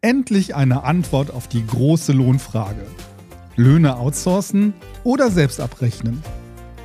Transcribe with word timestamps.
Endlich 0.00 0.54
eine 0.54 0.84
Antwort 0.84 1.32
auf 1.32 1.48
die 1.48 1.66
große 1.66 2.12
Lohnfrage. 2.12 2.86
Löhne 3.56 3.96
outsourcen 3.96 4.72
oder 5.02 5.28
selbst 5.28 5.60
abrechnen? 5.60 6.22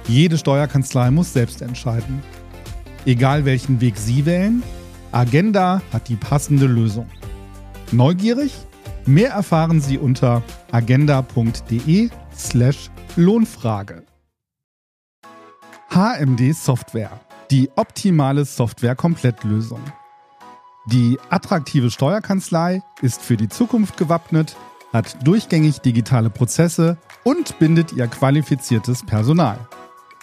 Jede 0.08 0.40
Steuerkanzlei 0.40 1.12
muss 1.12 1.32
selbst 1.32 1.62
entscheiden. 1.62 2.24
Egal 3.06 3.46
welchen 3.46 3.82
Weg 3.82 3.98
Sie 3.98 4.26
wählen, 4.26 4.64
Agenda 5.12 5.84
hat 5.92 6.10
die 6.10 6.16
passende 6.16 6.66
Lösung. 6.66 7.08
Neugierig? 7.92 8.52
Mehr 9.06 9.30
erfahren 9.30 9.80
Sie 9.80 10.00
unter 10.00 10.42
agenda.de/slash 10.72 12.90
Lohnfrage. 13.16 14.06
HMD 15.92 16.56
Software. 16.56 17.20
Die 17.52 17.70
optimale 17.76 18.46
Software-Komplettlösung. 18.46 19.82
Die 20.86 21.18
attraktive 21.30 21.92
Steuerkanzlei 21.92 22.82
ist 23.02 23.22
für 23.22 23.38
die 23.38 23.48
Zukunft 23.48 23.96
gewappnet, 23.98 24.58
hat 24.92 25.26
durchgängig 25.26 25.80
digitale 25.80 26.30
Prozesse 26.30 26.98
und 27.24 27.58
bindet 27.58 27.94
ihr 27.94 28.08
qualifiziertes 28.08 29.04
Personal. 29.04 29.58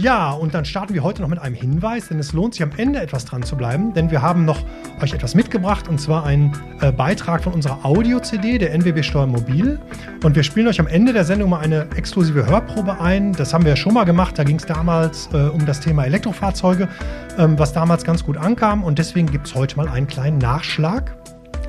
Ja, 0.00 0.30
und 0.30 0.54
dann 0.54 0.64
starten 0.64 0.94
wir 0.94 1.02
heute 1.02 1.20
noch 1.20 1.28
mit 1.28 1.38
einem 1.38 1.54
Hinweis, 1.54 2.08
denn 2.08 2.18
es 2.18 2.32
lohnt 2.32 2.54
sich 2.54 2.62
am 2.62 2.70
Ende 2.74 3.02
etwas 3.02 3.26
dran 3.26 3.42
zu 3.42 3.54
bleiben, 3.54 3.92
denn 3.92 4.10
wir 4.10 4.22
haben 4.22 4.46
noch 4.46 4.64
euch 5.02 5.12
etwas 5.12 5.34
mitgebracht 5.34 5.88
und 5.88 6.00
zwar 6.00 6.24
einen 6.24 6.52
äh, 6.80 6.90
Beitrag 6.90 7.44
von 7.44 7.52
unserer 7.52 7.84
Audio-CD 7.84 8.56
der 8.56 8.72
NWB 8.72 9.02
Steuer 9.02 9.26
Mobil. 9.26 9.78
Und 10.24 10.36
wir 10.36 10.42
spielen 10.42 10.68
euch 10.68 10.80
am 10.80 10.86
Ende 10.86 11.12
der 11.12 11.26
Sendung 11.26 11.50
mal 11.50 11.60
eine 11.60 11.86
exklusive 11.96 12.46
Hörprobe 12.46 12.98
ein. 12.98 13.34
Das 13.34 13.52
haben 13.52 13.64
wir 13.64 13.72
ja 13.72 13.76
schon 13.76 13.92
mal 13.92 14.04
gemacht. 14.04 14.38
Da 14.38 14.44
ging 14.44 14.56
es 14.56 14.64
damals 14.64 15.28
äh, 15.34 15.36
um 15.36 15.66
das 15.66 15.80
Thema 15.80 16.06
Elektrofahrzeuge, 16.06 16.88
ähm, 17.36 17.58
was 17.58 17.74
damals 17.74 18.02
ganz 18.02 18.24
gut 18.24 18.38
ankam. 18.38 18.82
Und 18.82 18.98
deswegen 18.98 19.30
gibt 19.30 19.48
es 19.48 19.54
heute 19.54 19.76
mal 19.76 19.88
einen 19.88 20.06
kleinen 20.06 20.38
Nachschlag. 20.38 21.14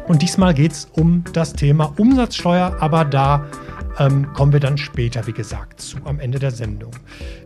Und 0.08 0.22
diesmal 0.22 0.54
geht 0.54 0.72
es 0.72 0.86
um 0.94 1.26
das 1.34 1.52
Thema 1.52 1.92
Umsatzsteuer, 1.98 2.78
aber 2.80 3.04
da 3.04 3.44
ähm, 4.00 4.32
kommen 4.34 4.54
wir 4.54 4.60
dann 4.60 4.78
später, 4.78 5.28
wie 5.28 5.34
gesagt, 5.34 5.82
zu 5.82 5.98
am 6.06 6.20
Ende 6.20 6.40
der 6.40 6.52
Sendung. 6.52 6.92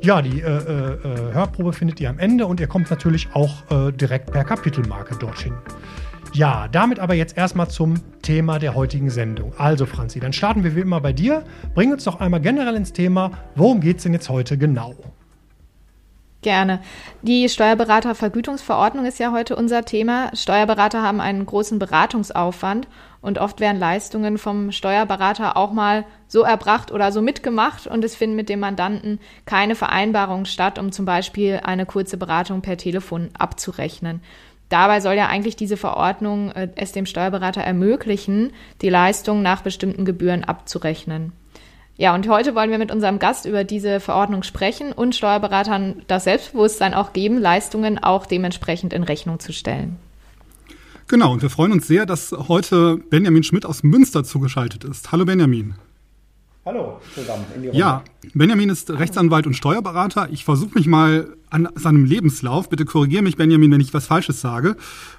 Ja, 0.01 0.21
die 0.21 0.41
äh, 0.41 0.45
äh, 0.45 0.93
äh, 0.93 1.33
Hörprobe 1.33 1.73
findet 1.73 1.99
ihr 1.99 2.09
am 2.09 2.19
Ende 2.19 2.45
und 2.45 2.59
ihr 2.59 2.67
kommt 2.67 2.89
natürlich 2.89 3.27
auch 3.33 3.63
äh, 3.71 3.91
direkt 3.91 4.31
per 4.31 4.43
Kapitelmarke 4.43 5.15
dorthin. 5.15 5.53
Ja, 6.33 6.67
damit 6.67 6.99
aber 6.99 7.13
jetzt 7.13 7.37
erstmal 7.37 7.69
zum 7.69 7.95
Thema 8.21 8.59
der 8.59 8.75
heutigen 8.75 9.09
Sendung. 9.09 9.53
Also, 9.57 9.85
Franzi, 9.85 10.19
dann 10.19 10.33
starten 10.33 10.63
wir 10.63 10.75
wie 10.75 10.81
immer 10.81 10.99
bei 10.99 11.13
dir. 11.13 11.43
Bring 11.73 11.93
uns 11.93 12.03
doch 12.03 12.19
einmal 12.19 12.41
generell 12.41 12.75
ins 12.75 12.91
Thema. 12.91 13.31
Worum 13.55 13.79
geht 13.79 13.97
es 13.97 14.03
denn 14.03 14.11
jetzt 14.11 14.27
heute 14.27 14.57
genau? 14.57 14.95
Gerne. 16.45 16.79
Die 17.23 17.49
Steuerberatervergütungsverordnung 17.49 19.05
ist 19.05 19.17
ja 19.17 19.31
heute 19.31 19.55
unser 19.55 19.83
Thema. 19.83 20.29
Steuerberater 20.35 21.01
haben 21.01 21.19
einen 21.19 21.45
großen 21.45 21.79
Beratungsaufwand 21.79 22.87
und 23.25 23.39
oft 23.39 23.59
werden 23.59 23.79
Leistungen 23.79 24.37
vom 24.37 24.71
Steuerberater 24.71 25.57
auch 25.57 25.73
mal 25.73 26.05
so 26.27 26.43
erbracht 26.43 26.91
oder 26.91 27.11
so 27.11 27.23
mitgemacht 27.23 27.87
und 27.87 28.03
es 28.05 28.15
finden 28.15 28.35
mit 28.35 28.49
dem 28.49 28.59
Mandanten 28.59 29.19
keine 29.45 29.73
Vereinbarungen 29.73 30.45
statt, 30.45 30.77
um 30.77 30.91
zum 30.91 31.05
Beispiel 31.05 31.59
eine 31.63 31.87
kurze 31.87 32.17
Beratung 32.17 32.61
per 32.61 32.77
Telefon 32.77 33.29
abzurechnen. 33.37 34.21
Dabei 34.69 34.99
soll 34.99 35.15
ja 35.15 35.27
eigentlich 35.27 35.55
diese 35.55 35.75
Verordnung 35.75 36.51
äh, 36.51 36.69
es 36.75 36.91
dem 36.91 37.07
Steuerberater 37.07 37.61
ermöglichen, 37.61 38.53
die 38.81 38.89
Leistung 38.89 39.41
nach 39.41 39.61
bestimmten 39.61 40.05
Gebühren 40.05 40.43
abzurechnen. 40.43 41.33
Ja, 41.97 42.13
und 42.13 42.27
heute 42.27 42.53
wollen 42.53 42.71
wir 42.71 42.77
mit 42.77 42.91
unserem 42.91 43.17
Gast 43.17 43.45
über 43.45 43.63
diese 43.63 43.99
Verordnung 43.99 44.43
sprechen 44.43 44.91
und 44.91 45.15
Steuerberatern 45.15 46.03
das 46.07 46.25
Selbstbewusstsein 46.25 46.93
auch 46.93 47.13
geben, 47.13 47.39
Leistungen 47.39 48.03
auch 48.03 48.27
dementsprechend 48.27 48.93
in 48.93 49.03
Rechnung 49.03 49.39
zu 49.39 49.51
stellen. 49.51 49.97
Genau, 51.07 51.33
und 51.33 51.43
wir 51.43 51.51
freuen 51.51 51.71
uns 51.71 51.85
sehr, 51.85 52.07
dass 52.07 52.31
heute 52.31 52.97
Benjamin 52.97 53.43
Schmidt 53.43 53.65
aus 53.65 53.83
Münster 53.83 54.23
zugeschaltet 54.23 54.83
ist. 54.83 55.11
Hallo 55.11 55.23
Benjamin. 55.23 55.75
Hallo 56.65 56.99
zusammen. 57.13 57.45
In 57.53 57.61
die 57.61 57.67
Runde. 57.67 57.79
Ja, 57.79 58.03
Benjamin 58.33 58.69
ist 58.69 58.89
Rechtsanwalt 58.89 59.45
und 59.45 59.53
Steuerberater. 59.53 60.29
Ich 60.31 60.43
versuche 60.43 60.73
mich 60.73 60.87
mal 60.87 61.35
an 61.51 61.69
seinem 61.75 62.05
Lebenslauf. 62.05 62.69
Bitte 62.69 62.85
korrigiere 62.85 63.21
mich, 63.21 63.37
Benjamin, 63.37 63.71
wenn 63.71 63.81
ich 63.81 63.93
was 63.93 64.07
Falsches 64.07 64.41
sage. 64.41 64.77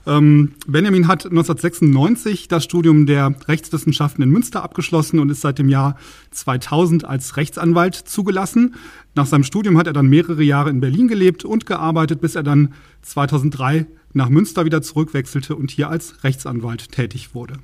Ähm, 0.08 0.54
Benjamin 0.66 1.06
hat 1.06 1.25
1996 1.25 2.48
das 2.48 2.64
Studium 2.64 3.06
der 3.06 3.32
Rechtswissenschaften 3.46 4.25
in 4.25 4.30
Münster 4.30 4.64
abgeschlossen 4.64 5.20
und 5.20 5.30
ist 5.30 5.42
seit 5.42 5.60
dem 5.60 5.69
Jahr 5.69 5.94
2000 6.32 7.04
als 7.04 7.36
Rechtsanwalt 7.36 7.94
zugelassen. 7.94 8.75
Nach 9.14 9.26
seinem 9.26 9.44
Studium 9.44 9.78
hat 9.78 9.86
er 9.86 9.92
dann 9.92 10.08
mehrere 10.08 10.42
Jahre 10.42 10.70
in 10.70 10.80
Berlin 10.80 11.06
gelebt 11.06 11.44
und 11.44 11.64
gearbeitet, 11.64 12.20
bis 12.20 12.34
er 12.34 12.42
dann 12.42 12.75
2003 13.02 13.86
nach 14.16 14.31
Münster 14.31 14.65
wieder 14.65 14.82
zurückwechselte 14.82 15.54
und 15.54 15.71
hier 15.71 15.91
als 15.91 16.25
Rechtsanwalt 16.25 16.91
tätig 16.91 17.34
wurde. 17.34 17.59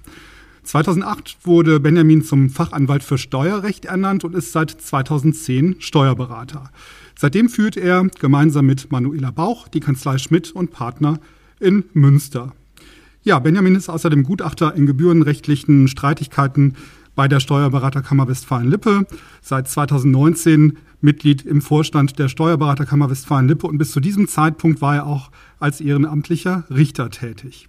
2008 0.64 1.38
wurde 1.44 1.80
Benjamin 1.80 2.22
zum 2.22 2.50
Fachanwalt 2.50 3.02
für 3.02 3.18
Steuerrecht 3.18 3.86
ernannt 3.86 4.22
und 4.22 4.34
ist 4.34 4.52
seit 4.52 4.70
2010 4.70 5.76
Steuerberater. 5.80 6.70
Seitdem 7.18 7.48
führt 7.48 7.76
er 7.76 8.06
gemeinsam 8.20 8.66
mit 8.66 8.92
Manuela 8.92 9.30
Bauch 9.30 9.66
die 9.66 9.80
Kanzlei 9.80 10.18
Schmidt 10.18 10.52
und 10.52 10.70
Partner 10.70 11.18
in 11.58 11.84
Münster. 11.94 12.52
Ja, 13.22 13.38
Benjamin 13.38 13.74
ist 13.74 13.88
außerdem 13.88 14.22
Gutachter 14.22 14.74
in 14.74 14.86
gebührenrechtlichen 14.86 15.88
Streitigkeiten 15.88 16.74
bei 17.14 17.28
der 17.28 17.40
Steuerberaterkammer 17.40 18.28
Westfalen-Lippe, 18.28 19.06
seit 19.40 19.68
2019 19.68 20.78
Mitglied 21.02 21.42
im 21.44 21.60
Vorstand 21.60 22.18
der 22.18 22.28
Steuerberaterkammer 22.28 23.10
Westfalen-Lippe 23.10 23.66
und 23.66 23.78
bis 23.78 23.92
zu 23.92 24.00
diesem 24.00 24.28
Zeitpunkt 24.28 24.80
war 24.80 24.96
er 24.96 25.06
auch 25.06 25.30
als 25.58 25.80
ehrenamtlicher 25.80 26.64
Richter 26.70 27.10
tätig. 27.10 27.68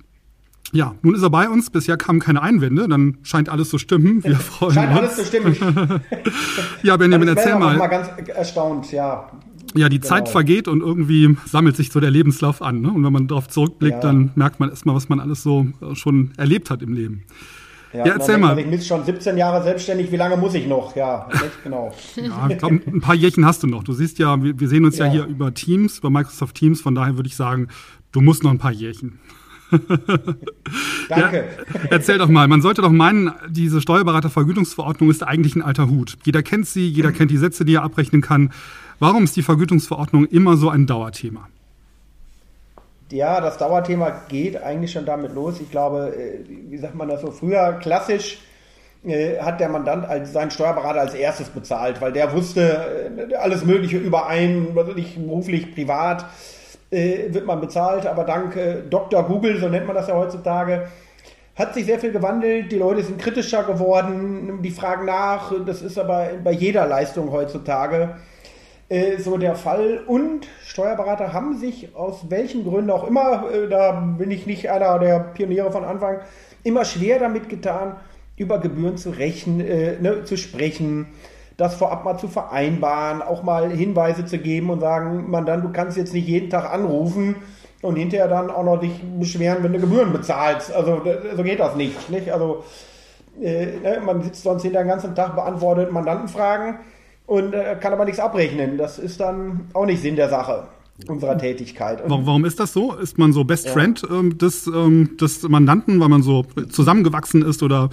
Ja, 0.72 0.96
nun 1.04 1.14
ist 1.14 1.22
er 1.22 1.30
bei 1.30 1.48
uns. 1.48 1.70
Bisher 1.70 1.98
kamen 1.98 2.20
keine 2.20 2.42
Einwände. 2.42 2.88
Dann 2.88 3.18
scheint 3.22 3.48
alles 3.48 3.70
zu 3.70 3.78
stimmen. 3.78 4.24
Wir 4.24 4.36
freuen 4.38 4.74
scheint 4.74 5.00
uns. 5.00 5.16
Scheint 5.16 5.46
alles 5.46 5.56
zu 5.56 5.60
stimmen. 5.60 6.02
ja, 6.84 6.98
Benjamin, 6.98 7.28
erzähl 7.28 7.60
mal. 7.60 7.66
Ich 7.66 7.72
bin 7.74 7.78
mal 7.80 7.88
ganz 7.88 8.10
erstaunt, 8.30 8.92
ja. 8.92 9.30
Ja, 9.76 9.90
die 9.90 10.00
genau. 10.00 10.10
Zeit 10.10 10.30
vergeht 10.30 10.68
und 10.68 10.82
irgendwie 10.82 11.38
sammelt 11.46 11.76
sich 11.76 11.92
so 11.92 12.00
der 12.00 12.12
Lebenslauf 12.12 12.62
an. 12.62 12.82
Ne? 12.82 12.92
Und 12.92 13.04
wenn 13.04 13.14
man 13.14 13.28
darauf 13.28 13.48
zurückblickt, 13.48 13.96
ja. 13.96 14.02
dann 14.02 14.32
merkt 14.36 14.60
man 14.60 14.70
erstmal, 14.70 14.96
was 14.96 15.10
man 15.10 15.20
alles 15.20 15.44
so 15.44 15.68
schon 15.94 16.32
erlebt 16.38 16.70
hat 16.70 16.82
im 16.82 16.94
Leben. 16.94 17.24
Ja, 17.94 18.06
ja 18.06 18.14
erzähl 18.14 18.38
mal. 18.38 18.58
Ich 18.58 18.70
bin 18.70 18.82
schon 18.82 19.06
17 19.06 19.38
Jahre 19.38 19.64
selbstständig, 19.64 20.12
wie 20.12 20.18
lange 20.18 20.36
muss 20.38 20.56
ich 20.56 20.68
noch? 20.68 20.96
Ja, 20.96 21.28
genau. 21.64 21.94
ja, 22.16 22.48
ich 22.50 22.58
glaube, 22.58 22.82
ein 22.88 23.02
paar 23.02 23.16
Jährchen 23.16 23.46
hast 23.46 23.64
du 23.64 23.68
noch. 23.68 23.84
Du 23.84 23.94
siehst 23.94 24.20
ja, 24.20 24.42
wir, 24.42 24.60
wir 24.60 24.68
sehen 24.68 24.86
uns 24.86 24.98
ja. 24.98 25.06
ja 25.06 25.12
hier 25.12 25.26
über 25.26 25.54
Teams, 25.54 26.00
über 26.00 26.10
Microsoft 26.10 26.56
Teams, 26.56 26.82
von 26.82 26.96
daher 26.96 27.16
würde 27.18 27.28
ich 27.28 27.36
sagen, 27.36 27.68
du 28.12 28.22
musst 28.22 28.44
noch 28.44 28.52
ein 28.52 28.58
paar 28.58 28.72
Jährchen. 28.72 29.20
Danke. 31.10 31.46
Ja, 31.74 31.80
erzähl 31.90 32.18
doch 32.18 32.30
mal, 32.30 32.48
man 32.48 32.62
sollte 32.62 32.82
doch 32.82 32.92
meinen, 32.92 33.32
diese 33.50 33.82
Steuerberatervergütungsverordnung 33.82 35.10
ist 35.10 35.24
eigentlich 35.24 35.56
ein 35.56 35.62
alter 35.62 35.90
Hut. 35.90 36.18
Jeder 36.24 36.44
kennt 36.44 36.68
sie, 36.68 36.88
jeder 36.88 37.12
kennt 37.12 37.32
die 37.32 37.38
Sätze, 37.38 37.66
die 37.66 37.76
er 37.76 37.84
abrechnen 37.84 38.22
kann. 38.22 38.52
Warum 39.00 39.24
ist 39.24 39.36
die 39.36 39.44
Vergütungsverordnung 39.44 40.26
immer 40.26 40.58
so 40.58 40.70
ein 40.70 40.86
Dauerthema? 40.86 41.48
Ja, 43.12 43.42
das 43.42 43.58
Dauerthema 43.58 44.24
geht 44.28 44.62
eigentlich 44.62 44.92
schon 44.92 45.06
damit 45.06 45.34
los. 45.34 45.60
Ich 45.62 45.70
glaube, 45.70 46.16
äh, 46.16 46.40
wie 46.48 46.78
sagt 46.78 46.96
man 46.96 47.08
das 47.08 47.22
so, 47.22 47.32
früher 47.32 47.74
klassisch 47.74 48.40
äh, 49.06 49.38
hat 49.40 49.60
der 49.60 49.70
Mandant 49.70 50.06
als, 50.06 50.34
seinen 50.34 50.52
Steuerberater 50.52 51.02
als 51.02 51.14
erstes 51.14 51.50
bezahlt, 51.50 52.02
weil 52.02 52.12
der 52.12 52.34
wusste 52.34 53.12
äh, 53.30 53.36
alles 53.36 53.66
Mögliche 53.66 53.98
über 53.98 54.28
einen, 54.28 54.74
nicht 54.96 55.16
beruflich, 55.16 55.74
privat 55.74 56.26
wird 56.96 57.48
man 57.48 57.60
bezahlt, 57.60 58.06
aber 58.06 58.24
dank 58.24 58.56
Dr. 58.92 59.24
Google, 59.24 59.60
so 59.60 59.68
nennt 59.68 59.88
man 59.88 59.96
das 59.96 60.10
ja 60.10 60.14
heutzutage, 60.14 60.90
hat 61.56 61.74
sich 61.74 61.88
sehr 61.88 61.98
viel 61.98 62.12
gewandelt, 62.12 62.72
die 62.72 62.78
Leute 62.78 63.02
sind 63.02 63.18
kritischer 63.18 63.64
geworden, 63.64 64.60
die 64.62 64.70
fragen 64.70 65.06
nach, 65.06 65.52
das 65.66 65.82
ist 65.82 65.98
aber 65.98 66.30
bei 66.44 66.52
jeder 66.52 66.86
Leistung 66.86 67.32
heutzutage 67.32 68.16
äh, 68.94 69.18
so 69.18 69.38
der 69.38 69.56
Fall. 69.56 70.02
Und 70.06 70.48
Steuerberater 70.64 71.34
haben 71.34 71.58
sich 71.58 71.96
aus 71.96 72.30
welchen 72.30 72.64
Gründen 72.64 72.92
auch 72.92 73.08
immer, 73.08 73.50
äh, 73.52 73.68
da 73.68 73.92
bin 73.92 74.30
ich 74.30 74.46
nicht 74.46 74.70
einer 74.70 75.00
der 75.00 75.20
Pioniere 75.20 75.72
von 75.72 75.84
Anfang, 75.84 76.20
immer 76.64 76.86
schwer 76.86 77.18
damit 77.18 77.50
getan, 77.50 77.96
über 78.38 78.60
Gebühren 78.60 78.98
zu 78.98 79.10
rechnen, 79.10 79.62
äh, 79.62 80.00
ne, 80.00 80.24
zu 80.26 80.38
sprechen, 80.38 81.08
das 81.58 81.76
vorab 81.76 82.06
mal 82.06 82.20
zu 82.20 82.28
vereinbaren, 82.28 83.24
auch 83.24 83.42
mal 83.42 83.72
Hinweise 83.72 84.26
zu 84.26 84.38
geben 84.38 84.70
und 84.70 84.80
sagen, 84.80 85.30
man 85.30 85.48
dann, 85.48 85.64
du 85.64 85.72
kannst 85.72 85.98
jetzt 85.98 86.14
nicht 86.14 86.28
jeden 86.28 86.52
Tag 86.52 86.72
anrufen 86.72 87.36
und 87.82 87.96
hinterher 87.96 88.28
dann 88.28 88.52
auch 88.52 88.64
noch 88.64 88.80
dich 88.80 89.02
beschweren, 89.20 89.64
wenn 89.64 89.74
du 89.74 89.80
Gebühren 89.80 90.14
bezahlst. 90.14 90.72
Also 90.72 91.02
so 91.36 91.44
geht 91.44 91.60
das 91.60 91.76
nicht. 91.76 92.12
nicht? 92.12 92.32
Also 92.32 92.64
äh, 93.42 93.66
ne, 93.66 94.02
man 94.06 94.22
sitzt 94.22 94.44
sonst 94.44 94.62
hinter 94.62 94.84
den 94.84 94.88
ganzen 94.88 95.16
Tag, 95.16 95.36
beantwortet 95.36 95.92
Mandantenfragen 95.92 96.76
und 97.34 97.54
äh, 97.54 97.76
kann 97.80 97.94
aber 97.94 98.06
nichts 98.06 98.20
abrechnen. 98.20 98.78
Das 98.78 99.00
ist 99.00 99.20
dann 99.20 99.62
auch 99.74 99.88
nicht 99.88 100.04
Sinn 100.04 100.16
der 100.16 100.30
Sache 100.30 100.68
unserer 101.08 101.36
Tätigkeit. 101.36 102.04
Und 102.04 102.28
warum 102.28 102.46
ist 102.46 102.60
das 102.60 102.74
so? 102.74 102.94
Ist 102.94 103.18
man 103.18 103.34
so 103.34 103.44
Best 103.44 103.66
ja. 103.66 103.72
Friend 103.72 104.04
ähm, 104.12 104.38
des, 104.38 104.68
ähm, 104.68 105.18
des 105.20 105.42
Mandanten, 105.42 106.00
weil 106.00 106.10
man 106.10 106.22
so 106.22 106.46
zusammengewachsen 106.70 107.42
ist 107.42 107.64
oder 107.64 107.90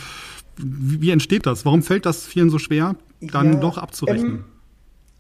wie, 0.58 1.10
entsteht 1.10 1.46
das? 1.46 1.64
Warum 1.64 1.82
fällt 1.82 2.04
das 2.04 2.26
vielen 2.26 2.50
so 2.50 2.58
schwer, 2.58 2.96
dann 3.22 3.54
ja, 3.54 3.60
doch 3.60 3.78
abzurechnen? 3.78 4.30
Ähm, 4.30 4.44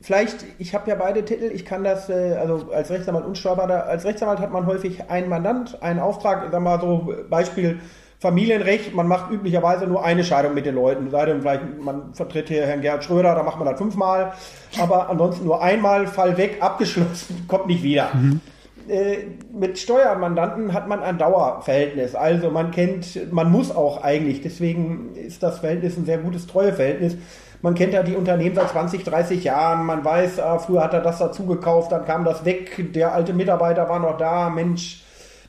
vielleicht, 0.02 0.44
ich 0.58 0.74
habe 0.74 0.90
ja 0.90 0.96
beide 0.96 1.24
Titel, 1.24 1.50
ich 1.54 1.64
kann 1.64 1.82
das, 1.82 2.10
äh, 2.10 2.36
also 2.38 2.70
als 2.72 2.90
Rechtsanwalt 2.90 3.24
und 3.24 3.38
Steuerberater, 3.38 3.86
als 3.86 4.04
Rechtsanwalt 4.04 4.40
hat 4.40 4.52
man 4.52 4.66
häufig 4.66 5.08
einen 5.08 5.30
Mandant, 5.30 5.82
einen 5.82 5.98
Auftrag, 5.98 6.44
ich 6.44 6.52
sag 6.52 6.60
mal 6.60 6.78
so 6.78 7.14
Beispiel 7.30 7.80
Familienrecht, 8.20 8.94
man 8.94 9.08
macht 9.08 9.30
üblicherweise 9.30 9.86
nur 9.86 10.04
eine 10.04 10.22
Scheidung 10.24 10.52
mit 10.52 10.66
den 10.66 10.74
Leuten, 10.74 11.10
sei 11.10 11.24
denn 11.24 11.40
vielleicht, 11.40 11.62
man 11.80 12.12
vertritt 12.12 12.48
hier 12.48 12.66
Herrn 12.66 12.82
Gerhard 12.82 13.02
Schröder, 13.02 13.34
da 13.34 13.42
macht 13.42 13.58
man 13.58 13.66
das 13.66 13.78
fünfmal, 13.78 14.34
aber 14.78 15.08
ansonsten 15.08 15.46
nur 15.46 15.62
einmal, 15.62 16.06
Fall 16.06 16.36
weg, 16.36 16.58
abgeschlossen, 16.60 17.44
kommt 17.48 17.68
nicht 17.68 17.82
wieder. 17.82 18.10
Mhm. 18.12 18.40
Äh, 18.88 19.16
mit 19.58 19.78
Steuermandanten 19.78 20.74
hat 20.74 20.86
man 20.86 21.02
ein 21.02 21.16
Dauerverhältnis. 21.16 22.14
Also 22.14 22.50
man 22.50 22.70
kennt, 22.72 23.32
man 23.32 23.50
muss 23.50 23.74
auch 23.74 24.02
eigentlich, 24.02 24.42
deswegen 24.42 25.14
ist 25.14 25.42
das 25.42 25.60
Verhältnis 25.60 25.96
ein 25.96 26.04
sehr 26.04 26.18
gutes 26.18 26.46
Treueverhältnis. 26.46 27.16
Man 27.62 27.74
kennt 27.74 27.94
ja 27.94 28.02
die 28.02 28.16
Unternehmen 28.16 28.54
seit 28.54 28.68
20, 28.70 29.04
30 29.04 29.44
Jahren. 29.44 29.86
Man 29.86 30.04
weiß, 30.04 30.40
ah, 30.40 30.58
früher 30.58 30.82
hat 30.82 30.92
er 30.92 31.00
das 31.00 31.18
dazu 31.18 31.46
gekauft, 31.46 31.92
dann 31.92 32.04
kam 32.04 32.24
das 32.24 32.44
weg. 32.44 32.92
Der 32.92 33.14
alte 33.14 33.32
Mitarbeiter 33.32 33.88
war 33.88 33.98
noch 33.98 34.18
da. 34.18 34.50
Mensch, 34.50 35.02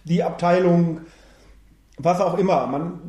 die 0.03 0.23
Abteilung, 0.23 1.01
was 2.03 2.21
auch 2.21 2.37
immer. 2.37 2.67
Man, 2.67 2.99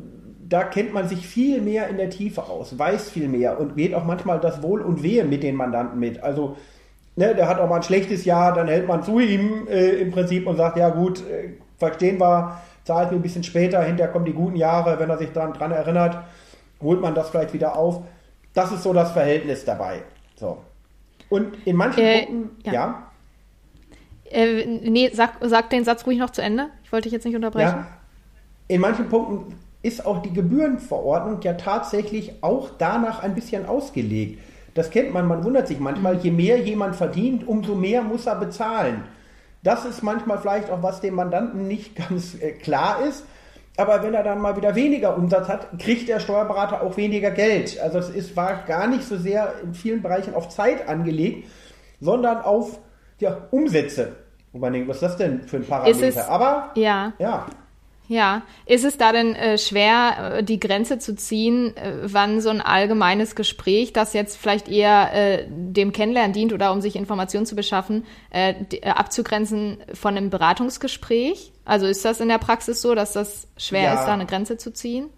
da 0.47 0.63
kennt 0.63 0.93
man 0.93 1.07
sich 1.07 1.25
viel 1.27 1.61
mehr 1.61 1.87
in 1.87 1.97
der 1.97 2.09
Tiefe 2.09 2.43
aus, 2.43 2.77
weiß 2.77 3.09
viel 3.09 3.27
mehr 3.27 3.59
und 3.59 3.75
geht 3.75 3.93
auch 3.93 4.05
manchmal 4.05 4.39
das 4.39 4.61
Wohl 4.61 4.81
und 4.81 5.03
Wehe 5.03 5.25
mit 5.25 5.43
den 5.43 5.55
Mandanten 5.55 5.99
mit. 5.99 6.21
Also, 6.21 6.57
ne, 7.15 7.33
der 7.33 7.47
hat 7.47 7.59
auch 7.59 7.69
mal 7.69 7.77
ein 7.77 7.83
schlechtes 7.83 8.25
Jahr, 8.25 8.53
dann 8.53 8.67
hält 8.67 8.87
man 8.87 9.03
zu 9.03 9.19
ihm 9.19 9.67
äh, 9.67 9.89
im 10.01 10.11
Prinzip 10.11 10.47
und 10.47 10.57
sagt, 10.57 10.77
ja 10.77 10.89
gut, 10.89 11.19
äh, 11.27 11.53
verstehen 11.77 12.19
wir, 12.19 12.61
zahlt 12.83 13.11
mir 13.11 13.17
ein 13.17 13.23
bisschen 13.23 13.43
später, 13.43 13.81
hinterher 13.81 14.11
kommen 14.11 14.25
die 14.25 14.33
guten 14.33 14.55
Jahre, 14.55 14.99
wenn 14.99 15.09
er 15.09 15.17
sich 15.17 15.31
dran, 15.31 15.53
dran 15.53 15.71
erinnert, 15.71 16.17
holt 16.81 17.01
man 17.01 17.15
das 17.15 17.29
vielleicht 17.29 17.53
wieder 17.53 17.75
auf. 17.75 18.03
Das 18.53 18.71
ist 18.71 18.83
so 18.83 18.93
das 18.93 19.11
Verhältnis 19.11 19.65
dabei. 19.65 20.03
So. 20.35 20.59
Und 21.29 21.57
in 21.65 21.75
manchen 21.75 22.03
äh, 22.03 22.25
Punkten, 22.25 22.63
ja. 22.63 22.73
ja. 22.73 23.11
Äh, 24.29 24.65
nee, 24.65 25.09
sag, 25.13 25.37
sag 25.41 25.69
den 25.69 25.83
Satz 25.83 26.05
ruhig 26.05 26.19
noch 26.19 26.29
zu 26.29 26.41
Ende. 26.41 26.67
Ich 26.83 26.91
wollte 26.91 27.05
dich 27.05 27.13
jetzt 27.13 27.25
nicht 27.25 27.35
unterbrechen. 27.35 27.77
Ja. 27.77 27.87
In 28.73 28.81
manchen 28.81 29.07
Punkten 29.07 29.53
ist 29.83 30.03
auch 30.03 30.23
die 30.23 30.33
Gebührenverordnung 30.33 31.41
ja 31.43 31.53
tatsächlich 31.53 32.41
auch 32.41 32.71
danach 32.79 33.21
ein 33.21 33.35
bisschen 33.35 33.67
ausgelegt. 33.67 34.41
Das 34.73 34.89
kennt 34.89 35.13
man, 35.13 35.27
man 35.27 35.43
wundert 35.43 35.67
sich 35.67 35.79
manchmal, 35.79 36.17
je 36.17 36.31
mehr 36.31 36.57
jemand 36.57 36.95
verdient, 36.95 37.47
umso 37.47 37.75
mehr 37.75 38.01
muss 38.01 38.25
er 38.25 38.35
bezahlen. 38.35 39.03
Das 39.61 39.85
ist 39.85 40.01
manchmal 40.01 40.39
vielleicht 40.39 40.71
auch, 40.71 40.81
was 40.81 41.01
dem 41.01 41.13
Mandanten 41.13 41.67
nicht 41.67 41.95
ganz 42.09 42.33
äh, 42.41 42.53
klar 42.53 43.05
ist. 43.07 43.25
Aber 43.77 44.01
wenn 44.01 44.15
er 44.15 44.23
dann 44.23 44.41
mal 44.41 44.57
wieder 44.57 44.73
weniger 44.73 45.15
Umsatz 45.15 45.47
hat, 45.47 45.77
kriegt 45.77 46.09
der 46.09 46.19
Steuerberater 46.19 46.81
auch 46.81 46.97
weniger 46.97 47.29
Geld. 47.29 47.79
Also 47.79 47.99
es 47.99 48.09
ist, 48.09 48.35
war 48.35 48.63
gar 48.65 48.87
nicht 48.87 49.03
so 49.03 49.17
sehr 49.17 49.53
in 49.61 49.75
vielen 49.75 50.01
Bereichen 50.01 50.33
auf 50.33 50.49
Zeit 50.49 50.89
angelegt, 50.89 51.47
sondern 52.01 52.39
auf 52.41 52.79
ja, 53.19 53.37
Umsätze. 53.51 54.13
Und 54.51 54.61
man 54.61 54.73
denkt, 54.73 54.89
was 54.89 54.95
ist 54.95 55.03
das 55.03 55.17
denn 55.17 55.43
für 55.43 55.57
ein 55.57 55.63
Parameter? 55.63 56.07
Es, 56.07 56.17
Aber 56.17 56.71
ja. 56.73 57.13
ja. 57.19 57.45
Ja, 58.07 58.41
ist 58.65 58.83
es 58.83 58.97
da 58.97 59.13
denn 59.13 59.33
äh, 59.33 59.57
schwer, 59.57 60.35
äh, 60.37 60.43
die 60.43 60.59
Grenze 60.59 60.99
zu 60.99 61.15
ziehen, 61.15 61.75
äh, 61.77 61.93
wann 62.03 62.41
so 62.41 62.49
ein 62.49 62.59
allgemeines 62.59 63.35
Gespräch, 63.35 63.93
das 63.93 64.13
jetzt 64.13 64.37
vielleicht 64.37 64.67
eher 64.67 65.13
äh, 65.13 65.45
dem 65.49 65.93
Kennenlernen 65.93 66.33
dient 66.33 66.51
oder 66.51 66.73
um 66.73 66.81
sich 66.81 66.97
Informationen 66.97 67.45
zu 67.45 67.55
beschaffen, 67.55 68.05
äh, 68.29 68.55
äh, 68.71 68.89
abzugrenzen 68.89 69.77
von 69.93 70.17
einem 70.17 70.29
Beratungsgespräch? 70.29 71.53
Also 71.63 71.85
ist 71.85 72.03
das 72.03 72.19
in 72.19 72.27
der 72.27 72.39
Praxis 72.39 72.81
so, 72.81 72.93
dass 72.93 73.13
das 73.13 73.47
schwer 73.55 73.83
ja. 73.83 73.93
ist, 73.93 74.05
da 74.05 74.13
eine 74.13 74.25
Grenze 74.25 74.57
zu 74.57 74.73
ziehen? 74.73 75.09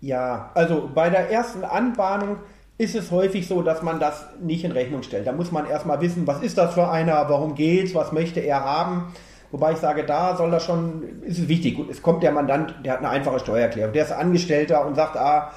Ja, 0.00 0.50
also 0.54 0.90
bei 0.94 1.08
der 1.08 1.30
ersten 1.30 1.64
Anbahnung 1.64 2.36
ist 2.76 2.94
es 2.94 3.10
häufig 3.10 3.46
so, 3.46 3.62
dass 3.62 3.82
man 3.82 4.00
das 4.00 4.26
nicht 4.42 4.64
in 4.64 4.72
Rechnung 4.72 5.02
stellt. 5.02 5.26
Da 5.26 5.32
muss 5.32 5.50
man 5.50 5.66
erstmal 5.66 6.00
wissen, 6.02 6.26
was 6.26 6.42
ist 6.42 6.58
das 6.58 6.74
für 6.74 6.90
einer, 6.90 7.28
warum 7.30 7.54
geht's, 7.54 7.94
was 7.94 8.12
möchte 8.12 8.40
er 8.40 8.64
haben. 8.64 9.14
Wobei 9.54 9.70
ich 9.70 9.78
sage, 9.78 10.02
da 10.02 10.36
soll 10.36 10.50
das 10.50 10.64
schon, 10.64 11.22
ist 11.22 11.38
es 11.38 11.46
wichtig. 11.46 11.78
Es 11.88 12.02
kommt 12.02 12.24
der 12.24 12.32
Mandant, 12.32 12.74
der 12.84 12.94
hat 12.94 12.98
eine 12.98 13.10
einfache 13.10 13.38
Steuererklärung. 13.38 13.92
Der 13.92 14.02
ist 14.02 14.10
Angestellter 14.10 14.84
und 14.84 14.96
sagt, 14.96 15.16
ah, 15.16 15.52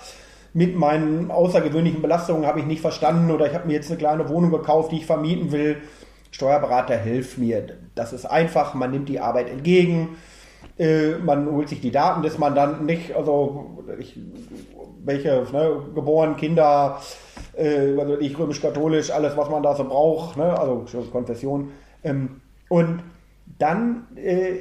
mit 0.54 0.76
meinen 0.76 1.32
außergewöhnlichen 1.32 2.04
Belastungen 2.04 2.46
habe 2.46 2.60
ich 2.60 2.68
nicht 2.68 2.82
verstanden 2.82 3.32
oder 3.32 3.48
ich 3.48 3.56
habe 3.56 3.66
mir 3.66 3.74
jetzt 3.74 3.90
eine 3.90 3.98
kleine 3.98 4.30
Wohnung 4.30 4.52
gekauft, 4.52 4.92
die 4.92 4.98
ich 4.98 5.08
vermieten 5.08 5.52
will. 5.52 5.78
Steuerberater 6.30 6.96
hilft 6.96 7.40
mir. 7.40 7.66
Das 7.96 8.14
ist 8.14 8.26
einfach, 8.26 8.76
man 8.76 8.92
nimmt 8.92 9.10
die 9.10 9.20
Arbeit 9.20 9.50
entgegen, 9.50 10.10
äh, 10.78 11.14
man 11.18 11.52
holt 11.52 11.68
sich 11.68 11.82
die 11.82 11.90
Daten 11.90 12.22
des 12.22 12.38
Mandanten 12.38 12.86
nicht, 12.86 13.16
also 13.16 13.84
ich, 13.98 14.20
welche, 15.04 15.44
ne, 15.52 15.82
geboren, 15.96 16.38
Kinder, 16.38 17.02
äh, 17.56 18.00
also 18.00 18.20
ich 18.20 18.38
römisch-katholisch, 18.38 19.10
alles, 19.10 19.36
was 19.36 19.50
man 19.50 19.64
da 19.64 19.74
so 19.74 19.86
braucht, 19.86 20.38
ne, 20.38 20.56
also 20.56 20.86
Konfession. 21.12 21.72
Ähm, 22.04 22.42
und 22.70 23.02
dann, 23.58 24.08
äh, 24.16 24.54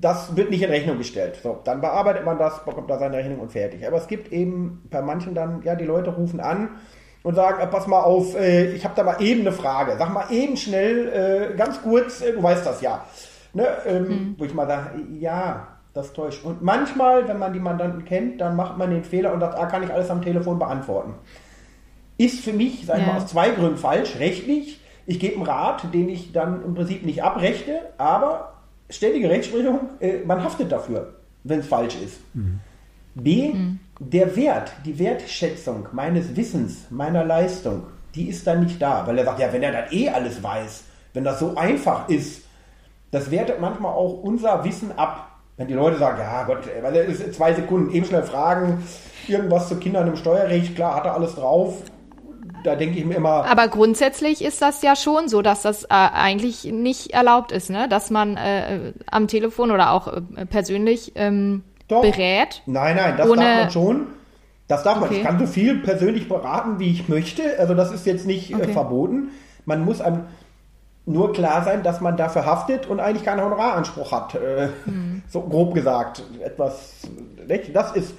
das 0.00 0.36
wird 0.36 0.50
nicht 0.50 0.62
in 0.62 0.70
Rechnung 0.70 0.98
gestellt. 0.98 1.38
So, 1.42 1.58
dann 1.64 1.80
bearbeitet 1.80 2.24
man 2.24 2.38
das, 2.38 2.64
bekommt 2.64 2.90
da 2.90 2.98
seine 2.98 3.16
Rechnung 3.16 3.40
und 3.40 3.52
fertig. 3.52 3.86
Aber 3.86 3.96
es 3.96 4.08
gibt 4.08 4.32
eben 4.32 4.86
bei 4.90 5.00
manchen 5.00 5.34
dann, 5.34 5.62
ja, 5.62 5.74
die 5.74 5.84
Leute 5.84 6.10
rufen 6.10 6.40
an 6.40 6.70
und 7.22 7.34
sagen, 7.34 7.62
äh, 7.62 7.66
pass 7.66 7.86
mal 7.86 8.00
auf, 8.00 8.36
äh, 8.36 8.72
ich 8.72 8.84
habe 8.84 8.94
da 8.96 9.04
mal 9.04 9.22
eben 9.22 9.42
eine 9.42 9.52
Frage. 9.52 9.96
Sag 9.98 10.12
mal 10.12 10.26
eben 10.30 10.56
schnell, 10.56 11.52
äh, 11.52 11.56
ganz 11.56 11.80
kurz, 11.82 12.20
äh, 12.20 12.32
du 12.32 12.42
weißt 12.42 12.66
das 12.66 12.80
ja. 12.80 13.04
Ne, 13.54 13.66
ähm, 13.86 14.02
mhm. 14.02 14.34
Wo 14.38 14.44
ich 14.44 14.54
mal 14.54 14.66
sage, 14.66 15.02
ja, 15.18 15.68
das 15.94 16.12
täuscht. 16.12 16.44
Und 16.44 16.62
manchmal, 16.62 17.28
wenn 17.28 17.38
man 17.38 17.52
die 17.52 17.60
Mandanten 17.60 18.04
kennt, 18.04 18.40
dann 18.40 18.56
macht 18.56 18.78
man 18.78 18.90
den 18.90 19.04
Fehler 19.04 19.32
und 19.32 19.40
sagt, 19.40 19.56
ah, 19.58 19.66
kann 19.66 19.82
ich 19.82 19.92
alles 19.92 20.10
am 20.10 20.22
Telefon 20.22 20.58
beantworten. 20.58 21.14
Ist 22.16 22.40
für 22.40 22.52
mich, 22.52 22.86
sag 22.86 22.98
ich 22.98 23.06
ja. 23.06 23.12
mal, 23.12 23.18
aus 23.18 23.26
zwei 23.26 23.50
Gründen 23.50 23.76
falsch. 23.76 24.16
Rechtlich, 24.18 24.80
ich 25.06 25.18
gebe 25.18 25.36
einen 25.36 25.44
Rat, 25.44 25.92
den 25.92 26.08
ich 26.08 26.32
dann 26.32 26.64
im 26.64 26.74
Prinzip 26.74 27.04
nicht 27.04 27.22
abrechne, 27.22 27.80
aber 27.98 28.52
ständige 28.88 29.28
Rechtsprechung, 29.28 29.80
äh, 30.00 30.18
man 30.24 30.42
haftet 30.42 30.70
dafür, 30.70 31.14
wenn 31.44 31.60
es 31.60 31.66
falsch 31.66 31.96
ist. 31.96 32.20
Mhm. 32.34 32.60
B, 33.14 33.52
mhm. 33.52 33.80
der 33.98 34.34
Wert, 34.36 34.72
die 34.84 34.98
Wertschätzung 34.98 35.88
meines 35.92 36.34
Wissens, 36.36 36.86
meiner 36.90 37.24
Leistung, 37.24 37.84
die 38.14 38.28
ist 38.28 38.46
dann 38.46 38.60
nicht 38.64 38.80
da, 38.80 39.06
weil 39.06 39.18
er 39.18 39.24
sagt, 39.24 39.40
ja, 39.40 39.52
wenn 39.52 39.62
er 39.62 39.72
das 39.72 39.92
eh 39.92 40.08
alles 40.08 40.42
weiß, 40.42 40.84
wenn 41.14 41.24
das 41.24 41.38
so 41.38 41.56
einfach 41.56 42.08
ist, 42.08 42.42
das 43.10 43.30
wertet 43.30 43.60
manchmal 43.60 43.92
auch 43.92 44.22
unser 44.22 44.64
Wissen 44.64 44.92
ab. 44.96 45.28
Wenn 45.58 45.68
die 45.68 45.74
Leute 45.74 45.98
sagen, 45.98 46.18
ja 46.18 46.44
Gott, 46.44 46.66
weil 46.80 46.96
es 46.96 47.20
ist 47.20 47.34
zwei 47.34 47.52
Sekunden, 47.52 47.90
eben 47.92 48.06
schnell 48.06 48.22
fragen, 48.22 48.82
irgendwas 49.28 49.68
zu 49.68 49.76
Kindern 49.76 50.08
im 50.08 50.16
Steuerrecht, 50.16 50.74
klar, 50.74 50.96
hat 50.96 51.04
er 51.04 51.14
alles 51.14 51.34
drauf, 51.34 51.82
da 52.64 52.76
denke 52.76 52.98
ich 52.98 53.04
mir 53.04 53.16
immer. 53.16 53.44
Aber 53.44 53.68
grundsätzlich 53.68 54.44
ist 54.44 54.62
das 54.62 54.82
ja 54.82 54.96
schon 54.96 55.28
so, 55.28 55.42
dass 55.42 55.62
das 55.62 55.84
äh, 55.84 55.88
eigentlich 55.90 56.64
nicht 56.64 57.12
erlaubt 57.12 57.52
ist, 57.52 57.70
ne? 57.70 57.88
Dass 57.88 58.10
man 58.10 58.36
äh, 58.36 58.92
am 59.10 59.28
Telefon 59.28 59.70
oder 59.70 59.92
auch 59.92 60.08
äh, 60.08 60.46
persönlich 60.46 61.12
ähm, 61.14 61.62
Doch. 61.88 62.02
berät. 62.02 62.62
Nein, 62.66 62.96
nein, 62.96 63.16
das 63.16 63.28
ohne... 63.28 63.42
darf 63.42 63.56
man 63.56 63.70
schon. 63.70 64.06
Das 64.68 64.82
darf 64.82 64.98
okay. 64.98 65.06
man. 65.06 65.16
Ich 65.16 65.22
kann 65.24 65.38
so 65.38 65.46
viel 65.46 65.78
persönlich 65.78 66.28
beraten, 66.28 66.78
wie 66.78 66.90
ich 66.90 67.08
möchte. 67.08 67.42
Also 67.58 67.74
das 67.74 67.92
ist 67.92 68.06
jetzt 68.06 68.26
nicht 68.26 68.50
äh, 68.50 68.54
okay. 68.54 68.72
verboten. 68.72 69.30
Man 69.64 69.84
muss 69.84 70.00
einem 70.00 70.24
nur 71.04 71.32
klar 71.32 71.64
sein, 71.64 71.82
dass 71.82 72.00
man 72.00 72.16
dafür 72.16 72.46
haftet 72.46 72.86
und 72.86 73.00
eigentlich 73.00 73.24
keinen 73.24 73.42
Honoraranspruch 73.42 74.12
hat. 74.12 74.34
Hm. 74.84 75.22
So 75.28 75.42
grob 75.42 75.74
gesagt. 75.74 76.22
Etwas, 76.44 77.08
das 77.72 77.92
ist, 77.92 78.14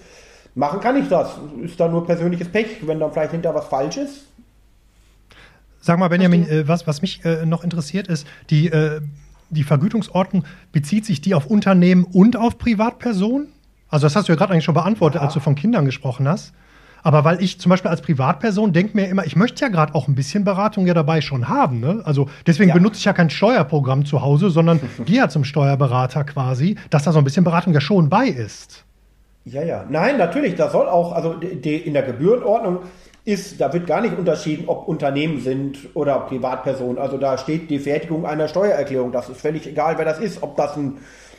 machen 0.54 0.82
kann 0.82 0.98
ich 0.98 1.08
das. 1.08 1.32
Ist 1.62 1.80
da 1.80 1.88
nur 1.88 2.06
persönliches 2.06 2.52
Pech, 2.52 2.86
wenn 2.86 3.00
dann 3.00 3.12
vielleicht 3.12 3.32
hinter 3.32 3.56
was 3.56 3.66
falsch 3.68 3.98
ist. 3.98 4.26
Sag 5.86 6.00
mal, 6.00 6.08
Benjamin, 6.08 6.48
äh, 6.48 6.66
was, 6.66 6.88
was 6.88 7.02
mich 7.02 7.25
äh, 7.25 7.46
noch 7.46 7.62
interessiert 7.62 8.08
ist, 8.08 8.25
die, 8.50 8.68
äh, 8.68 9.02
die 9.50 9.66
Vergütungsordnung, 9.66 10.46
bezieht 10.72 11.04
sich 11.06 11.20
die 11.20 11.36
auf 11.36 11.48
Unternehmen 11.48 12.06
und 12.06 12.38
auf 12.38 12.58
Privatpersonen? 12.58 13.50
Also 13.90 14.06
das 14.06 14.16
hast 14.16 14.30
du 14.30 14.32
ja 14.32 14.38
gerade 14.38 14.54
eigentlich 14.54 14.63
schon 14.63 14.75
beantwortet, 14.75 15.20
ja. 15.20 15.25
als 15.25 15.34
du 15.34 15.42
von 15.42 15.56
Kindern 15.56 15.84
gesprochen 15.84 16.25
hast. 16.25 16.54
Aber 17.02 17.25
weil 17.25 17.44
ich 17.44 17.60
zum 17.60 17.70
Beispiel 17.70 17.92
als 17.92 18.02
Privatperson 18.02 18.72
denke 18.72 18.96
mir 18.96 19.10
immer, 19.10 19.25
ich 19.25 19.36
möchte 19.36 19.60
ja 19.60 19.68
gerade 19.68 19.94
auch 19.94 20.08
ein 20.08 20.16
bisschen 20.16 20.46
Beratung 20.46 20.88
ja 20.88 20.94
dabei 20.94 21.20
schon 21.20 21.50
haben. 21.50 21.82
Ne? 21.82 22.02
Also 22.06 22.30
deswegen 22.48 22.70
ja. 22.70 22.75
benutze 22.75 23.00
ich 23.00 23.04
ja 23.04 23.12
kein 23.12 23.30
Steuerprogramm 23.30 24.06
zu 24.06 24.22
Hause, 24.22 24.52
sondern 24.52 24.80
gehe 25.06 25.18
ja 25.18 25.28
zum 25.28 25.44
Steuerberater 25.44 26.24
quasi, 26.24 26.78
dass 26.92 27.04
da 27.04 27.12
so 27.12 27.18
ein 27.18 27.25
bisschen 27.25 27.44
Beratung 27.44 27.74
ja 27.74 27.82
schon 27.82 28.08
bei 28.08 28.28
ist. 28.28 28.86
Ja, 29.44 29.62
ja. 29.62 29.86
Nein, 29.90 30.18
natürlich, 30.18 30.56
da 30.56 30.70
soll 30.70 30.88
auch, 30.88 31.12
also 31.12 31.34
die, 31.34 31.75
in 31.75 31.92
der 31.92 32.04
Gebührenordnung 32.04 32.80
ist, 33.25 33.62
da 33.62 33.72
wird 33.72 33.88
gar 33.88 34.01
nicht 34.01 34.18
unterschieden, 34.18 34.65
ob 34.68 34.88
Unternehmen 34.88 35.39
sind 35.39 35.77
oder 35.94 36.20
Privatpersonen. 36.22 36.98
Also 36.98 37.18
da 37.18 37.38
steht 37.38 37.70
die 37.70 37.80
Fertigung 37.80 38.25
einer 38.25 38.48
Steuererklärung. 38.48 39.12
Das 39.12 39.30
ist 39.30 39.39
völlig 39.39 39.65
egal, 39.68 39.98
wer 39.98 40.06
das 40.06 40.20
ist. 40.20 40.44
Ob 40.44 40.58
das 40.58 40.75
ein, 40.75 40.98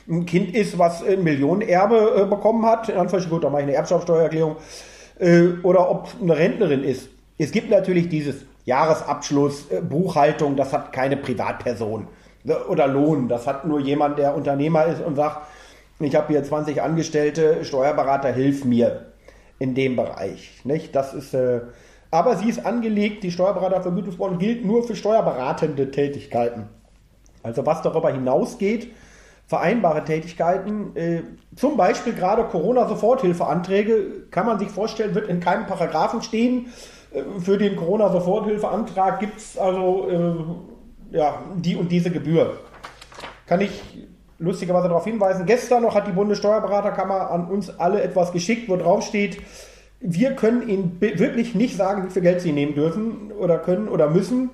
ein 0.08 0.24
Kind 0.24 0.54
ist, 0.54 0.78
was 0.78 1.04
ein 1.04 1.22
Millionenerbe 1.22 2.22
äh, 2.22 2.26
bekommen 2.26 2.64
hat, 2.64 2.88
in 2.88 2.96
Anführungsstrichen, 2.96 3.30
gut, 3.30 3.44
da 3.44 3.50
mache 3.50 3.62
ich 3.62 3.68
eine 3.68 3.76
Erbschaftssteuererklärung 3.76 4.56
äh, 5.18 5.48
oder 5.62 5.90
ob 5.90 6.08
eine 6.22 6.36
Rentnerin 6.36 6.84
ist. 6.84 7.10
Es 7.36 7.52
gibt 7.52 7.70
natürlich 7.70 8.08
dieses 8.08 8.46
Jahresabschluss, 8.64 9.70
äh, 9.70 9.82
Buchhaltung, 9.82 10.56
das 10.56 10.72
hat 10.72 10.92
keine 10.92 11.18
Privatperson. 11.18 12.08
Ne, 12.44 12.64
oder 12.66 12.86
Lohn, 12.86 13.28
das 13.28 13.46
hat 13.46 13.66
nur 13.66 13.80
jemand, 13.80 14.18
der 14.18 14.34
Unternehmer 14.34 14.86
ist 14.86 15.02
und 15.02 15.16
sagt, 15.16 15.46
ich 16.00 16.14
habe 16.14 16.28
hier 16.28 16.42
20 16.42 16.82
Angestellte, 16.82 17.64
Steuerberater, 17.64 18.32
hilf 18.32 18.64
mir 18.64 19.13
in 19.58 19.74
dem 19.74 19.96
Bereich. 19.96 20.60
Nicht? 20.64 20.94
Das 20.94 21.14
ist, 21.14 21.34
äh, 21.34 21.60
aber 22.10 22.36
sie 22.36 22.48
ist 22.48 22.64
angelegt, 22.64 23.22
die 23.22 23.30
Steuerberatervergütungsbond 23.30 24.38
gilt 24.38 24.64
nur 24.64 24.84
für 24.84 24.96
steuerberatende 24.96 25.90
Tätigkeiten. 25.90 26.68
Also 27.42 27.66
was 27.66 27.82
darüber 27.82 28.10
hinausgeht, 28.10 28.92
vereinbare 29.46 30.04
Tätigkeiten, 30.04 30.96
äh, 30.96 31.22
zum 31.56 31.76
Beispiel 31.76 32.14
gerade 32.14 32.44
Corona-Soforthilfeanträge, 32.44 34.28
kann 34.30 34.46
man 34.46 34.58
sich 34.58 34.68
vorstellen, 34.68 35.14
wird 35.14 35.28
in 35.28 35.40
keinem 35.40 35.66
Paragraphen 35.66 36.22
stehen. 36.22 36.68
Äh, 37.12 37.40
für 37.40 37.58
den 37.58 37.76
Corona-Soforthilfeantrag 37.76 39.20
gibt 39.20 39.38
es 39.38 39.58
also 39.58 40.08
äh, 40.08 41.16
ja, 41.16 41.42
die 41.56 41.76
und 41.76 41.92
diese 41.92 42.10
Gebühr. 42.10 42.58
Kann 43.46 43.60
ich 43.60 43.82
lustigerweise 44.38 44.88
darauf 44.88 45.04
hinweisen, 45.04 45.46
gestern 45.46 45.82
noch 45.82 45.94
hat 45.94 46.06
die 46.06 46.12
Bundessteuerberaterkammer 46.12 47.30
an 47.30 47.46
uns 47.46 47.78
alle 47.78 48.02
etwas 48.02 48.32
geschickt, 48.32 48.68
wo 48.68 48.76
drauf 48.76 49.04
steht, 49.04 49.38
wir 50.00 50.32
können 50.32 50.68
Ihnen 50.68 51.00
wirklich 51.00 51.54
nicht 51.54 51.76
sagen, 51.76 52.04
wie 52.04 52.10
viel 52.10 52.22
Geld 52.22 52.40
Sie 52.40 52.52
nehmen 52.52 52.74
dürfen 52.74 53.32
oder 53.32 53.58
können 53.58 53.88
oder 53.88 54.10
müssen 54.10 54.50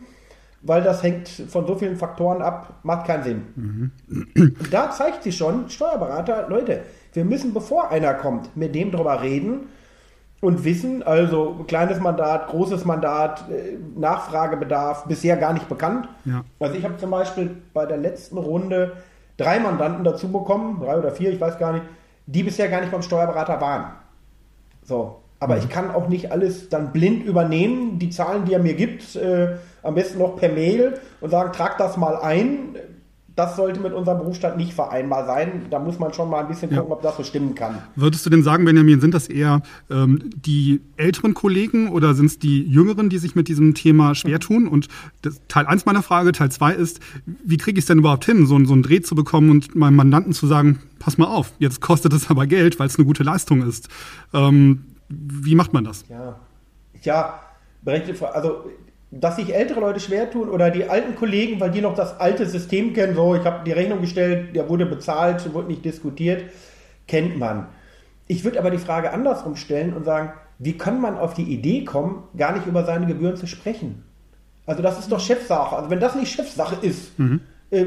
weil 0.62 0.82
das 0.82 1.02
hängt 1.02 1.28
von 1.28 1.66
so 1.66 1.74
vielen 1.74 1.96
Faktoren 1.96 2.42
ab, 2.42 2.80
macht 2.82 3.06
keinen 3.06 3.24
Sinn. 3.24 3.42
Mhm. 3.56 4.56
Da 4.70 4.90
zeigt 4.90 5.22
sich 5.22 5.36
schon, 5.36 5.70
Steuerberater, 5.70 6.48
Leute, 6.48 6.82
wir 7.12 7.24
müssen, 7.24 7.54
bevor 7.54 7.90
einer 7.90 8.14
kommt, 8.14 8.56
mit 8.56 8.74
dem 8.74 8.90
drüber 8.90 9.22
reden 9.22 9.68
und 10.40 10.64
wissen, 10.64 11.02
also 11.02 11.64
kleines 11.66 11.98
Mandat, 12.00 12.48
großes 12.48 12.84
Mandat, 12.84 13.44
äh, 13.50 13.76
Nachfragebedarf, 13.98 15.04
bisher 15.06 15.36
gar 15.36 15.52
nicht 15.52 15.68
bekannt. 15.68 16.08
Ja. 16.24 16.44
Also 16.58 16.76
ich 16.76 16.84
habe 16.84 16.96
zum 16.98 17.10
Beispiel 17.10 17.56
bei 17.72 17.86
der 17.86 17.98
letzten 17.98 18.38
Runde 18.38 18.92
drei 19.40 19.58
Mandanten 19.58 20.04
dazu 20.04 20.30
bekommen, 20.30 20.80
drei 20.82 20.98
oder 20.98 21.10
vier, 21.10 21.30
ich 21.30 21.40
weiß 21.40 21.58
gar 21.58 21.72
nicht, 21.72 21.84
die 22.26 22.42
bisher 22.42 22.68
gar 22.68 22.80
nicht 22.80 22.92
beim 22.92 23.02
Steuerberater 23.02 23.60
waren. 23.60 23.92
So, 24.84 25.16
aber 25.40 25.56
mhm. 25.56 25.62
ich 25.62 25.68
kann 25.68 25.90
auch 25.90 26.08
nicht 26.08 26.30
alles 26.30 26.68
dann 26.68 26.92
blind 26.92 27.24
übernehmen, 27.24 27.98
die 27.98 28.10
Zahlen, 28.10 28.44
die 28.44 28.52
er 28.52 28.60
mir 28.60 28.74
gibt, 28.74 29.16
äh, 29.16 29.56
am 29.82 29.94
besten 29.94 30.18
noch 30.18 30.36
per 30.36 30.50
Mail 30.50 31.00
und 31.20 31.30
sagen, 31.30 31.52
trag 31.52 31.78
das 31.78 31.96
mal 31.96 32.16
ein. 32.16 32.76
Das 33.40 33.56
sollte 33.56 33.80
mit 33.80 33.94
unserem 33.94 34.18
Berufsstand 34.18 34.58
nicht 34.58 34.74
vereinbar 34.74 35.24
sein. 35.24 35.62
Da 35.70 35.78
muss 35.78 35.98
man 35.98 36.12
schon 36.12 36.28
mal 36.28 36.40
ein 36.40 36.48
bisschen 36.48 36.68
gucken, 36.68 36.88
ja. 36.88 36.94
ob 36.94 37.00
das 37.00 37.16
so 37.16 37.24
stimmen 37.24 37.54
kann. 37.54 37.78
Würdest 37.96 38.26
du 38.26 38.28
denn 38.28 38.42
sagen, 38.42 38.66
Benjamin, 38.66 39.00
sind 39.00 39.14
das 39.14 39.28
eher 39.28 39.62
ähm, 39.88 40.28
die 40.36 40.82
älteren 40.98 41.32
Kollegen 41.32 41.88
oder 41.88 42.12
sind 42.12 42.26
es 42.26 42.38
die 42.38 42.62
jüngeren, 42.62 43.08
die 43.08 43.16
sich 43.16 43.34
mit 43.34 43.48
diesem 43.48 43.72
Thema 43.72 44.14
schwer 44.14 44.40
tun? 44.40 44.68
Und 44.68 44.88
das, 45.22 45.40
Teil 45.48 45.64
1 45.64 45.86
meiner 45.86 46.02
Frage, 46.02 46.32
Teil 46.32 46.50
2 46.50 46.74
ist, 46.74 47.00
wie 47.24 47.56
kriege 47.56 47.78
ich 47.78 47.84
es 47.84 47.86
denn 47.86 48.00
überhaupt 48.00 48.26
hin, 48.26 48.44
so, 48.44 48.62
so 48.62 48.74
einen 48.74 48.82
Dreh 48.82 49.00
zu 49.00 49.14
bekommen 49.14 49.48
und 49.48 49.74
meinem 49.74 49.96
Mandanten 49.96 50.34
zu 50.34 50.46
sagen, 50.46 50.80
pass 50.98 51.16
mal 51.16 51.24
auf, 51.24 51.54
jetzt 51.58 51.80
kostet 51.80 52.12
es 52.12 52.28
aber 52.28 52.46
Geld, 52.46 52.78
weil 52.78 52.88
es 52.88 52.98
eine 52.98 53.06
gute 53.06 53.22
Leistung 53.22 53.66
ist. 53.66 53.88
Ähm, 54.34 54.84
wie 55.08 55.54
macht 55.54 55.72
man 55.72 55.84
das? 55.84 56.04
Ja, 56.10 56.36
ja 57.00 57.40
berechtigte 57.80 58.18
Frage. 58.18 58.34
Also, 58.34 58.70
dass 59.10 59.36
sich 59.36 59.54
ältere 59.54 59.80
Leute 59.80 60.00
schwer 60.00 60.30
tun 60.30 60.48
oder 60.48 60.70
die 60.70 60.88
alten 60.88 61.16
Kollegen, 61.16 61.60
weil 61.60 61.70
die 61.70 61.80
noch 61.80 61.94
das 61.94 62.20
alte 62.20 62.46
System 62.46 62.92
kennen, 62.92 63.14
so, 63.14 63.34
ich 63.34 63.44
habe 63.44 63.64
die 63.64 63.72
Rechnung 63.72 64.00
gestellt, 64.00 64.54
der 64.54 64.68
wurde 64.68 64.86
bezahlt, 64.86 65.52
wurde 65.52 65.68
nicht 65.68 65.84
diskutiert, 65.84 66.44
kennt 67.08 67.38
man. 67.38 67.66
Ich 68.28 68.44
würde 68.44 68.58
aber 68.60 68.70
die 68.70 68.78
Frage 68.78 69.12
andersrum 69.12 69.56
stellen 69.56 69.94
und 69.94 70.04
sagen, 70.04 70.32
wie 70.58 70.78
kann 70.78 71.00
man 71.00 71.18
auf 71.18 71.34
die 71.34 71.42
Idee 71.42 71.84
kommen, 71.84 72.24
gar 72.36 72.52
nicht 72.52 72.66
über 72.66 72.84
seine 72.84 73.06
Gebühren 73.06 73.36
zu 73.36 73.46
sprechen? 73.46 74.04
Also 74.66 74.82
das 74.82 74.98
ist 74.98 75.10
doch 75.10 75.18
Chefsache. 75.18 75.74
Also 75.74 75.90
wenn 75.90 76.00
das 76.00 76.14
nicht 76.14 76.32
Chefsache 76.32 76.76
ist, 76.86 77.18
mhm. 77.18 77.40
äh, 77.70 77.86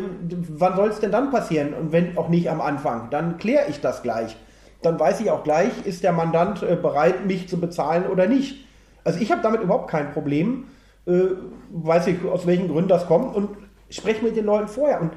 wann 0.50 0.76
soll 0.76 0.90
es 0.90 1.00
denn 1.00 1.12
dann 1.12 1.32
passieren? 1.32 1.74
Und 1.74 1.94
wenn 1.94 2.18
auch 2.18 2.28
nicht 2.28 2.50
am 2.50 2.60
Anfang, 2.60 3.10
dann 3.10 3.38
kläre 3.38 3.70
ich 3.70 3.80
das 3.80 4.02
gleich 4.02 4.36
dann 4.84 5.00
weiß 5.00 5.22
ich 5.22 5.32
auch 5.32 5.44
gleich, 5.44 5.72
ist 5.86 6.04
der 6.04 6.12
Mandant 6.12 6.62
äh, 6.62 6.76
bereit, 6.76 7.26
mich 7.26 7.50
zu 7.50 7.60
bezahlen 7.60 8.06
oder 8.08 8.28
nicht. 8.28 8.66
Also 9.04 9.20
ich 9.20 9.32
habe 9.32 9.42
damit 9.42 9.62
überhaupt 9.62 9.90
kein 9.90 10.12
Problem, 10.12 10.66
äh, 11.06 11.36
weiß 11.72 12.08
ich, 12.08 12.24
aus 12.26 12.46
welchen 12.46 12.68
Gründen 12.68 12.90
das 12.90 13.08
kommt 13.08 13.36
und 13.36 13.50
spreche 13.90 14.24
mit 14.24 14.36
den 14.36 14.46
Leuten 14.46 14.68
vorher. 14.68 15.02
Und 15.02 15.12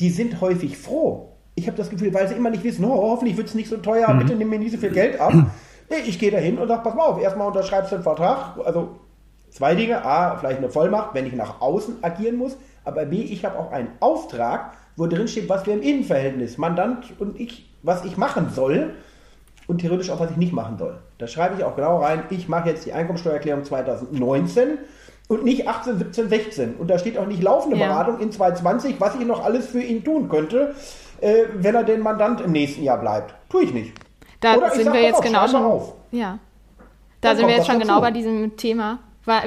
die 0.00 0.10
sind 0.10 0.40
häufig 0.40 0.76
froh. 0.76 1.32
Ich 1.54 1.66
habe 1.66 1.76
das 1.76 1.90
Gefühl, 1.90 2.12
weil 2.12 2.28
sie 2.28 2.34
immer 2.34 2.50
nicht 2.50 2.64
wissen, 2.64 2.84
oh, 2.84 3.10
hoffentlich 3.10 3.36
wird 3.36 3.48
es 3.48 3.54
nicht 3.54 3.68
so 3.68 3.78
teuer, 3.78 4.12
mhm. 4.12 4.18
bitte 4.18 4.34
nimm 4.34 4.50
mir 4.50 4.58
nicht 4.58 4.72
so 4.72 4.78
viel 4.78 4.90
Geld 4.90 5.20
ab. 5.20 5.32
Ich 6.04 6.18
gehe 6.18 6.32
da 6.32 6.38
hin 6.38 6.58
und 6.58 6.66
sage, 6.66 6.82
pass 6.82 6.96
mal 6.96 7.04
auf, 7.04 7.22
erstmal 7.22 7.46
unterschreibst 7.46 7.92
du 7.92 7.94
einen 7.94 8.02
Vertrag. 8.02 8.58
Also 8.64 8.96
zwei 9.50 9.76
Dinge. 9.76 10.04
A, 10.04 10.36
vielleicht 10.36 10.58
eine 10.58 10.68
Vollmacht, 10.68 11.14
wenn 11.14 11.26
ich 11.26 11.32
nach 11.32 11.60
außen 11.60 12.02
agieren 12.02 12.38
muss. 12.38 12.56
Aber 12.82 13.04
B, 13.04 13.18
ich 13.18 13.44
habe 13.44 13.56
auch 13.56 13.70
einen 13.70 13.90
Auftrag, 14.00 14.72
wo 14.96 15.06
drin 15.06 15.28
steht, 15.28 15.48
was 15.48 15.64
wir 15.64 15.74
im 15.74 15.82
Innenverhältnis, 15.82 16.58
Mandant 16.58 17.12
und 17.20 17.38
ich 17.38 17.66
was 17.86 18.04
ich 18.04 18.16
machen 18.16 18.50
soll 18.50 18.94
und 19.66 19.80
theoretisch 19.80 20.10
auch, 20.10 20.20
was 20.20 20.32
ich 20.32 20.36
nicht 20.36 20.52
machen 20.52 20.76
soll. 20.76 20.98
Da 21.18 21.26
schreibe 21.26 21.54
ich 21.56 21.64
auch 21.64 21.76
genau 21.76 21.98
rein, 21.98 22.24
ich 22.30 22.48
mache 22.48 22.68
jetzt 22.68 22.84
die 22.84 22.92
Einkommensteuererklärung 22.92 23.64
2019 23.64 24.78
und 25.28 25.44
nicht 25.44 25.66
18, 25.66 25.98
17, 25.98 26.28
16. 26.28 26.74
Und 26.76 26.88
da 26.88 26.98
steht 26.98 27.18
auch 27.18 27.26
nicht 27.26 27.42
laufende 27.42 27.76
ja. 27.76 27.86
Beratung 27.86 28.20
in 28.20 28.30
2020, 28.30 29.00
was 29.00 29.14
ich 29.16 29.26
noch 29.26 29.44
alles 29.44 29.66
für 29.66 29.82
ihn 29.82 30.04
tun 30.04 30.28
könnte, 30.28 30.74
äh, 31.20 31.44
wenn 31.54 31.74
er 31.74 31.84
den 31.84 32.00
Mandant 32.00 32.40
im 32.40 32.52
nächsten 32.52 32.82
Jahr 32.82 32.98
bleibt. 32.98 33.34
Tue 33.48 33.64
ich 33.64 33.74
nicht. 33.74 33.92
Da 34.40 34.56
Oder 34.56 34.70
sind 34.70 34.92
wir 34.92 35.02
jetzt 35.02 35.18
auf, 35.18 35.24
genau 35.24 35.48
schon. 35.48 35.82
Ja. 36.12 36.38
Da 37.20 37.28
Dann 37.28 37.36
sind 37.38 37.46
wir 37.48 37.56
jetzt 37.56 37.66
schon 37.66 37.80
genau 37.80 38.00
bei 38.00 38.10
diesem 38.10 38.56
Thema 38.56 38.98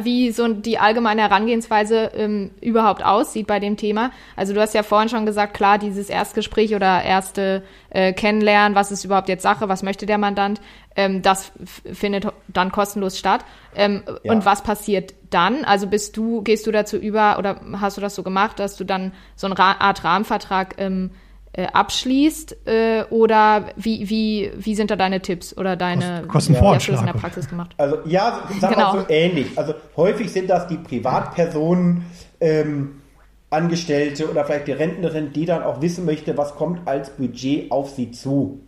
wie 0.01 0.31
so 0.31 0.47
die 0.47 0.77
allgemeine 0.77 1.21
Herangehensweise 1.21 2.11
ähm, 2.15 2.51
überhaupt 2.61 3.03
aussieht 3.03 3.47
bei 3.47 3.59
dem 3.59 3.77
Thema. 3.77 4.11
Also 4.35 4.53
du 4.53 4.61
hast 4.61 4.73
ja 4.73 4.83
vorhin 4.83 5.09
schon 5.09 5.25
gesagt, 5.25 5.53
klar, 5.53 5.77
dieses 5.77 6.09
Erstgespräch 6.09 6.75
oder 6.75 7.03
erste 7.03 7.63
äh, 7.89 8.13
Kennenlernen, 8.13 8.75
was 8.75 8.91
ist 8.91 9.05
überhaupt 9.05 9.29
jetzt 9.29 9.43
Sache, 9.43 9.69
was 9.69 9.83
möchte 9.83 10.05
der 10.05 10.17
Mandant, 10.17 10.61
ähm, 10.95 11.21
das 11.21 11.51
findet 11.91 12.27
dann 12.47 12.71
kostenlos 12.71 13.17
statt. 13.17 13.45
Ähm, 13.75 14.03
ja. 14.23 14.31
Und 14.31 14.45
was 14.45 14.63
passiert 14.63 15.13
dann? 15.29 15.63
Also 15.63 15.87
bist 15.87 16.17
du, 16.17 16.41
gehst 16.41 16.67
du 16.67 16.71
dazu 16.71 16.97
über 16.97 17.37
oder 17.39 17.61
hast 17.79 17.97
du 17.97 18.01
das 18.01 18.15
so 18.15 18.23
gemacht, 18.23 18.59
dass 18.59 18.75
du 18.75 18.83
dann 18.83 19.13
so 19.35 19.47
eine 19.47 19.57
Art 19.57 20.03
Rahmenvertrag 20.03 20.75
ähm, 20.77 21.11
äh, 21.53 21.65
abschließt 21.67 22.67
äh, 22.67 23.03
oder 23.09 23.69
wie, 23.75 24.09
wie, 24.09 24.51
wie 24.55 24.75
sind 24.75 24.91
da 24.91 24.95
deine 24.95 25.21
Tipps 25.21 25.57
oder 25.57 25.75
deine 25.75 26.23
Kostenvoranschlag 26.27 26.99
in 26.99 27.05
der 27.07 27.13
Praxis 27.13 27.49
gemacht? 27.49 27.73
Also 27.77 27.97
ja, 28.05 28.43
sagen 28.59 28.75
genau. 28.75 28.93
wir 28.93 29.01
so 29.01 29.05
ähnlich. 29.09 29.47
Also 29.57 29.73
häufig 29.97 30.31
sind 30.31 30.49
das 30.49 30.67
die 30.67 30.77
Privatpersonen, 30.77 32.05
ähm, 32.39 33.01
Angestellte 33.49 34.29
oder 34.29 34.45
vielleicht 34.45 34.67
die 34.67 34.73
Rentnerin, 34.73 35.33
die 35.33 35.45
dann 35.45 35.63
auch 35.63 35.81
wissen 35.81 36.05
möchte, 36.05 36.37
was 36.37 36.55
kommt 36.55 36.87
als 36.87 37.09
Budget 37.09 37.71
auf 37.71 37.89
sie 37.89 38.11
zu. 38.11 38.59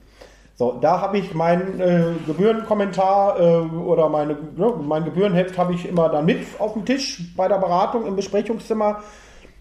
So, 0.56 0.78
da 0.80 1.02
habe 1.02 1.18
ich 1.18 1.34
meinen 1.34 1.80
äh, 1.80 2.04
Gebührenkommentar 2.26 3.40
äh, 3.40 3.44
oder 3.76 4.10
meine, 4.10 4.38
ne, 4.56 4.74
mein 4.82 5.06
Gebührenheft 5.06 5.58
habe 5.58 5.74
ich 5.74 5.88
immer 5.88 6.10
dann 6.10 6.26
mit 6.26 6.40
auf 6.60 6.74
dem 6.74 6.86
Tisch 6.86 7.24
bei 7.36 7.48
der 7.48 7.58
Beratung 7.58 8.06
im 8.06 8.16
Besprechungszimmer 8.16 9.02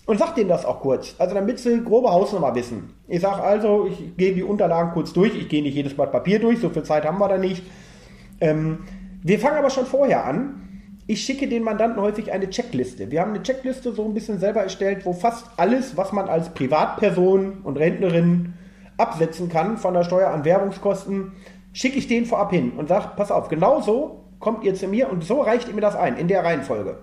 und 0.07 0.19
sag 0.19 0.35
denen 0.35 0.49
das 0.49 0.65
auch 0.65 0.81
kurz. 0.81 1.15
Also 1.19 1.35
damit 1.35 1.59
sie 1.59 1.83
grobe 1.83 2.11
Hausnummer 2.11 2.55
wissen. 2.55 2.95
Ich 3.07 3.21
sage 3.21 3.43
also, 3.43 3.87
ich 3.87 4.17
gehe 4.17 4.35
die 4.35 4.43
Unterlagen 4.43 4.93
kurz 4.93 5.13
durch. 5.13 5.35
Ich 5.37 5.49
gehe 5.49 5.63
nicht 5.63 5.75
jedes 5.75 5.95
Blatt 5.95 6.13
Papier 6.13 6.39
durch, 6.39 6.59
so 6.61 6.71
viel 6.71 6.83
Zeit 6.83 7.05
haben 7.05 7.19
wir 7.19 7.29
da 7.29 7.39
nicht. 7.39 7.63
Ähm, 8.41 8.81
wir 9.23 9.39
fangen 9.39 9.59
aber 9.59 9.71
schon 9.71 9.87
vorher 9.87 10.25
an. 10.25 10.57
Ich 11.07 11.23
schicke 11.25 11.49
den 11.49 11.65
Mandanten 11.65 12.01
häufig 12.01 12.33
eine 12.33 12.51
Checkliste. 12.51 13.11
Wir 13.11 13.21
haben 13.21 13.31
eine 13.31 13.43
Checkliste 13.43 13.93
so 13.93 14.05
ein 14.05 14.15
bisschen 14.15 14.39
selber 14.39 14.63
erstellt, 14.63 15.05
wo 15.05 15.13
fast 15.13 15.47
alles, 15.57 15.97
was 15.97 16.13
man 16.13 16.29
als 16.29 16.51
Privatperson 16.51 17.63
und 17.65 17.77
Rentnerin 17.77 18.55
absetzen 18.97 19.49
kann 19.49 19.77
von 19.77 19.95
der 19.95 20.05
Steuer 20.05 20.31
an 20.31 20.45
Werbungskosten, 20.45 21.33
schicke 21.73 21.99
ich 21.99 22.07
den 22.07 22.27
vorab 22.27 22.51
hin 22.51 22.73
und 22.77 22.89
sage, 22.89 23.11
pass 23.17 23.31
auf, 23.31 23.49
genau 23.49 23.81
so 23.81 24.25
kommt 24.39 24.65
ihr 24.65 24.75
zu 24.75 24.89
mir 24.89 25.11
und 25.11 25.25
so 25.25 25.41
reicht 25.41 25.69
ihr 25.69 25.75
mir 25.75 25.81
das 25.81 25.97
ein, 25.97 26.17
in 26.17 26.29
der 26.29 26.45
Reihenfolge. 26.45 26.99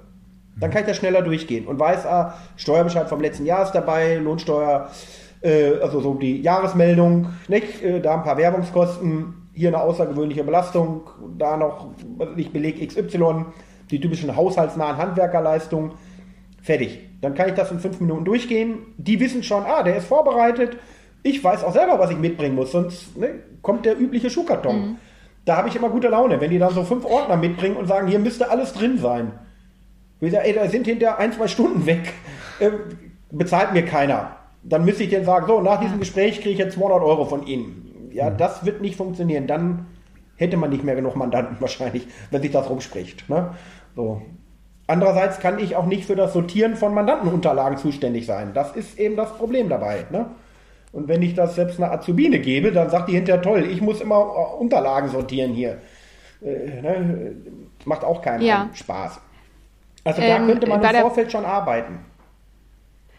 Dann 0.59 0.71
kann 0.71 0.81
ich 0.81 0.87
das 0.87 0.97
schneller 0.97 1.21
durchgehen 1.21 1.67
und 1.67 1.79
weiß, 1.79 2.05
ah, 2.05 2.33
Steuerbescheid 2.55 3.07
vom 3.09 3.21
letzten 3.21 3.45
Jahr 3.45 3.63
ist 3.63 3.73
dabei, 3.73 4.15
Lohnsteuer 4.15 4.89
Äh, 5.41 5.79
also 5.81 5.99
so 5.99 6.13
die 6.15 6.41
Jahresmeldung, 6.41 7.27
nicht? 7.47 7.83
Äh, 7.83 8.01
da 8.01 8.15
ein 8.15 8.23
paar 8.23 8.37
Werbungskosten, 8.37 9.49
hier 9.53 9.69
eine 9.69 9.81
außergewöhnliche 9.81 10.43
Belastung, 10.43 11.09
da 11.37 11.57
noch 11.57 11.91
nicht 12.35 12.53
Beleg 12.53 12.87
XY, 12.87 13.45
die 13.89 13.99
typischen 13.99 14.35
haushaltsnahen 14.35 14.97
Handwerkerleistungen. 14.97 15.91
Fertig. 16.61 16.99
Dann 17.21 17.33
kann 17.33 17.49
ich 17.49 17.55
das 17.55 17.71
in 17.71 17.79
fünf 17.79 17.99
Minuten 17.99 18.25
durchgehen. 18.25 18.79
Die 18.97 19.19
wissen 19.19 19.41
schon, 19.41 19.63
ah, 19.65 19.83
der 19.83 19.97
ist 19.97 20.07
vorbereitet. 20.07 20.77
Ich 21.23 21.43
weiß 21.43 21.63
auch 21.63 21.73
selber, 21.73 21.97
was 21.97 22.11
ich 22.11 22.17
mitbringen 22.17 22.55
muss, 22.55 22.71
sonst 22.71 23.17
ne, 23.17 23.29
kommt 23.61 23.85
der 23.85 23.99
übliche 23.99 24.29
Schuhkarton. 24.29 24.75
Mhm. 24.75 24.95
Da 25.45 25.57
habe 25.57 25.69
ich 25.69 25.75
immer 25.75 25.89
gute 25.89 26.09
Laune, 26.09 26.41
wenn 26.41 26.51
die 26.51 26.59
dann 26.59 26.73
so 26.73 26.83
fünf 26.83 27.05
Ordner 27.05 27.37
mitbringen 27.37 27.77
und 27.77 27.87
sagen, 27.87 28.07
hier 28.07 28.19
müsste 28.19 28.51
alles 28.51 28.73
drin 28.73 28.97
sein. 28.97 29.31
Ich 30.19 30.31
sage, 30.31 30.47
ey, 30.47 30.53
da 30.53 30.67
sind 30.67 30.86
hinter 30.88 31.19
ein, 31.19 31.31
zwei 31.31 31.47
Stunden 31.47 31.86
weg. 31.86 32.13
Äh, 32.59 32.71
bezahlt 33.31 33.74
mir 33.74 33.86
keiner. 33.86 34.38
Dann 34.63 34.83
müsste 34.83 35.03
ich 35.03 35.09
denen 35.09 35.25
sagen, 35.25 35.45
so, 35.47 35.62
nach 35.62 35.79
diesem 35.79 36.00
Gespräch 36.00 36.41
kriege 36.41 36.50
ich 36.50 36.57
jetzt 36.57 36.75
200 36.75 37.01
Euro 37.01 37.25
von 37.25 37.45
Ihnen. 37.45 38.09
Ja, 38.12 38.29
mhm. 38.29 38.38
das 38.38 38.65
wird 38.65 38.81
nicht 38.81 38.95
funktionieren. 38.95 39.47
Dann 39.47 39.86
hätte 40.36 40.57
man 40.57 40.69
nicht 40.69 40.83
mehr 40.83 40.95
genug 40.95 41.15
Mandanten 41.15 41.57
wahrscheinlich, 41.59 42.07
wenn 42.31 42.41
sich 42.41 42.51
das 42.51 42.69
rumspricht. 42.69 43.29
Ne? 43.29 43.53
So. 43.95 44.21
Andererseits 44.88 45.39
kann 45.39 45.59
ich 45.59 45.75
auch 45.75 45.86
nicht 45.86 46.05
für 46.05 46.15
das 46.15 46.33
Sortieren 46.33 46.75
von 46.77 46.93
Mandantenunterlagen 46.93 47.77
zuständig 47.77 48.25
sein. 48.25 48.51
Das 48.53 48.74
ist 48.75 48.97
eben 48.97 49.17
das 49.17 49.33
Problem 49.33 49.67
dabei. 49.67 50.05
Ne? 50.12 50.27
Und 50.93 51.09
wenn 51.09 51.21
ich 51.21 51.36
das 51.36 51.55
selbst 51.55 51.79
einer 51.81 51.91
Azubine 51.91 52.39
gebe, 52.39 52.71
dann 52.71 52.89
sagt 52.89 53.09
die 53.09 53.13
hinterher 53.13 53.41
toll, 53.41 53.67
ich 53.69 53.81
muss 53.81 54.00
immer 54.00 54.15
äh, 54.15 54.62
Unterlagen 54.62 55.09
sortieren 55.09 55.51
hier. 55.51 55.79
Äh, 56.41 56.81
ne? 56.81 57.36
Macht 57.86 58.03
auch 58.03 58.21
keinen 58.21 58.43
ja. 58.43 58.69
Spaß. 58.74 59.19
Also 60.07 60.21
da 60.21 60.27
ähm, 60.27 60.47
könnte 60.47 60.67
man 60.67 60.81
im 60.81 61.01
Vorfeld 61.01 61.31
schon 61.31 61.43
arbeiten. 61.43 61.99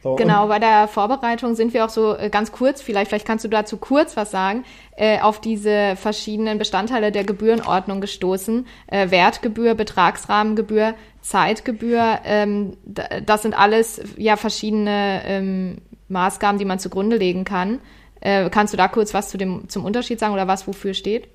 So, 0.02 0.14
genau, 0.14 0.46
bei 0.46 0.58
der 0.58 0.88
Vorbereitung 0.88 1.54
sind 1.54 1.74
wir 1.74 1.84
auch 1.84 1.90
so 1.90 2.16
äh, 2.16 2.30
ganz 2.30 2.50
kurz, 2.50 2.80
vielleicht, 2.80 3.08
vielleicht 3.10 3.26
kannst 3.26 3.44
du 3.44 3.48
dazu 3.48 3.76
kurz 3.76 4.16
was 4.16 4.30
sagen, 4.30 4.64
äh, 4.96 5.20
auf 5.20 5.38
diese 5.40 5.96
verschiedenen 5.96 6.56
Bestandteile 6.56 7.12
der 7.12 7.24
Gebührenordnung 7.24 8.00
gestoßen. 8.00 8.66
Äh, 8.86 9.10
Wertgebühr, 9.10 9.74
Betragsrahmengebühr, 9.74 10.94
Zeitgebühr, 11.20 12.20
ähm, 12.24 12.78
das 12.84 13.42
sind 13.42 13.58
alles 13.58 14.00
ja 14.16 14.36
verschiedene 14.36 15.22
ähm, 15.26 15.78
Maßgaben, 16.08 16.58
die 16.58 16.64
man 16.64 16.78
zugrunde 16.78 17.16
legen 17.16 17.44
kann. 17.44 17.80
Äh, 18.20 18.48
kannst 18.48 18.72
du 18.72 18.78
da 18.78 18.88
kurz 18.88 19.12
was 19.12 19.28
zu 19.28 19.36
dem, 19.36 19.68
zum 19.68 19.84
Unterschied 19.84 20.20
sagen 20.20 20.32
oder 20.32 20.48
was 20.48 20.66
wofür 20.66 20.94
steht? 20.94 21.28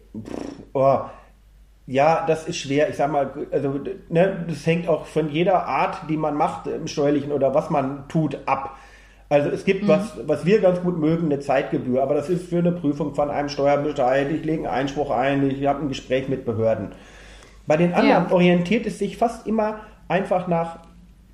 Oh, 0.73 1.01
ja, 1.85 2.25
das 2.25 2.47
ist 2.47 2.57
schwer. 2.57 2.89
Ich 2.89 2.95
sag 2.95 3.11
mal, 3.11 3.31
also 3.51 3.79
ne, 4.09 4.45
das 4.47 4.65
hängt 4.65 4.87
auch 4.87 5.05
von 5.05 5.29
jeder 5.29 5.65
Art, 5.65 6.09
die 6.09 6.17
man 6.17 6.35
macht 6.35 6.67
im 6.67 6.87
Steuerlichen 6.87 7.31
oder 7.31 7.53
was 7.53 7.69
man 7.69 8.07
tut, 8.07 8.37
ab. 8.45 8.77
Also 9.29 9.49
es 9.49 9.65
gibt 9.65 9.83
mhm. 9.83 9.87
was, 9.87 10.17
was 10.27 10.45
wir 10.45 10.61
ganz 10.61 10.81
gut 10.81 10.97
mögen, 10.97 11.25
eine 11.25 11.39
Zeitgebühr, 11.39 12.01
aber 12.01 12.13
das 12.13 12.29
ist 12.29 12.47
für 12.47 12.59
eine 12.59 12.71
Prüfung 12.71 13.15
von 13.15 13.29
einem 13.29 13.49
Steuerbescheid. 13.49 14.31
Ich 14.31 14.43
lege 14.43 14.69
einen 14.69 14.81
Einspruch 14.81 15.11
ein, 15.11 15.49
ich 15.49 15.65
habe 15.65 15.81
ein 15.81 15.89
Gespräch 15.89 16.29
mit 16.29 16.45
Behörden. 16.45 16.89
Bei 17.65 17.77
den 17.77 17.93
anderen 17.93 18.25
ja. 18.25 18.31
orientiert 18.31 18.85
es 18.85 18.99
sich 18.99 19.17
fast 19.17 19.47
immer 19.47 19.81
einfach 20.07 20.47
nach 20.47 20.79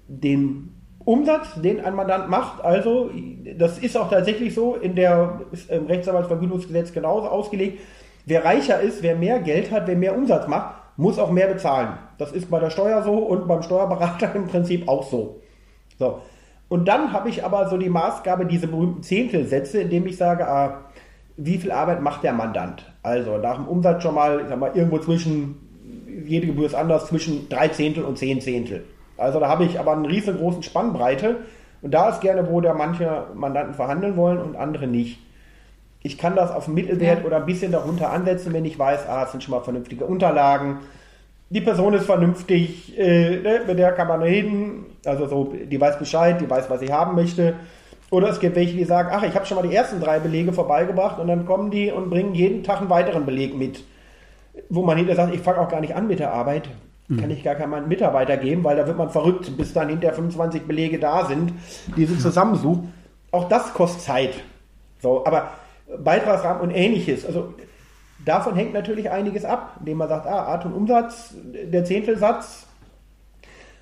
dem 0.08 0.74
Umsatz, 1.04 1.60
den 1.62 1.84
ein 1.84 1.94
Mandant 1.96 2.30
macht. 2.30 2.64
Also 2.64 3.12
das 3.58 3.80
ist 3.80 3.98
auch 3.98 4.10
tatsächlich 4.10 4.54
so 4.54 4.76
in 4.76 4.96
der 4.96 5.42
im 5.70 5.86
Rechtsanwaltsvergütungsgesetz 5.88 6.94
genauso 6.94 7.28
ausgelegt 7.28 7.80
Wer 8.30 8.46
reicher 8.46 8.80
ist, 8.80 9.02
wer 9.02 9.16
mehr 9.16 9.40
Geld 9.40 9.72
hat, 9.72 9.88
wer 9.88 9.96
mehr 9.96 10.16
Umsatz 10.16 10.48
macht, 10.48 10.76
muss 10.98 11.18
auch 11.18 11.32
mehr 11.32 11.48
bezahlen. 11.48 11.98
Das 12.20 12.32
ist 12.32 12.52
bei 12.52 12.60
der 12.60 12.70
Steuer 12.70 13.02
so 13.02 13.14
und 13.14 13.48
beim 13.48 13.64
Steuerberater 13.64 14.36
im 14.36 14.46
Prinzip 14.46 14.88
auch 14.88 15.02
so. 15.02 15.42
So. 15.98 16.22
Und 16.68 16.88
dann 16.88 17.12
habe 17.12 17.30
ich 17.30 17.44
aber 17.44 17.68
so 17.70 17.78
die 17.78 17.90
Maßgabe, 17.90 18.46
diese 18.46 18.68
berühmten 18.68 19.02
Zehntelsätze, 19.02 19.82
indem 19.82 20.06
ich 20.06 20.18
sage, 20.18 20.48
ah, 20.48 20.82
wie 21.38 21.58
viel 21.58 21.72
Arbeit 21.72 22.04
macht 22.04 22.22
der 22.24 22.34
Mandant? 22.34 22.86
Also 23.02 23.40
nach 23.40 23.56
dem 23.56 23.68
Umsatz 23.68 24.04
schon 24.04 24.14
mal, 24.14 24.42
ich 24.42 24.48
sag 24.48 24.60
mal, 24.60 24.76
irgendwo 24.76 25.00
zwischen, 25.00 25.56
jede 26.24 26.46
Gebühr 26.46 26.68
ist 26.68 26.76
anders, 26.76 27.08
zwischen 27.08 27.50
drei 27.50 27.70
Zehntel 27.70 28.04
und 28.04 28.20
zehn 28.20 28.42
Zehntel. 28.42 28.84
Also 29.18 29.40
da 29.40 29.48
habe 29.48 29.66
ich 29.66 29.80
aber 29.80 29.94
einen 29.94 30.06
riesengroßen 30.06 30.62
Spannbreite 30.62 31.38
und 31.82 31.96
da 31.96 32.10
ist 32.10 32.22
gerne, 32.22 32.48
wo 32.48 32.62
da 32.62 32.76
manche 32.76 33.26
Mandanten 33.34 33.74
verhandeln 33.74 34.16
wollen 34.18 34.38
und 34.38 34.56
andere 34.56 34.86
nicht 34.86 35.18
ich 36.02 36.18
kann 36.18 36.36
das 36.36 36.52
auf 36.52 36.68
Mittelwert 36.68 37.20
ja. 37.20 37.26
oder 37.26 37.38
ein 37.38 37.46
bisschen 37.46 37.72
darunter 37.72 38.12
ansetzen, 38.12 38.54
wenn 38.54 38.66
ich 38.66 38.80
weiß, 38.80 39.08
ah, 39.08 39.24
es 39.24 39.32
sind 39.32 39.44
schon 39.44 39.54
mal 39.54 39.62
vernünftige 39.62 40.06
Unterlagen. 40.06 40.80
Die 41.50 41.62
Person 41.62 41.94
ist 41.94 42.06
vernünftig, 42.06 42.98
äh, 42.98 43.38
ne, 43.38 43.62
mit 43.68 43.80
der 43.80 43.92
kann 43.92 44.08
man 44.08 44.22
reden. 44.22 44.86
Also 45.06 45.28
so, 45.28 45.54
die 45.54 45.82
weiß 45.82 46.00
Bescheid, 46.00 46.40
die 46.40 46.50
weiß, 46.50 46.70
was 46.70 46.80
sie 46.80 46.94
haben 46.94 47.16
möchte. 47.16 47.56
Oder 48.12 48.30
es 48.30 48.40
gibt 48.40 48.56
welche, 48.56 48.76
die 48.76 48.86
sagen, 48.86 49.10
ach, 49.12 49.24
ich 49.24 49.36
habe 49.36 49.46
schon 49.46 49.58
mal 49.58 49.68
die 49.68 49.76
ersten 49.76 50.00
drei 50.00 50.20
Belege 50.20 50.54
vorbeigebracht 50.54 51.20
und 51.20 51.28
dann 51.28 51.46
kommen 51.46 51.70
die 51.70 51.92
und 51.92 52.10
bringen 52.10 52.34
jeden 52.34 52.64
Tag 52.64 52.80
einen 52.80 52.90
weiteren 52.90 53.26
Beleg 53.26 53.58
mit. 53.58 53.84
Wo 54.70 54.84
man 54.84 54.98
hinterher 54.98 55.26
sagt, 55.26 55.36
ich 55.36 55.42
fange 55.42 55.60
auch 55.60 55.70
gar 55.70 55.82
nicht 55.82 55.96
an 55.96 56.08
mit 56.08 56.20
der 56.20 56.34
Arbeit. 56.34 56.70
Mhm. 57.08 57.18
Kann 57.18 57.32
ich 57.32 57.44
gar 57.44 57.56
keinen 57.56 57.88
Mitarbeiter 57.88 58.38
geben, 58.38 58.64
weil 58.64 58.78
da 58.78 58.88
wird 58.88 58.98
man 58.98 59.10
verrückt, 59.10 59.56
bis 59.58 59.74
dann 59.74 59.90
hinter 59.90 60.14
25 60.14 60.64
Belege 60.64 60.98
da 60.98 61.26
sind, 61.26 61.54
die 61.96 62.06
sie 62.06 62.18
zusammensucht. 62.18 62.82
Auch 63.32 63.48
das 63.48 63.74
kostet 63.74 64.02
Zeit. 64.02 64.34
So, 65.02 65.26
aber 65.26 65.50
Beitragsrahmen 65.98 66.62
und 66.62 66.72
ähnliches. 66.72 67.26
Also 67.26 67.54
davon 68.26 68.56
hängt 68.56 68.74
natürlich 68.74 69.10
einiges 69.10 69.46
ab, 69.46 69.78
indem 69.80 69.98
man 69.98 70.10
sagt, 70.10 70.28
ah, 70.28 70.44
Art 70.44 70.66
und 70.66 70.74
Umsatz, 70.74 71.34
der 71.44 71.86
Zehntelsatz. 71.86 72.68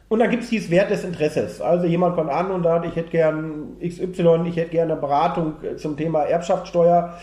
Und 0.10 0.20
dann 0.20 0.30
gibt 0.30 0.44
es 0.44 0.50
dieses 0.50 0.70
Wert 0.72 0.90
des 0.90 1.04
Interesses. 1.04 1.60
Also 1.62 1.86
jemand 1.86 2.16
kommt 2.16 2.30
an 2.30 2.50
und 2.52 2.64
sagt, 2.64 2.86
ich 2.86 2.96
hätte 2.96 3.10
gern 3.10 3.78
XY, 3.82 4.46
ich 4.48 4.56
hätte 4.56 4.72
gerne 4.72 4.94
eine 4.94 5.02
Beratung 5.02 5.56
zum 5.76 5.98
Thema 5.98 6.24
Erbschaftssteuer, 6.24 7.14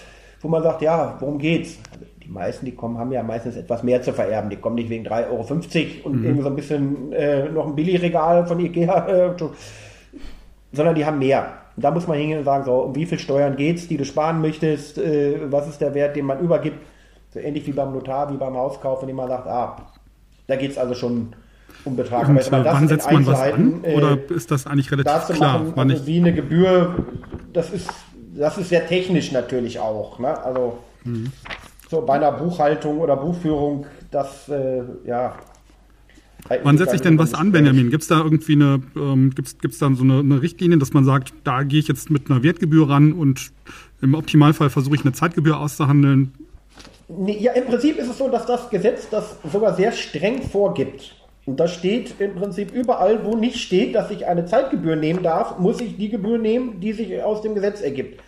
wo 0.43 0.49
man 0.49 0.63
sagt, 0.63 0.83
ja, 0.83 1.17
worum 1.19 1.39
geht's? 1.39 1.79
Also 1.91 2.05
die 2.23 2.31
meisten, 2.31 2.67
die 2.67 2.75
kommen, 2.75 2.99
haben 2.99 3.13
ja 3.13 3.23
meistens 3.23 3.57
etwas 3.57 3.83
mehr 3.83 4.03
zu 4.03 4.13
vererben. 4.13 4.51
Die 4.51 4.57
kommen 4.57 4.77
nicht 4.77 4.91
wegen 4.91 5.07
3,50 5.07 5.29
Euro 5.31 6.09
und 6.09 6.19
mhm. 6.19 6.25
irgendwie 6.25 6.43
so 6.43 6.49
ein 6.49 6.57
bisschen 6.57 7.13
äh, 7.13 7.49
noch 7.49 7.67
ein 7.67 7.75
Billigregal 7.75 8.47
von 8.47 8.61
Ikea, 8.61 9.09
äh, 9.09 9.35
sondern 10.73 10.95
die 10.95 11.07
haben 11.07 11.19
mehr. 11.19 11.64
Da 11.77 11.91
muss 11.91 12.07
man 12.07 12.19
hingehen 12.19 12.39
und 12.39 12.45
sagen, 12.45 12.65
so, 12.65 12.75
um 12.75 12.95
wie 12.95 13.07
viel 13.07 13.19
Steuern 13.19 13.57
geht 13.57 13.79
es, 13.79 13.89
die 13.89 13.97
du 13.97 14.05
sparen 14.05 14.41
möchtest, 14.41 14.99
äh, 14.99 15.51
was 15.51 15.69
ist 15.69 15.81
der 15.81 15.95
Wert, 15.95 16.17
den 16.17 16.27
man 16.27 16.41
übergibt. 16.41 16.79
So 17.33 17.41
ähnlich 17.41 17.67
wie 17.67 17.73
beim 17.73 17.93
Notar, 17.93 18.33
wie 18.33 18.37
beim 18.37 18.55
Hauskauf, 18.55 19.03
wenn 19.03 19.09
jemand 19.09 19.31
sagt, 19.31 19.49
ah, 19.49 19.77
da 20.47 20.57
geht 20.57 20.71
es 20.71 20.79
also 20.79 20.95
schon 20.95 21.35
um 21.85 21.97
Betrag. 21.97 22.29
Und, 22.29 22.53
Aber 22.53 22.61
äh, 22.61 22.65
wann 22.65 22.89
setzt 22.89 23.11
man 23.11 23.27
was 23.27 23.41
an? 23.41 23.81
Oder 23.83 24.13
äh, 24.13 24.35
ist 24.35 24.51
das 24.51 24.67
eigentlich 24.67 24.91
relativ 24.93 25.37
klar? 25.37 25.63
Machen, 25.63 25.91
also 25.91 26.07
wie 26.07 26.19
eine 26.19 26.33
Gebühr, 26.33 26.95
das 27.53 27.71
ist, 27.71 27.91
das 28.37 28.59
ist 28.59 28.69
sehr 28.69 28.87
technisch 28.87 29.33
natürlich 29.33 29.79
auch. 29.79 30.19
Ne? 30.19 30.43
Also 30.43 30.79
mhm. 31.05 31.33
so 31.91 32.03
bei 32.03 32.15
einer 32.15 32.33
Buchhaltung 32.33 33.01
oder 33.01 33.17
Buchführung, 33.17 33.87
das, 34.11 34.49
äh, 34.49 34.83
ja, 35.05 35.35
Wann 36.63 36.77
setze 36.77 36.97
ich 36.97 37.01
denn 37.01 37.19
was 37.19 37.33
an, 37.33 37.53
Benjamin? 37.53 37.91
Gibt 37.91 38.03
es 38.03 38.09
da 38.09 38.19
irgendwie 38.19 38.53
eine, 38.53 38.83
ähm, 38.97 39.31
gibt's, 39.35 39.59
gibt's 39.59 39.79
da 39.79 39.91
so 39.95 40.05
eine, 40.05 40.19
eine, 40.19 40.43
Richtlinie, 40.43 40.77
dass 40.79 40.93
man 40.93 41.05
sagt, 41.05 41.33
da 41.43 41.63
gehe 41.63 41.81
ich 41.81 41.89
jetzt 41.89 42.11
mit 42.11 42.31
einer 42.31 42.43
Wertgebühr 42.43 42.89
ran 42.89 43.13
und 43.13 43.51
im 44.03 44.15
Optimalfall 44.15 44.69
versuche 44.69 44.97
ich 44.97 45.03
eine 45.03 45.13
Zeitgebühr 45.13 45.59
auszuhandeln? 45.59 46.35
Ja, 47.27 47.53
im 47.53 47.65
Prinzip 47.65 47.99
ist 47.99 48.09
es 48.09 48.19
so, 48.19 48.29
dass 48.29 48.47
das 48.47 48.69
Gesetz 48.71 49.09
das 49.09 49.37
sogar 49.51 49.75
sehr 49.75 49.93
streng 49.93 50.43
vorgibt. 50.43 51.17
Und 51.47 51.61
da 51.61 51.69
steht 51.69 52.15
im 52.19 52.35
Prinzip 52.35 52.73
überall, 52.73 53.25
wo 53.25 53.37
nicht 53.37 53.59
steht, 53.59 53.95
dass 53.95 54.11
ich 54.11 54.27
eine 54.27 54.47
Zeitgebühr 54.47 54.97
nehmen 54.97 55.23
darf, 55.23 55.59
muss 55.59 55.81
ich 55.81 55.97
die 55.97 56.09
Gebühr 56.09 56.39
nehmen, 56.39 56.81
die 56.81 56.93
sich 56.93 57.23
aus 57.23 57.43
dem 57.43 57.55
Gesetz 57.55 57.81
ergibt. 57.83 58.21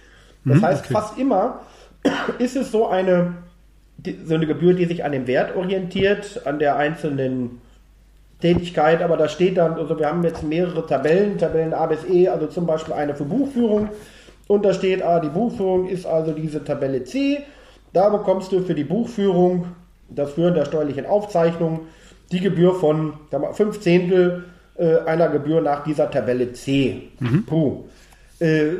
Das 0.45 0.57
hm, 0.57 0.63
heißt, 0.63 0.85
okay. 0.85 0.93
fast 0.93 1.19
immer 1.19 1.61
ist 2.39 2.57
es 2.57 2.71
so 2.71 2.87
eine, 2.87 3.35
so 4.25 4.35
eine 4.35 4.47
Gebühr, 4.47 4.75
die 4.75 4.85
sich 4.85 5.05
an 5.05 5.13
dem 5.13 5.27
Wert 5.27 5.57
orientiert, 5.57 6.43
an 6.47 6.59
der 6.59 6.77
einzelnen 6.77 7.63
Tätigkeit, 8.41 9.03
aber 9.03 9.17
da 9.17 9.29
steht 9.29 9.57
dann, 9.57 9.75
also 9.75 9.99
wir 9.99 10.07
haben 10.07 10.23
jetzt 10.23 10.43
mehrere 10.43 10.87
Tabellen, 10.87 11.39
Tabellen 11.39 11.73
A 11.73 11.87
bis 11.87 12.05
E, 12.05 12.29
also 12.29 12.47
zum 12.47 12.67
Beispiel 12.67 12.95
eine 12.95 13.15
für 13.15 13.25
Buchführung 13.25 13.89
und 14.47 14.65
da 14.65 14.75
steht, 14.75 15.03
ah, 15.03 15.21
die 15.21 15.29
Buchführung 15.29 15.89
ist 15.89 16.07
also 16.07 16.33
diese 16.33 16.63
Tabelle 16.63 17.05
C, 17.05 17.39
da 17.93 18.11
bekommst 18.11 18.53
du 18.53 18.61
für 18.61 18.75
die 18.75 18.85
Buchführung, 18.85 19.67
das 20.09 20.33
Führen 20.33 20.55
der 20.55 20.67
steuerlichen 20.67 21.07
Aufzeichnung, 21.07 21.87
die 22.31 22.41
Gebühr 22.41 22.75
von 22.75 23.15
5 23.53 23.81
Zehntel 23.81 24.45
äh, 24.77 24.99
einer 25.07 25.29
Gebühr 25.29 25.61
nach 25.61 25.85
dieser 25.85 26.11
Tabelle 26.11 26.53
C. 26.53 27.09
Mhm. 27.21 27.47
Puh. 27.47 27.85
Äh, 28.39 28.73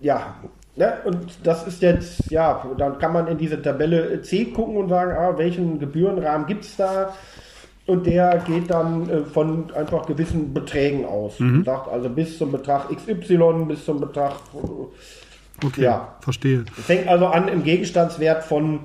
ja, 0.00 0.34
ne? 0.76 0.98
und 1.04 1.38
das 1.42 1.66
ist 1.66 1.80
jetzt, 1.80 2.30
ja, 2.30 2.64
dann 2.76 2.98
kann 2.98 3.12
man 3.12 3.26
in 3.28 3.38
diese 3.38 3.60
Tabelle 3.62 4.20
C 4.22 4.46
gucken 4.46 4.76
und 4.76 4.88
sagen, 4.90 5.12
ah, 5.12 5.38
welchen 5.38 5.78
Gebührenrahmen 5.78 6.46
gibt 6.46 6.64
es 6.64 6.76
da? 6.76 7.14
Und 7.88 8.06
der 8.06 8.42
geht 8.46 8.70
dann 8.70 9.08
äh, 9.08 9.24
von 9.24 9.72
einfach 9.74 10.06
gewissen 10.06 10.52
Beträgen 10.52 11.06
aus. 11.06 11.40
Mhm. 11.40 11.64
Sagt 11.64 11.88
also 11.88 12.10
bis 12.10 12.36
zum 12.36 12.52
Betrag 12.52 12.90
XY, 12.94 13.64
bis 13.66 13.84
zum 13.84 13.98
Betrag. 13.98 14.34
Okay, 15.64 15.82
ja. 15.82 16.16
verstehe. 16.20 16.64
Fängt 16.70 17.08
also 17.08 17.26
an 17.26 17.48
im 17.48 17.64
Gegenstandswert 17.64 18.44
von, 18.44 18.80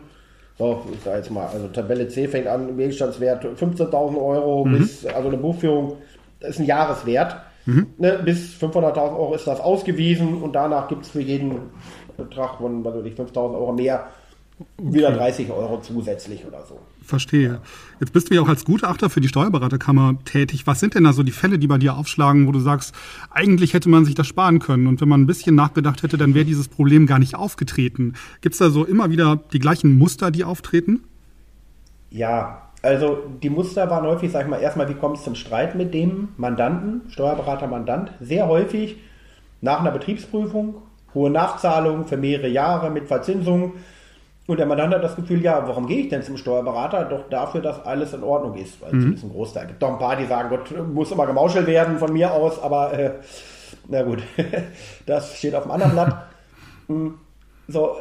so, 0.58 0.86
ich 0.94 1.02
sag 1.04 1.18
jetzt 1.18 1.32
mal, 1.32 1.48
also 1.48 1.68
Tabelle 1.68 2.08
C 2.08 2.30
fängt 2.30 2.48
an 2.48 2.70
im 2.70 2.78
Gegenstandswert 2.78 3.44
15.000 3.44 3.92
Euro 3.94 4.66
mhm. 4.66 4.78
bis, 4.78 5.06
also 5.06 5.28
eine 5.28 5.38
Buchführung, 5.38 5.98
das 6.40 6.52
ist 6.52 6.60
ein 6.60 6.66
Jahreswert. 6.66 7.36
Mhm. 7.66 7.88
Ne, 7.98 8.20
bis 8.24 8.56
500.000 8.56 8.98
Euro 8.98 9.36
ist 9.36 9.46
das 9.48 9.60
ausgewiesen 9.60 10.42
und 10.42 10.54
danach 10.54 10.88
gibt 10.88 11.04
es 11.04 11.12
für 11.12 11.22
jeden 11.22 11.60
Betrag 12.16 12.58
von, 12.58 12.84
was 12.86 12.96
weiß 12.96 13.06
ich, 13.06 13.16
5000 13.16 13.60
Euro 13.60 13.74
mehr, 13.74 14.08
wieder 14.78 15.12
30 15.12 15.52
Euro 15.52 15.82
zusätzlich 15.82 16.46
oder 16.46 16.66
so. 16.66 16.80
Verstehe. 17.04 17.60
Jetzt 18.00 18.14
bist 18.14 18.30
du 18.30 18.36
ja 18.36 18.42
auch 18.42 18.48
als 18.48 18.64
Gutachter 18.66 19.10
für 19.10 19.20
die 19.20 19.28
Steuerberaterkammer 19.28 20.16
tätig. 20.26 20.66
Was 20.66 20.80
sind 20.80 20.96
denn 20.96 21.04
da 21.04 21.14
so 21.14 21.24
die 21.24 21.32
Fälle, 21.32 21.60
die 21.60 21.68
bei 21.68 21.78
dir 21.78 21.98
aufschlagen, 21.98 22.48
wo 22.48 22.52
du 22.52 22.60
sagst, 22.60 22.96
eigentlich 23.30 23.74
hätte 23.74 23.90
man 23.90 24.06
sich 24.06 24.16
das 24.16 24.28
sparen 24.28 24.60
können 24.60 24.88
und 24.88 25.02
wenn 25.02 25.10
man 25.10 25.22
ein 25.22 25.28
bisschen 25.28 25.56
nachgedacht 25.56 26.04
hätte, 26.04 26.18
dann 26.18 26.34
wäre 26.34 26.46
dieses 26.46 26.68
Problem 26.68 27.06
gar 27.06 27.20
nicht 27.20 27.36
aufgetreten. 27.36 28.14
Gibt 28.42 28.54
es 28.54 28.60
da 28.60 28.70
so 28.70 28.86
immer 28.86 29.10
wieder 29.10 29.40
die 29.52 29.60
gleichen 29.60 29.98
Muster, 29.98 30.32
die 30.32 30.44
auftreten? 30.44 31.04
Ja, 32.10 32.70
also 32.82 33.24
die 33.42 33.50
Muster 33.50 33.90
waren 33.90 34.06
häufig, 34.06 34.32
sag 34.32 34.44
ich 34.44 34.50
mal, 34.50 34.62
erstmal, 34.62 34.90
wie 34.90 34.94
kommt 34.94 35.18
es 35.18 35.24
zum 35.24 35.36
Streit 35.36 35.76
mit 35.76 35.94
dem 35.94 36.30
Mandanten, 36.38 37.02
Steuerberater-Mandant? 37.10 38.12
Sehr 38.20 38.48
häufig 38.48 38.98
nach 39.62 39.80
einer 39.80 39.92
Betriebsprüfung, 39.92 40.76
hohe 41.14 41.30
Nachzahlungen 41.30 42.06
für 42.06 42.18
mehrere 42.18 42.50
Jahre 42.50 42.90
mit 42.92 43.08
Verzinsung 43.08 43.74
und 44.46 44.58
der 44.58 44.66
Mandant 44.66 44.94
hat 44.94 45.04
das 45.04 45.16
Gefühl, 45.16 45.42
ja, 45.42 45.66
warum 45.68 45.88
gehe 45.88 46.02
ich 46.02 46.10
denn 46.10 46.22
zum 46.22 46.36
Steuerberater? 46.36 47.06
Doch 47.06 47.30
dafür, 47.30 47.62
dass 47.62 47.86
alles 47.86 48.14
in 48.14 48.24
Ordnung 48.24 48.56
ist. 48.56 48.82
Weil 48.82 48.94
mhm. 48.94 49.14
es 49.14 49.20
ist 49.20 49.24
ein 49.24 49.32
Großteil. 49.32 49.64
Es 49.64 49.70
gibt 49.70 49.82
doch 49.82 49.92
ein 49.92 50.00
paar, 50.00 50.18
die 50.18 50.26
sagen, 50.26 50.50
Gott, 50.50 50.74
muss 50.94 51.12
immer 51.12 51.26
gemauschelt 51.26 51.66
werden 51.66 51.98
von 51.98 52.12
mir 52.12 52.32
aus, 52.32 52.62
aber 52.62 52.94
äh, 52.94 53.12
na 53.88 54.04
gut, 54.04 54.22
das 55.06 55.38
steht 55.38 55.56
auf 55.56 55.64
dem 55.64 55.72
anderen 55.72 55.94
Blatt. 55.94 56.16
Hm, 56.88 57.14
so, 57.70 57.96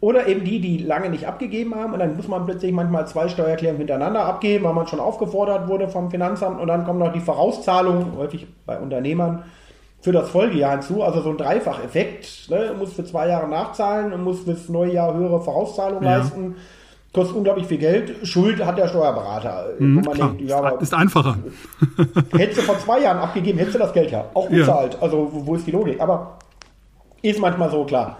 oder 0.00 0.28
eben 0.28 0.44
die, 0.44 0.60
die 0.60 0.78
lange 0.78 1.10
nicht 1.10 1.26
abgegeben 1.26 1.74
haben 1.74 1.92
und 1.92 1.98
dann 1.98 2.16
muss 2.16 2.28
man 2.28 2.46
plötzlich 2.46 2.70
manchmal 2.72 3.08
zwei 3.08 3.28
Steuererklärungen 3.28 3.78
hintereinander 3.78 4.24
abgeben, 4.24 4.64
weil 4.64 4.74
man 4.74 4.86
schon 4.86 5.00
aufgefordert 5.00 5.66
wurde 5.66 5.88
vom 5.88 6.08
Finanzamt 6.08 6.60
und 6.60 6.68
dann 6.68 6.84
kommt 6.84 7.00
noch 7.00 7.12
die 7.12 7.18
Vorauszahlung, 7.18 8.16
häufig 8.16 8.46
bei 8.64 8.78
Unternehmern, 8.78 9.42
für 10.00 10.12
das 10.12 10.30
Folgejahr 10.30 10.72
hinzu, 10.72 11.02
also 11.02 11.20
so 11.20 11.30
ein 11.30 11.38
Dreifacheffekt. 11.38 12.50
Ne? 12.50 12.74
Muss 12.78 12.92
für 12.92 13.04
zwei 13.04 13.28
Jahre 13.28 13.48
nachzahlen 13.48 14.12
und 14.12 14.22
muss 14.22 14.40
fürs 14.40 14.68
neue 14.68 14.92
Jahr 14.92 15.14
höhere 15.14 15.40
Vorauszahlung 15.40 16.02
ja. 16.02 16.18
leisten. 16.18 16.56
Kostet 17.12 17.36
unglaublich 17.36 17.66
viel 17.66 17.78
Geld. 17.78 18.26
Schuld 18.26 18.64
hat 18.64 18.78
der 18.78 18.86
Steuerberater. 18.86 19.70
Mhm, 19.78 20.02
denkt, 20.02 20.40
ja, 20.42 20.68
ist 20.68 20.94
einfacher. 20.94 21.38
hättest 22.32 22.58
du 22.58 22.62
vor 22.62 22.78
zwei 22.78 23.00
Jahren 23.00 23.18
abgegeben, 23.18 23.58
hättest 23.58 23.76
du 23.76 23.78
das 23.80 23.92
Geld 23.92 24.10
ja 24.10 24.26
auch 24.34 24.48
bezahlt. 24.48 24.94
Ja. 24.94 25.00
Also 25.00 25.28
wo, 25.32 25.46
wo 25.46 25.54
ist 25.54 25.66
die 25.66 25.70
Logik? 25.70 26.00
Aber 26.00 26.38
ist 27.22 27.40
manchmal 27.40 27.70
so 27.70 27.84
klar. 27.84 28.18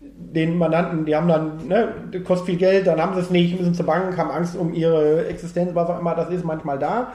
Den 0.00 0.56
Mandanten, 0.56 1.04
die 1.04 1.14
haben 1.14 1.28
dann, 1.28 1.66
ne, 1.66 1.92
kostet 2.24 2.46
viel 2.46 2.56
Geld, 2.56 2.86
dann 2.86 3.00
haben 3.00 3.14
sie 3.14 3.20
es 3.20 3.30
nicht, 3.30 3.58
müssen 3.58 3.74
zur 3.74 3.86
Bank, 3.86 4.16
haben 4.16 4.30
Angst 4.30 4.56
um 4.56 4.72
ihre 4.72 5.26
Existenz, 5.26 5.74
was 5.74 5.88
auch 5.90 6.00
immer, 6.00 6.14
das 6.14 6.30
ist 6.30 6.44
manchmal 6.44 6.78
da. 6.78 7.12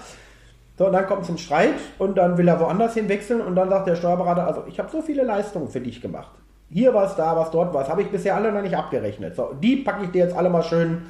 So, 0.77 0.87
und 0.87 0.93
dann 0.93 1.05
kommt 1.05 1.21
es 1.21 1.27
zum 1.27 1.37
Streit 1.37 1.75
und 1.99 2.17
dann 2.17 2.37
will 2.37 2.47
er 2.47 2.59
woanders 2.59 2.95
hin 2.95 3.07
wechseln 3.07 3.41
und 3.41 3.55
dann 3.55 3.69
sagt 3.69 3.87
der 3.87 3.95
Steuerberater, 3.95 4.47
also 4.47 4.63
ich 4.67 4.79
habe 4.79 4.89
so 4.89 5.01
viele 5.01 5.23
Leistungen 5.23 5.69
für 5.69 5.81
dich 5.81 6.01
gemacht. 6.01 6.31
Hier 6.71 6.93
was, 6.93 7.15
da 7.15 7.35
was, 7.35 7.51
dort 7.51 7.73
was, 7.73 7.87
habe 7.87 8.01
ich 8.01 8.09
bisher 8.09 8.35
alle 8.35 8.51
noch 8.51 8.63
nicht 8.63 8.75
abgerechnet. 8.75 9.35
So, 9.35 9.53
die 9.61 9.77
packe 9.77 10.05
ich 10.05 10.11
dir 10.11 10.25
jetzt 10.25 10.35
alle 10.35 10.49
mal 10.49 10.63
schön 10.63 11.03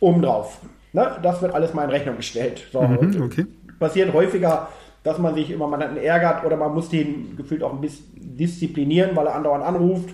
oben 0.00 0.22
drauf. 0.22 0.60
Ne? 0.94 1.18
Das 1.22 1.42
wird 1.42 1.54
alles 1.54 1.74
mal 1.74 1.84
in 1.84 1.90
Rechnung 1.90 2.16
gestellt. 2.16 2.62
So, 2.72 2.80
mhm, 2.80 3.22
okay. 3.22 3.44
Passiert 3.78 4.14
häufiger, 4.14 4.68
dass 5.02 5.18
man 5.18 5.34
sich 5.34 5.50
immer 5.50 5.66
Mandanten 5.66 5.98
ärgert 5.98 6.44
oder 6.46 6.56
man 6.56 6.72
muss 6.72 6.88
den 6.88 7.36
gefühlt 7.36 7.62
auch 7.62 7.74
ein 7.74 7.82
bisschen 7.82 8.06
disziplinieren, 8.14 9.14
weil 9.14 9.26
er 9.26 9.34
andauernd 9.34 9.62
anruft 9.62 10.08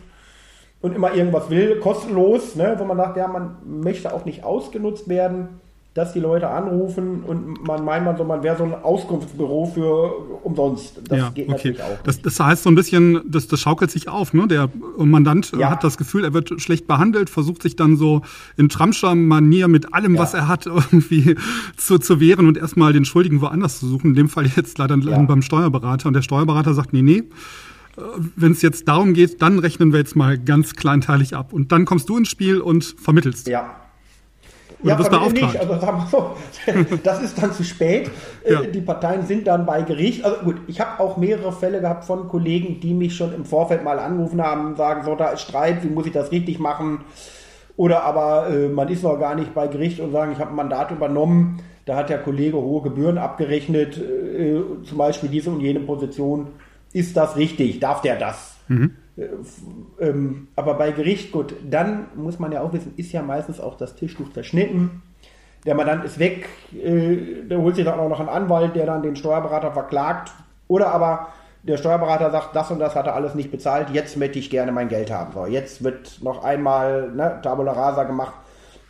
und 0.80 0.96
immer 0.96 1.14
irgendwas 1.14 1.48
will, 1.48 1.78
kostenlos, 1.78 2.56
ne? 2.56 2.74
wo 2.78 2.84
man 2.84 2.96
sagt, 2.96 3.16
ja, 3.16 3.28
man 3.28 3.58
möchte 3.64 4.12
auch 4.12 4.24
nicht 4.24 4.42
ausgenutzt 4.42 5.08
werden 5.08 5.60
dass 5.94 6.14
die 6.14 6.20
Leute 6.20 6.48
anrufen 6.48 7.22
und 7.22 7.66
man 7.66 7.85
meint 7.85 8.07
man 8.07 8.16
so, 8.16 8.24
man 8.24 8.42
wäre 8.42 8.57
so 8.57 8.64
ein 8.64 8.72
Auskunftsbüro 8.72 9.66
für 9.66 10.40
umsonst. 10.42 11.02
Das 11.07 11.18
ja, 11.18 11.28
geht 11.28 11.44
okay. 11.44 11.52
natürlich 11.52 11.83
auch. 11.83 12.02
Das, 12.05 12.22
das, 12.22 12.40
heißt 12.40 12.62
so 12.62 12.70
ein 12.70 12.74
bisschen, 12.74 13.20
das, 13.26 13.46
das 13.46 13.61
schaukelt 13.61 13.90
sich 13.90 14.09
auf. 14.09 14.33
Ne? 14.33 14.48
Der 14.48 14.70
Mandant 14.96 15.52
ja. 15.52 15.70
hat 15.70 15.85
das 15.85 15.98
Gefühl, 15.98 16.24
er 16.24 16.33
wird 16.33 16.62
schlecht 16.62 16.87
behandelt, 16.87 17.28
versucht 17.28 17.61
sich 17.61 17.76
dann 17.76 17.98
so 17.98 18.22
in 18.57 18.70
Tramscher 18.70 19.14
Manier 19.14 19.68
mit 19.68 19.92
allem, 19.92 20.14
ja. 20.14 20.22
was 20.22 20.33
er 20.33 20.48
hat, 20.48 20.64
irgendwie 20.66 21.37
zu, 21.76 21.98
zu 21.98 22.20
wehren 22.20 22.48
und 22.48 22.57
erstmal 22.57 22.94
den 22.94 23.05
Schuldigen 23.05 23.42
woanders 23.42 23.78
zu 23.78 23.87
suchen. 23.87 24.11
In 24.11 24.14
dem 24.14 24.28
Fall 24.31 24.46
jetzt 24.46 24.78
leider 24.78 24.96
beim 24.96 25.42
Steuerberater. 25.42 26.09
Und 26.09 26.14
der 26.14 26.22
Steuerberater 26.22 26.72
sagt, 26.72 26.94
nee, 26.94 27.02
nee. 27.02 27.24
Wenn 28.37 28.52
es 28.52 28.62
jetzt 28.62 28.88
darum 28.88 29.12
geht, 29.12 29.42
dann 29.42 29.59
rechnen 29.59 29.92
wir 29.92 29.98
jetzt 29.98 30.16
mal 30.16 30.38
ganz 30.38 30.72
kleinteilig 30.74 31.37
ab. 31.37 31.52
Und 31.52 31.72
dann 31.72 31.85
kommst 31.85 32.09
du 32.09 32.16
ins 32.16 32.31
Spiel 32.31 32.62
und 32.62 32.83
vermittelst. 32.83 33.48
Ja, 33.48 33.81
oder 34.82 34.90
ja, 34.90 34.96
bist 34.96 35.10
beauftragt? 35.10 35.52
Nicht. 35.52 35.60
Also 35.60 35.78
sagen 35.78 35.98
wir 35.98 36.06
so, 36.10 36.96
das 37.02 37.22
ist 37.22 37.42
dann 37.42 37.52
zu 37.52 37.64
spät. 37.64 38.10
Äh, 38.44 38.52
ja. 38.52 38.62
Die 38.62 38.80
Parteien 38.80 39.26
sind 39.26 39.46
dann 39.46 39.64
bei 39.66 39.82
Gericht. 39.82 40.24
Also 40.24 40.44
gut, 40.44 40.56
ich 40.66 40.80
habe 40.80 41.02
auch 41.02 41.16
mehrere 41.16 41.52
Fälle 41.52 41.80
gehabt 41.80 42.04
von 42.04 42.28
Kollegen, 42.28 42.80
die 42.80 42.94
mich 42.94 43.16
schon 43.16 43.34
im 43.34 43.44
Vorfeld 43.44 43.84
mal 43.84 43.98
angerufen 43.98 44.42
haben, 44.42 44.76
sagen, 44.76 45.04
so, 45.04 45.14
da 45.14 45.28
ist 45.28 45.42
Streit, 45.42 45.82
wie 45.84 45.88
muss 45.88 46.06
ich 46.06 46.12
das 46.12 46.32
richtig 46.32 46.58
machen? 46.58 47.00
Oder 47.76 48.02
aber 48.02 48.48
äh, 48.50 48.68
man 48.68 48.88
ist 48.88 49.02
noch 49.02 49.18
gar 49.18 49.34
nicht 49.34 49.54
bei 49.54 49.66
Gericht 49.66 50.00
und 50.00 50.12
sagen, 50.12 50.32
ich 50.32 50.38
habe 50.38 50.50
ein 50.50 50.56
Mandat 50.56 50.90
übernommen, 50.90 51.60
da 51.84 51.96
hat 51.96 52.10
der 52.10 52.18
Kollege 52.18 52.56
hohe 52.56 52.82
Gebühren 52.82 53.18
abgerechnet, 53.18 53.96
äh, 53.98 54.60
zum 54.84 54.98
Beispiel 54.98 55.28
diese 55.28 55.50
und 55.50 55.60
jene 55.60 55.80
Position. 55.80 56.48
Ist 56.92 57.16
das 57.16 57.36
richtig? 57.36 57.80
Darf 57.80 58.02
der 58.02 58.16
das? 58.16 58.56
Mhm. 58.68 58.96
Äh, 59.16 59.29
ähm, 60.01 60.48
aber 60.57 60.75
bei 60.75 60.92
Gericht, 60.92 61.33
gut, 61.33 61.55
dann 61.68 62.07
muss 62.14 62.38
man 62.38 62.53
ja 62.53 62.62
auch 62.62 62.72
wissen, 62.72 62.94
ist 62.96 63.12
ja 63.12 63.22
meistens 63.22 63.61
auch 63.61 63.77
das 63.77 63.94
Tischtuch 63.94 64.33
zerschnitten. 64.33 65.03
Der 65.64 65.75
Mandant 65.75 66.05
ist 66.05 66.18
weg, 66.18 66.48
äh, 66.72 67.44
der 67.44 67.59
holt 67.59 67.77
sich 67.77 67.85
dann 67.85 68.01
auch 68.01 68.09
noch 68.09 68.20
einen 68.20 68.29
Anwalt, 68.29 68.75
der 68.75 68.87
dann 68.87 69.03
den 69.03 69.16
Steuerberater 69.16 69.72
verklagt. 69.72 70.33
Oder 70.66 70.92
aber 70.92 71.29
der 71.62 71.77
Steuerberater 71.77 72.31
sagt, 72.31 72.57
das 72.57 72.70
und 72.70 72.81
das 72.81 72.96
hat 72.96 73.07
er 73.07 73.14
alles 73.14 73.35
nicht 73.35 73.51
bezahlt, 73.51 73.90
jetzt 73.90 74.16
möchte 74.16 74.38
ich 74.38 74.51
gerne 74.51 74.72
mein 74.72 74.88
Geld 74.88 75.11
haben. 75.12 75.33
So, 75.33 75.46
jetzt 75.46 75.85
wird 75.85 76.20
noch 76.22 76.42
einmal 76.42 77.12
ne, 77.12 77.38
Tabula 77.42 77.72
Rasa 77.72 78.05
gemacht 78.05 78.35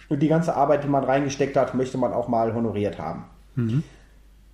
und 0.09 0.21
die 0.21 0.29
ganze 0.29 0.55
Arbeit, 0.55 0.85
die 0.85 0.89
man 0.89 1.05
reingesteckt 1.05 1.57
hat, 1.57 1.75
möchte 1.75 1.99
man 1.99 2.13
auch 2.13 2.29
mal 2.29 2.55
honoriert 2.55 2.99
haben. 2.99 3.25
Mhm. 3.55 3.83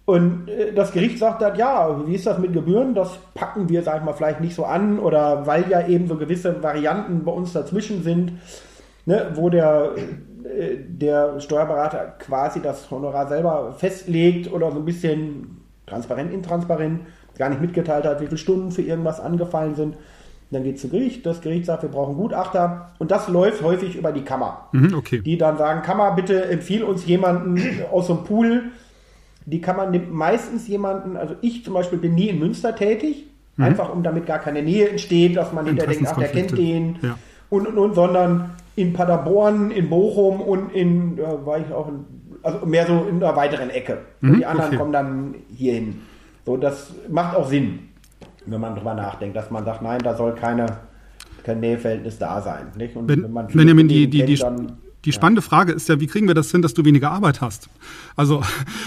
Und 0.08 0.48
äh, 0.48 0.72
das 0.72 0.92
Gericht 0.92 1.18
sagt 1.18 1.42
dann, 1.42 1.54
ja, 1.56 2.00
wie 2.06 2.14
ist 2.14 2.26
das 2.26 2.38
mit 2.38 2.54
Gebühren? 2.54 2.94
Das 2.94 3.18
packen 3.34 3.68
wir, 3.68 3.82
sag 3.82 3.98
ich 3.98 4.04
mal, 4.04 4.14
vielleicht 4.14 4.40
nicht 4.40 4.54
so 4.54 4.64
an 4.64 4.98
oder 4.98 5.46
weil 5.46 5.68
ja 5.68 5.86
eben 5.86 6.08
so 6.08 6.16
gewisse 6.16 6.62
Varianten 6.62 7.24
bei 7.24 7.32
uns 7.32 7.52
dazwischen 7.52 8.02
sind, 8.02 8.32
ne, 9.04 9.32
wo 9.34 9.50
der, 9.50 9.90
äh, 10.44 10.76
der 10.78 11.38
Steuerberater 11.40 12.14
quasi 12.20 12.62
das 12.62 12.90
Honorar 12.90 13.28
selber 13.28 13.74
festlegt 13.76 14.50
oder 14.50 14.72
so 14.72 14.78
ein 14.78 14.86
bisschen 14.86 15.60
transparent, 15.84 16.32
intransparent, 16.32 17.00
gar 17.36 17.50
nicht 17.50 17.60
mitgeteilt 17.60 18.06
hat, 18.06 18.22
wie 18.22 18.28
viele 18.28 18.38
Stunden 18.38 18.70
für 18.70 18.80
irgendwas 18.80 19.20
angefallen 19.20 19.74
sind. 19.74 19.98
Dann 20.50 20.64
geht 20.64 20.76
es 20.76 20.80
zu 20.80 20.88
Gericht, 20.88 21.26
das 21.26 21.42
Gericht 21.42 21.66
sagt, 21.66 21.82
wir 21.82 21.90
brauchen 21.90 22.16
Gutachter 22.16 22.92
und 22.98 23.10
das 23.10 23.28
läuft 23.28 23.62
häufig 23.62 23.94
über 23.94 24.12
die 24.12 24.22
Kammer. 24.22 24.68
Mhm, 24.72 24.94
okay. 24.94 25.20
Die 25.20 25.36
dann 25.36 25.58
sagen, 25.58 25.82
Kammer, 25.82 26.12
bitte 26.12 26.46
empfiehl 26.46 26.82
uns 26.82 27.04
jemanden 27.04 27.60
aus 27.92 28.06
so 28.06 28.14
einem 28.14 28.24
Pool, 28.24 28.62
die 29.50 29.60
kann 29.60 29.76
man 29.76 29.90
nimmt 29.90 30.12
meistens 30.12 30.68
jemanden, 30.68 31.16
also 31.16 31.34
ich 31.40 31.64
zum 31.64 31.74
Beispiel 31.74 31.98
bin 31.98 32.14
nie 32.14 32.28
in 32.28 32.38
Münster 32.38 32.76
tätig, 32.76 33.26
mhm. 33.56 33.64
einfach 33.64 33.92
um 33.92 34.02
damit 34.02 34.26
gar 34.26 34.38
keine 34.38 34.62
Nähe 34.62 34.88
entsteht, 34.90 35.36
dass 35.36 35.52
man 35.52 35.66
hinterher 35.66 35.94
denkt, 35.94 36.08
ach, 36.10 36.18
der 36.18 36.28
kennt 36.28 36.56
den 36.56 36.98
ja. 37.02 37.18
und, 37.48 37.66
und, 37.66 37.78
und, 37.78 37.94
sondern 37.94 38.50
in 38.76 38.92
Paderborn, 38.92 39.70
in 39.70 39.88
Bochum 39.88 40.40
und 40.40 40.72
in, 40.72 41.16
da 41.16 41.46
war 41.46 41.58
ich 41.58 41.72
auch 41.72 41.88
in, 41.88 42.04
also 42.42 42.66
mehr 42.66 42.86
so 42.86 43.06
in 43.08 43.22
einer 43.22 43.34
weiteren 43.36 43.70
Ecke. 43.70 43.98
Mhm, 44.20 44.36
die 44.36 44.46
anderen 44.46 44.68
okay. 44.68 44.76
kommen 44.76 44.92
dann 44.92 45.34
hierhin. 45.48 46.02
So, 46.44 46.56
das 46.56 46.92
macht 47.08 47.34
auch 47.34 47.48
Sinn, 47.48 47.88
wenn 48.46 48.60
man 48.60 48.74
drüber 48.74 48.94
nachdenkt, 48.94 49.34
dass 49.36 49.50
man 49.50 49.64
sagt, 49.64 49.82
nein, 49.82 50.00
da 50.02 50.14
soll 50.14 50.34
keine, 50.34 50.66
kein 51.42 51.60
Näheverhältnis 51.60 52.18
da 52.18 52.40
sein. 52.42 52.66
Nicht? 52.76 52.96
Und 52.96 53.08
wenn, 53.08 53.22
wenn 53.22 53.32
man 53.32 53.46
Benjamin, 53.48 53.88
die, 53.88 54.08
die, 54.08 54.24
die, 54.24 54.38
die 55.08 55.12
spannende 55.14 55.40
Frage 55.40 55.72
ist 55.72 55.88
ja, 55.88 56.00
wie 56.00 56.06
kriegen 56.06 56.28
wir 56.28 56.34
das 56.34 56.50
hin, 56.50 56.60
dass 56.60 56.74
du 56.74 56.84
weniger 56.84 57.10
Arbeit 57.10 57.40
hast? 57.40 57.70
Also, 58.14 58.42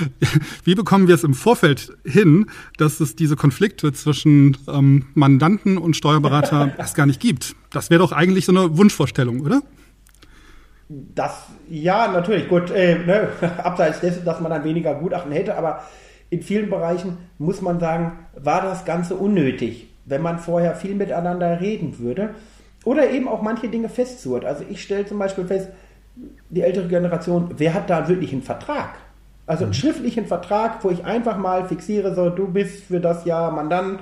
wie 0.63 0.75
bekommen 0.75 1.07
wir 1.07 1.15
es 1.15 1.23
im 1.23 1.33
Vorfeld 1.33 1.97
hin, 2.05 2.45
dass 2.77 2.99
es 2.99 3.15
diese 3.15 3.35
Konflikte 3.35 3.91
zwischen 3.91 4.55
ähm, 4.67 5.07
Mandanten 5.15 5.79
und 5.79 5.95
Steuerberater 5.95 6.73
erst 6.77 6.95
gar 6.95 7.07
nicht 7.07 7.19
gibt? 7.19 7.55
Das 7.71 7.89
wäre 7.89 7.97
doch 7.97 8.11
eigentlich 8.11 8.45
so 8.45 8.51
eine 8.51 8.77
Wunschvorstellung, 8.77 9.41
oder? 9.41 9.63
Das, 10.89 11.47
ja, 11.67 12.11
natürlich. 12.11 12.47
Gut, 12.47 12.69
äh, 12.69 12.99
ne, 12.99 13.29
abseits 13.63 14.01
dessen, 14.01 14.23
dass 14.23 14.39
man 14.41 14.51
dann 14.51 14.63
weniger 14.63 14.93
Gutachten 14.93 15.31
hätte, 15.31 15.57
aber 15.57 15.81
in 16.29 16.43
vielen 16.43 16.69
Bereichen 16.69 17.17
muss 17.39 17.63
man 17.63 17.79
sagen, 17.79 18.11
war 18.35 18.61
das 18.61 18.85
Ganze 18.85 19.15
unnötig, 19.15 19.87
wenn 20.05 20.21
man 20.21 20.37
vorher 20.37 20.75
viel 20.75 20.93
miteinander 20.93 21.59
reden 21.59 21.97
würde. 21.97 22.35
Oder 22.85 23.09
eben 23.09 23.27
auch 23.27 23.41
manche 23.41 23.69
Dinge 23.69 23.89
festzurrt. 23.89 24.45
Also 24.45 24.63
ich 24.69 24.83
stelle 24.83 25.07
zum 25.07 25.17
Beispiel 25.17 25.45
fest, 25.45 25.69
die 26.49 26.61
ältere 26.61 26.87
Generation, 26.87 27.51
wer 27.57 27.73
hat 27.73 27.89
da 27.89 28.07
wirklich 28.07 28.33
einen 28.33 28.41
Vertrag? 28.41 28.95
Also 29.45 29.63
einen 29.63 29.71
mhm. 29.71 29.75
schriftlichen 29.75 30.25
Vertrag, 30.25 30.83
wo 30.83 30.89
ich 30.89 31.03
einfach 31.05 31.37
mal 31.37 31.65
fixiere, 31.65 32.13
so 32.15 32.29
du 32.29 32.47
bist 32.47 32.83
für 32.85 32.99
das 32.99 33.25
Jahr 33.25 33.51
Mandant 33.51 33.99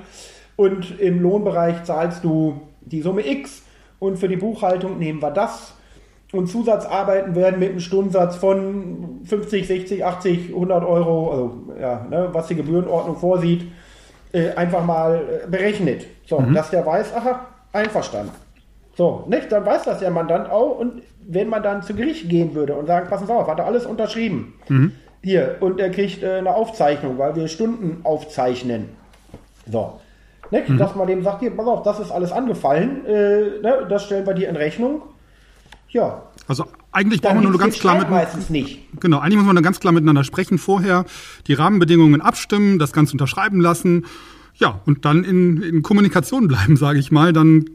und 0.56 1.00
im 1.00 1.20
Lohnbereich 1.20 1.84
zahlst 1.84 2.24
du 2.24 2.60
die 2.80 3.02
Summe 3.02 3.26
X 3.26 3.62
und 3.98 4.18
für 4.18 4.28
die 4.28 4.36
Buchhaltung 4.36 4.98
nehmen 4.98 5.22
wir 5.22 5.30
das. 5.30 5.74
Und 6.32 6.46
Zusatzarbeiten 6.46 7.34
werden 7.34 7.58
mit 7.58 7.70
einem 7.70 7.80
Stundensatz 7.80 8.36
von 8.36 9.20
50, 9.24 9.66
60, 9.66 10.04
80, 10.04 10.48
100 10.50 10.84
Euro, 10.84 11.30
also 11.30 11.52
ja, 11.80 12.06
ne, 12.08 12.28
was 12.32 12.46
die 12.46 12.54
Gebührenordnung 12.54 13.16
vorsieht, 13.16 13.64
äh, 14.32 14.50
einfach 14.50 14.84
mal 14.84 15.16
äh, 15.44 15.48
berechnet. 15.48 16.06
So, 16.26 16.38
mhm. 16.38 16.54
dass 16.54 16.70
der 16.70 16.86
weiß, 16.86 17.14
aha, 17.14 17.46
einverstanden. 17.72 18.32
So, 18.96 19.24
nicht? 19.28 19.50
Dann 19.50 19.66
weiß 19.66 19.84
das 19.84 19.98
der 19.98 20.10
Mandant 20.10 20.48
auch. 20.50 20.78
Und 20.78 21.02
wenn 21.32 21.48
man 21.48 21.62
dann 21.62 21.82
zu 21.82 21.94
Gericht 21.94 22.28
gehen 22.28 22.54
würde 22.54 22.74
und 22.74 22.86
sagen, 22.86 23.08
passen 23.08 23.26
Sie 23.26 23.32
auf, 23.32 23.46
hat 23.46 23.58
er 23.58 23.66
alles 23.66 23.86
unterschrieben. 23.86 24.54
Mhm. 24.68 24.92
Hier, 25.22 25.56
und 25.60 25.78
er 25.78 25.90
kriegt 25.90 26.22
äh, 26.22 26.38
eine 26.38 26.54
Aufzeichnung, 26.54 27.18
weil 27.18 27.36
wir 27.36 27.46
Stunden 27.46 28.00
aufzeichnen. 28.02 28.88
So. 29.70 30.00
Ne? 30.50 30.64
Mhm. 30.66 30.78
Dass 30.78 30.96
man 30.96 31.06
dem 31.06 31.22
sagt, 31.22 31.40
hier, 31.40 31.50
pass 31.50 31.66
auf, 31.66 31.82
das 31.84 32.00
ist 32.00 32.10
alles 32.10 32.32
angefallen, 32.32 33.06
äh, 33.06 33.60
ne? 33.62 33.86
das 33.88 34.06
stellen 34.06 34.26
wir 34.26 34.34
dir 34.34 34.48
in 34.48 34.56
Rechnung. 34.56 35.02
Ja. 35.90 36.22
Also 36.48 36.66
eigentlich 36.90 37.20
brauchen 37.20 37.42
wir 37.42 37.50
nur 37.50 37.60
ganz 37.60 37.78
klar 37.78 37.98
mit, 37.98 38.10
meistens 38.10 38.50
nicht. 38.50 38.80
Genau, 39.00 39.18
eigentlich 39.18 39.36
muss 39.36 39.46
man 39.46 39.54
dann 39.54 39.64
ganz 39.64 39.78
klar 39.78 39.92
miteinander 39.92 40.24
sprechen 40.24 40.58
vorher, 40.58 41.04
die 41.46 41.54
Rahmenbedingungen 41.54 42.20
abstimmen, 42.20 42.78
das 42.78 42.92
Ganze 42.92 43.12
unterschreiben 43.12 43.60
lassen. 43.60 44.06
Ja, 44.54 44.80
und 44.84 45.04
dann 45.04 45.22
in, 45.22 45.62
in 45.62 45.82
Kommunikation 45.82 46.48
bleiben, 46.48 46.76
sage 46.76 46.98
ich 46.98 47.12
mal, 47.12 47.32
dann 47.32 47.66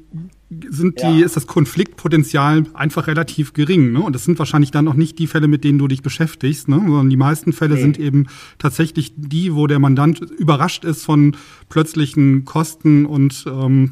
sind 0.50 1.02
die, 1.02 1.20
ja. 1.20 1.26
ist 1.26 1.36
das 1.36 1.48
Konfliktpotenzial 1.48 2.66
einfach 2.74 3.08
relativ 3.08 3.54
gering. 3.54 3.92
Ne? 3.92 4.02
Und 4.02 4.14
das 4.14 4.26
sind 4.26 4.38
wahrscheinlich 4.38 4.72
dann 4.72 4.88
auch 4.88 4.94
nicht 4.94 5.18
die 5.18 5.28
Fälle, 5.28 5.48
mit 5.48 5.64
denen 5.64 5.80
du 5.80 5.88
dich 5.88 6.04
beschäftigst, 6.04 6.68
ne? 6.68 6.76
sondern 6.76 7.10
die 7.10 7.18
meisten 7.18 7.52
Fälle 7.52 7.76
nee. 7.76 7.82
sind 7.82 8.00
eben 8.00 8.28
tatsächlich 8.60 9.14
die, 9.16 9.56
wo 9.56 9.66
der 9.68 9.80
Mandant 9.80 10.22
überrascht 10.22 10.86
ist 10.86 11.04
von 11.04 11.36
plötzlichen 11.70 12.46
Kosten 12.46 13.06
und 13.06 13.46
ähm, 13.48 13.92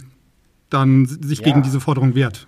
dann 0.70 1.06
sich 1.06 1.40
ja. 1.40 1.46
gegen 1.46 1.64
diese 1.64 1.80
Forderung 1.80 2.14
wehrt. 2.14 2.48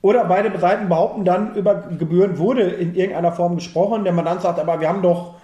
Oder 0.00 0.24
beide 0.26 0.56
Seiten 0.60 0.88
behaupten 0.88 1.24
dann, 1.24 1.56
über 1.56 1.74
Gebühren 1.98 2.38
wurde 2.38 2.62
in 2.62 2.94
irgendeiner 2.94 3.32
Form 3.32 3.56
gesprochen. 3.56 4.04
Der 4.04 4.12
Mandant 4.12 4.42
sagt 4.42 4.60
aber, 4.60 4.80
wir 4.80 4.88
haben 4.88 5.02
doch 5.02 5.37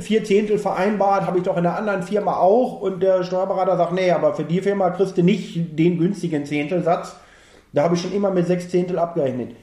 vier 0.00 0.24
Zehntel 0.24 0.58
vereinbart, 0.58 1.26
habe 1.26 1.38
ich 1.38 1.44
doch 1.44 1.56
in 1.56 1.64
der 1.64 1.76
anderen 1.76 2.02
Firma 2.02 2.36
auch. 2.36 2.80
Und 2.80 3.02
der 3.02 3.22
Steuerberater 3.24 3.76
sagt, 3.76 3.92
nee, 3.92 4.10
aber 4.10 4.34
für 4.34 4.44
die 4.44 4.60
Firma 4.60 4.90
kriegst 4.90 5.16
du 5.16 5.22
nicht 5.22 5.78
den 5.78 5.98
günstigen 5.98 6.46
Zehntelsatz. 6.46 7.16
Da 7.72 7.82
habe 7.82 7.94
ich 7.94 8.02
schon 8.02 8.12
immer 8.12 8.30
mit 8.30 8.46
sechs 8.46 8.68
Zehntel 8.68 8.98
abgerechnet. 8.98 9.56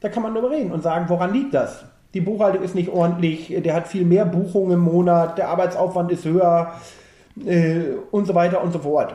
Da 0.00 0.08
kann 0.08 0.22
man 0.22 0.34
darüber 0.34 0.50
reden 0.50 0.72
und 0.72 0.82
sagen, 0.82 1.06
woran 1.08 1.32
liegt 1.32 1.54
das? 1.54 1.84
Die 2.14 2.20
Buchhaltung 2.20 2.62
ist 2.62 2.74
nicht 2.74 2.88
ordentlich, 2.88 3.54
der 3.62 3.74
hat 3.74 3.86
viel 3.86 4.04
mehr 4.04 4.24
Buchungen 4.24 4.72
im 4.72 4.80
Monat, 4.80 5.36
der 5.36 5.48
Arbeitsaufwand 5.48 6.10
ist 6.10 6.24
höher 6.24 6.72
äh, 7.44 7.80
und 8.10 8.26
so 8.26 8.34
weiter 8.34 8.62
und 8.62 8.72
so 8.72 8.78
fort. 8.78 9.14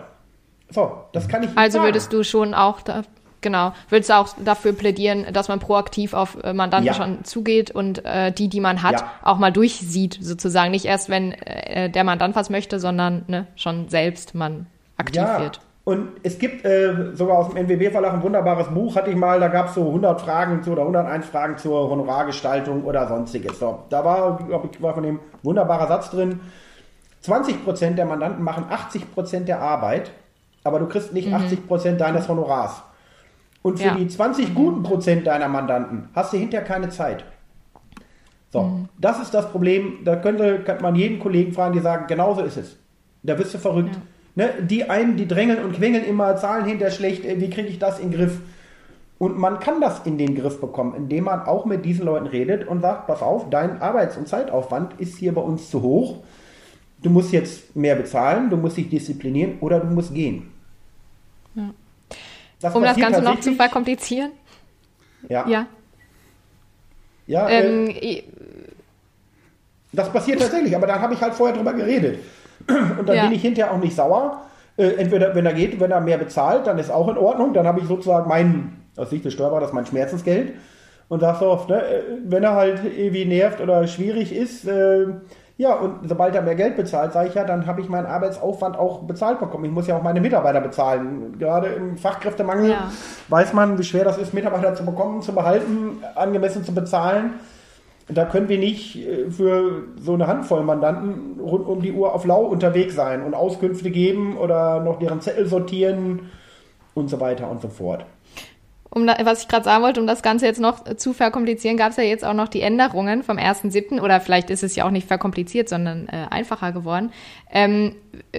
So, 0.69 0.91
das 1.12 1.28
kann 1.28 1.43
ich 1.43 1.49
Also 1.56 1.82
würdest 1.82 2.13
du 2.13 2.23
schon 2.23 2.54
auch 2.54 2.82
da, 2.82 3.02
Genau. 3.43 3.73
Würdest 3.89 4.10
du 4.10 4.15
auch 4.15 4.29
dafür 4.43 4.73
plädieren, 4.73 5.27
dass 5.32 5.47
man 5.49 5.60
proaktiv 5.60 6.13
auf 6.15 6.43
äh, 6.43 6.53
Mandanten 6.53 6.88
ja. 6.88 6.93
schon 6.95 7.23
zugeht 7.23 7.69
und 7.69 8.03
äh, 8.06 8.32
die, 8.32 8.49
die 8.49 8.60
man 8.60 8.82
hat, 8.82 8.93
ja. 8.93 9.12
auch 9.21 9.38
mal 9.38 9.51
durchsieht, 9.51 10.17
sozusagen. 10.19 10.71
Nicht 10.71 10.86
erst, 10.86 11.10
wenn 11.10 11.34
äh, 11.34 11.91
der 11.91 12.03
Mandant 12.03 12.36
was 12.36 12.49
möchte, 12.49 12.79
sondern 12.79 13.25
ne, 13.27 13.45
schon 13.56 13.89
selbst 13.89 14.34
man 14.34 14.65
aktiv 14.97 15.21
ja. 15.21 15.39
wird. 15.39 15.60
Und 15.86 16.12
es 16.23 16.39
gibt 16.39 16.63
äh, 16.63 17.12
sogar 17.13 17.39
aus 17.39 17.49
dem 17.49 17.58
NWB-Verlag 17.58 18.13
ein 18.13 18.23
wunderbares 18.23 18.69
Buch, 18.69 18.95
hatte 18.95 19.10
ich 19.10 19.17
mal, 19.17 19.41
da 19.41 19.49
gab 19.49 19.67
es 19.67 19.75
so 19.75 19.86
100 19.86 20.21
Fragen 20.21 20.63
zu, 20.63 20.71
oder 20.71 20.84
101 20.84 21.25
Fragen 21.25 21.58
zur 21.58 21.89
Honorargestaltung 21.89 22.86
oder 22.86 23.06
sonstiges. 23.10 23.60
So, 23.60 23.79
da 23.89 24.06
war, 24.06 24.38
glaube 24.38 24.69
ich, 24.71 24.82
war 24.82 24.93
von 24.93 25.03
dem 25.03 25.19
wunderbarer 25.43 25.88
Satz 25.88 26.10
drin, 26.10 26.39
20% 27.25 27.95
der 27.95 28.06
Mandanten 28.06 28.43
machen 28.43 28.65
80% 28.69 29.43
der 29.43 29.62
Arbeit, 29.62 30.12
aber 30.63 30.79
du 30.79 30.88
kriegst 30.88 31.13
nicht 31.13 31.27
mhm. 31.27 31.36
80% 31.36 31.97
deines 31.97 32.29
Honorars. 32.29 32.84
Und 33.63 33.80
für 33.80 33.88
ja. 33.88 33.95
die 33.95 34.08
20 34.08 34.54
guten 34.54 34.84
Prozent 34.84 35.26
deiner 35.26 35.47
Mandanten 35.47 36.10
hast 36.13 36.34
du 36.34 36.38
hinterher 36.38 36.65
keine 36.65 36.89
Zeit. 36.89 37.23
So, 38.52 38.62
mhm. 38.62 38.89
das 38.99 39.19
ist 39.19 39.34
das 39.34 39.49
Problem. 39.49 39.99
Da 40.06 40.17
könnte, 40.17 40.60
könnte 40.60 40.84
man 40.84 40.95
jeden 40.95 41.19
Kollegen 41.19 41.54
fragen, 41.54 41.73
die 41.73 41.80
sagen, 41.80 42.06
genauso 42.08 42.41
ist 42.41 42.58
es. 42.58 42.78
Da 43.23 43.34
bist 43.34 43.54
du 43.54 43.58
verrückt. 43.58 43.95
Ja. 44.36 44.45
Ne? 44.45 44.54
Die 44.62 44.89
einen, 44.89 45.17
die 45.17 45.28
drängeln 45.28 45.63
und 45.63 45.73
quengeln 45.73 46.06
immer, 46.06 46.36
zahlen 46.36 46.65
hinterher 46.65 46.93
schlecht, 46.93 47.23
wie 47.23 47.49
kriege 47.49 47.69
ich 47.69 47.80
das 47.80 47.99
in 47.99 48.12
den 48.12 48.19
Griff? 48.19 48.41
Und 49.17 49.38
man 49.38 49.60
kann 49.60 49.80
das 49.80 50.02
in 50.06 50.17
den 50.17 50.36
Griff 50.36 50.60
bekommen, 50.60 50.95
indem 50.95 51.26
man 51.26 51.43
auch 51.43 51.65
mit 51.65 51.86
diesen 51.86 52.06
Leuten 52.06 52.28
redet 52.28 52.67
und 52.67 52.82
sagt, 52.82 53.08
pass 53.08 53.21
auf, 53.21 53.49
dein 53.49 53.82
Arbeits- 53.82 54.17
und 54.17 54.28
Zeitaufwand 54.28 54.99
ist 54.99 55.17
hier 55.17 55.34
bei 55.34 55.41
uns 55.41 55.69
zu 55.69 55.82
hoch. 55.82 56.17
Du 57.02 57.10
musst 57.10 57.32
jetzt 57.32 57.76
mehr 57.76 57.95
bezahlen, 57.95 58.49
du 58.49 58.58
musst 58.58 58.76
dich 58.76 58.89
disziplinieren 58.89 59.60
oder 59.62 59.80
du 59.80 59.88
musst 59.88 60.13
gehen. 60.13 60.52
Ja. 61.56 61.69
Das 62.63 62.73
um 62.73 62.82
das 62.82 62.95
Ganze 62.97 63.21
noch 63.21 63.41
zu 63.41 63.54
verkomplizieren. 63.56 64.32
Ja. 65.28 65.45
Ja. 65.47 65.67
ja 67.28 67.49
ähm, 67.49 67.89
äh, 67.89 68.23
das 69.91 70.10
passiert 70.12 70.39
tatsächlich, 70.39 70.73
aber 70.73 70.88
da 70.88 70.99
habe 70.99 71.13
ich 71.13 71.21
halt 71.21 71.34
vorher 71.34 71.56
drüber 71.56 71.73
geredet. 71.73 72.19
Und 72.67 73.08
dann 73.08 73.15
ja. 73.17 73.23
bin 73.26 73.34
ich 73.34 73.41
hinterher 73.41 73.73
auch 73.73 73.80
nicht 73.80 73.93
sauer. 73.93 74.45
Äh, 74.78 74.93
entweder, 74.93 75.36
wenn 75.36 75.45
er 75.45 75.54
geht, 75.54 75.78
wenn 75.82 75.91
er 75.91 75.99
mehr 75.99 76.17
bezahlt, 76.17 76.65
dann 76.65 76.80
ist 76.80 76.89
auch 76.89 77.10
in 77.10 77.17
Ordnung. 77.17 77.54
Dann 77.54 77.67
habe 77.67 77.82
ich 77.82 77.86
sozusagen 77.86 78.30
mein, 78.30 78.78
aus 78.95 79.10
Sicht 79.10 79.26
des 79.26 79.34
Steuerberaters, 79.34 79.73
mein 79.73 79.86
Schmerzensgeld. 79.86 80.54
Und 81.10 81.19
sage 81.19 81.39
so 81.39 81.47
oft, 81.47 81.67
ne, 81.67 81.84
äh, 81.84 82.02
wenn 82.23 82.43
er 82.43 82.56
halt 82.56 82.82
irgendwie 82.86 83.26
nervt 83.26 83.60
oder 83.60 83.86
schwierig 83.88 84.34
ist, 84.34 84.65
äh, 84.65 85.08
ja, 85.55 85.75
und 85.75 86.09
sobald 86.09 86.33
er 86.33 86.41
mehr 86.41 86.55
Geld 86.55 86.75
bezahlt, 86.75 87.13
sage 87.13 87.29
ich 87.29 87.35
ja, 87.35 87.43
dann 87.43 87.67
habe 87.67 87.79
ich 87.79 87.87
meinen 87.87 88.07
Arbeitsaufwand 88.07 88.77
auch 88.77 89.03
bezahlt 89.03 89.39
bekommen. 89.39 89.65
Ich 89.65 89.71
muss 89.71 89.85
ja 89.85 89.95
auch 89.95 90.01
meine 90.01 90.19
Mitarbeiter 90.19 90.59
bezahlen. 90.61 91.37
Gerade 91.37 91.67
im 91.67 91.97
Fachkräftemangel 91.97 92.71
ja. 92.71 92.91
weiß 93.29 93.53
man, 93.53 93.77
wie 93.77 93.83
schwer 93.83 94.03
das 94.03 94.17
ist, 94.17 94.33
Mitarbeiter 94.33 94.73
zu 94.73 94.83
bekommen, 94.83 95.21
zu 95.21 95.33
behalten, 95.33 96.03
angemessen 96.15 96.63
zu 96.63 96.73
bezahlen. 96.73 97.35
Da 98.07 98.25
können 98.25 98.49
wir 98.49 98.57
nicht 98.57 98.97
äh, 98.97 99.29
für 99.29 99.83
so 99.97 100.15
eine 100.15 100.25
Handvoll 100.25 100.63
Mandanten 100.63 101.39
rund 101.39 101.67
um 101.67 101.81
die 101.81 101.93
Uhr 101.93 102.13
auf 102.13 102.25
Lau 102.25 102.45
unterwegs 102.45 102.95
sein 102.95 103.21
und 103.21 103.35
Auskünfte 103.35 103.91
geben 103.91 104.37
oder 104.37 104.79
noch 104.79 104.97
deren 104.97 105.21
Zettel 105.21 105.45
sortieren 105.45 106.31
und 106.95 107.09
so 107.09 107.19
weiter 107.19 107.49
und 107.49 107.61
so 107.61 107.69
fort 107.69 108.05
um 108.93 109.08
da, 109.08 109.17
was 109.23 109.41
ich 109.41 109.47
gerade 109.47 109.65
sagen 109.65 109.84
wollte, 109.84 109.99
um 109.99 110.08
das 110.08 110.21
Ganze 110.21 110.45
jetzt 110.45 110.62
noch 110.62 110.84
zu 110.95 111.13
verkomplizieren, 111.13 111.77
gab 111.77 111.91
es 111.91 111.97
ja 111.97 112.03
jetzt 112.03 112.23
auch 112.23 112.34
noch 112.34 112.47
die 112.47 112.62
Änderungen 112.62 113.23
vom 113.23 113.38
1.7. 113.38 113.99
oder 113.99 114.21
vielleicht 114.21 114.49
ist 114.49 114.63
es 114.63 114.75
ja 114.75 114.86
auch 114.86 114.91
nicht 114.91 115.08
verkompliziert, 115.08 115.67
sondern 115.67 116.08
äh, 116.08 116.27
einfacher 116.29 116.71
geworden. 116.71 117.12
Ähm, 117.51 117.95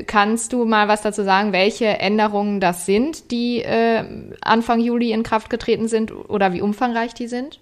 kannst 0.06 0.52
du 0.52 0.64
mal 0.64 0.86
was 0.86 1.02
dazu 1.02 1.24
sagen, 1.24 1.52
welche 1.52 1.86
Änderungen 1.86 2.60
das 2.60 2.86
sind, 2.86 3.30
die 3.32 3.62
äh, 3.62 4.04
Anfang 4.42 4.80
Juli 4.80 5.10
in 5.10 5.24
Kraft 5.24 5.50
getreten 5.50 5.88
sind 5.88 6.12
oder 6.12 6.52
wie 6.52 6.62
umfangreich 6.62 7.14
die 7.14 7.26
sind? 7.26 7.60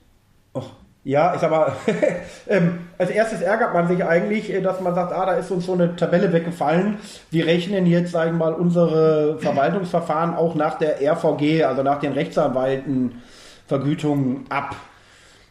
Ja, 1.05 1.35
ich 1.35 1.41
sag 1.41 1.51
mal, 1.51 1.73
ähm, 2.49 2.87
als 2.97 3.11
erstes 3.11 3.41
ärgert 3.41 3.75
man 3.75 3.89
sich 3.89 4.05
eigentlich, 4.05 4.53
äh, 4.53 4.61
dass 4.61 4.81
man 4.81 4.95
sagt, 4.95 5.13
ah, 5.13 5.27
da 5.27 5.33
ist 5.33 5.51
uns 5.51 5.67
so 5.67 5.73
eine 5.73 5.97
Tabelle 5.97 6.33
weggefallen. 6.33 6.99
Wir 7.31 7.47
rechnen 7.47 7.87
jetzt, 7.87 8.13
sagen 8.13 8.39
wir 8.39 8.51
mal, 8.51 8.55
unsere 8.55 9.37
Verwaltungsverfahren 9.41 10.37
auch 10.37 10.55
nach 10.55 10.79
der 10.79 11.03
RVG, 11.03 11.65
also 11.65 11.83
nach 11.83 11.99
den 11.99 12.13
Rechtsanwaltenvergütungen 12.13 14.45
ab. 14.49 14.77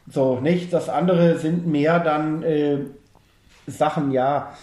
So, 0.09 0.39
nicht? 0.39 0.71
Das 0.71 0.87
andere 0.87 1.37
sind 1.37 1.67
mehr 1.67 1.99
dann 1.99 2.43
äh, 2.43 2.77
Sachen, 3.67 4.11
ja. 4.11 4.53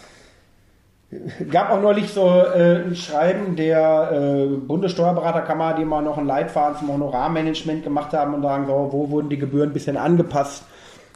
Gab 1.51 1.71
auch 1.71 1.83
neulich 1.83 2.11
so 2.11 2.27
äh, 2.29 2.85
ein 2.85 2.97
Schreiben 2.97 3.57
der 3.57 4.11
äh, 4.11 4.47
Bundessteuerberaterkammer, 4.57 5.75
die 5.75 5.85
mal 5.85 6.01
noch 6.01 6.17
einen 6.17 6.27
Leitfaden 6.27 6.79
zum 6.79 6.95
Honorarmanagement 6.95 7.85
gemacht 7.85 8.15
haben 8.15 8.33
und 8.33 8.41
sagen, 8.43 8.67
so, 8.67 8.89
wo 8.91 9.11
wurden 9.11 9.29
die 9.29 9.39
Gebühren 9.39 9.69
ein 9.69 9.75
bisschen 9.75 9.99
angepasst 9.99 10.65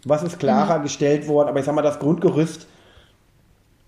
was 0.04 0.22
ist 0.22 0.38
klarer 0.38 0.78
mhm. 0.78 0.82
gestellt 0.84 1.28
worden, 1.28 1.48
aber 1.48 1.60
ich 1.60 1.64
sag 1.64 1.74
mal, 1.74 1.82
das 1.82 1.98
Grundgerüst 1.98 2.66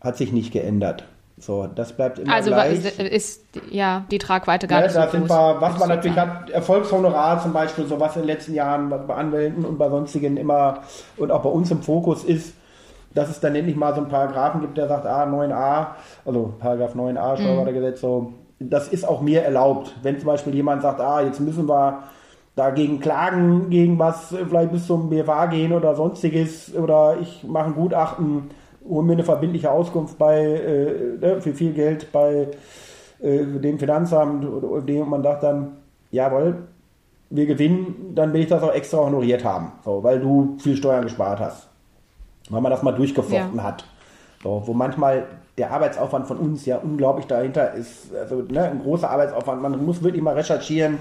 hat 0.00 0.16
sich 0.16 0.33
nicht 0.33 0.53
geändert. 0.53 1.05
So, 1.37 1.66
das 1.66 1.92
bleibt 1.94 2.20
immer 2.20 2.33
also 2.33 2.50
gleich. 2.50 2.85
Also 2.85 3.03
ist 3.03 3.44
ja 3.70 4.05
die 4.11 4.18
Tragweite 4.18 4.68
gar 4.68 4.81
ja, 4.81 4.87
nicht 4.87 4.96
da 4.96 5.07
so 5.07 5.11
sind 5.12 5.27
groß. 5.27 5.37
Wir, 5.37 5.61
was 5.61 5.79
man 5.79 5.88
natürlich 5.88 6.16
hat, 6.16 6.50
Erfolgshonorar 6.50 7.42
zum 7.42 7.53
Beispiel, 7.53 7.87
so 7.87 7.98
was 7.98 8.14
in 8.14 8.22
den 8.22 8.29
letzten 8.29 8.55
Jahren 8.55 8.88
bei 8.88 9.14
Anwälten 9.14 9.64
und 9.64 9.77
bei 9.77 9.88
sonstigen 9.88 10.37
immer 10.37 10.83
und 11.16 11.33
auch 11.33 11.42
bei 11.42 11.48
uns 11.48 11.70
im 11.72 11.83
Fokus 11.83 12.22
ist, 12.22 12.55
dass 13.14 13.31
es 13.31 13.40
dann 13.40 13.55
endlich 13.55 13.77
mal 13.77 13.94
so 13.94 14.00
einen 14.00 14.11
Paragraphen 14.11 14.61
gibt, 14.61 14.77
der 14.79 14.88
sagt, 14.88 15.07
ah, 15.07 15.24
9a, 15.24 15.87
also 16.24 16.55
Paragraph 16.59 16.94
9a 16.94 17.37
Steuergesetz, 17.37 17.96
mhm. 18.03 18.07
so, 18.07 18.33
das 18.61 18.88
ist 18.88 19.07
auch 19.07 19.20
mir 19.20 19.42
erlaubt. 19.42 19.92
Wenn 20.03 20.18
zum 20.18 20.27
Beispiel 20.27 20.55
jemand 20.55 20.83
sagt, 20.83 21.00
ah, 21.00 21.20
jetzt 21.20 21.40
müssen 21.40 21.68
wir 21.68 22.05
dagegen 22.57 23.01
klagen, 23.01 23.71
gegen 23.71 23.99
was 23.99 24.29
vielleicht 24.29 24.73
bis 24.73 24.87
zum 24.87 25.11
BFA 25.11 25.47
gehen 25.47 25.73
oder 25.73 25.95
sonstiges 25.95 26.75
oder 26.75 27.17
ich 27.21 27.45
mache 27.45 27.67
ein 27.67 27.75
Gutachten, 27.75 28.51
hole 28.88 29.05
mir 29.05 29.14
eine 29.14 29.25
verbindliche 29.25 29.71
Auskunft 29.71 30.19
bei 30.19 30.40
äh, 30.40 31.19
ne, 31.21 31.40
für 31.40 31.53
viel 31.53 31.73
Geld 31.73 32.12
bei 32.12 32.49
äh, 33.21 33.45
dem 33.45 33.79
Finanzamt 33.79 34.45
oder 34.45 34.81
dem 34.83 35.09
man 35.09 35.23
sagt 35.23 35.43
dann, 35.43 35.79
jawohl, 36.11 36.69
wir 37.31 37.47
gewinnen, 37.47 38.12
dann 38.14 38.33
will 38.33 38.43
ich 38.43 38.49
das 38.49 38.62
auch 38.62 38.73
extra 38.73 38.99
honoriert 38.99 39.45
haben, 39.45 39.73
so, 39.85 40.03
weil 40.05 40.21
du 40.21 40.57
viel 40.59 40.77
Steuern 40.77 41.03
gespart 41.03 41.40
hast. 41.40 41.69
Weil 42.51 42.61
man 42.61 42.71
das 42.71 42.83
mal 42.83 42.93
durchgefochten 42.93 43.57
ja. 43.57 43.62
hat. 43.62 43.85
So, 44.43 44.62
wo 44.67 44.75
manchmal 44.75 45.27
der 45.59 45.71
Arbeitsaufwand 45.71 46.27
von 46.27 46.38
uns 46.38 46.67
ja 46.67 46.79
unglaublich 46.79 47.27
dahinter 47.27 47.75
ist. 47.75 48.14
Also 48.14 48.43
ne, 48.43 48.71
ein 48.71 48.81
großer 48.81 49.09
Arbeitsaufwand. 49.09 49.62
Man 49.62 49.85
muss 49.85 50.03
wirklich 50.03 50.23
mal 50.23 50.35
recherchieren, 50.35 50.99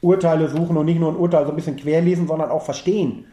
Urteile 0.00 0.48
suchen 0.48 0.76
und 0.76 0.86
nicht 0.86 1.00
nur 1.00 1.10
ein 1.10 1.16
Urteil 1.16 1.44
so 1.44 1.50
ein 1.50 1.56
bisschen 1.56 1.76
querlesen, 1.76 2.26
sondern 2.26 2.50
auch 2.50 2.62
verstehen. 2.62 3.26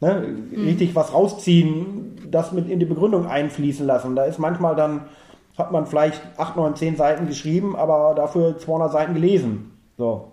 Ne? 0.00 0.36
Mhm. 0.50 0.64
Richtig 0.64 0.94
was 0.94 1.12
rausziehen, 1.12 2.28
das 2.30 2.52
mit 2.52 2.68
in 2.68 2.78
die 2.78 2.86
Begründung 2.86 3.26
einfließen 3.26 3.86
lassen. 3.86 4.16
Da 4.16 4.24
ist 4.24 4.38
manchmal 4.38 4.74
dann, 4.76 5.02
hat 5.56 5.72
man 5.72 5.86
vielleicht 5.86 6.20
8, 6.36 6.56
9, 6.56 6.76
10 6.76 6.96
Seiten 6.96 7.26
geschrieben, 7.26 7.76
aber 7.76 8.14
dafür 8.14 8.58
200 8.58 8.92
Seiten 8.92 9.14
gelesen. 9.14 9.72
So. 9.96 10.32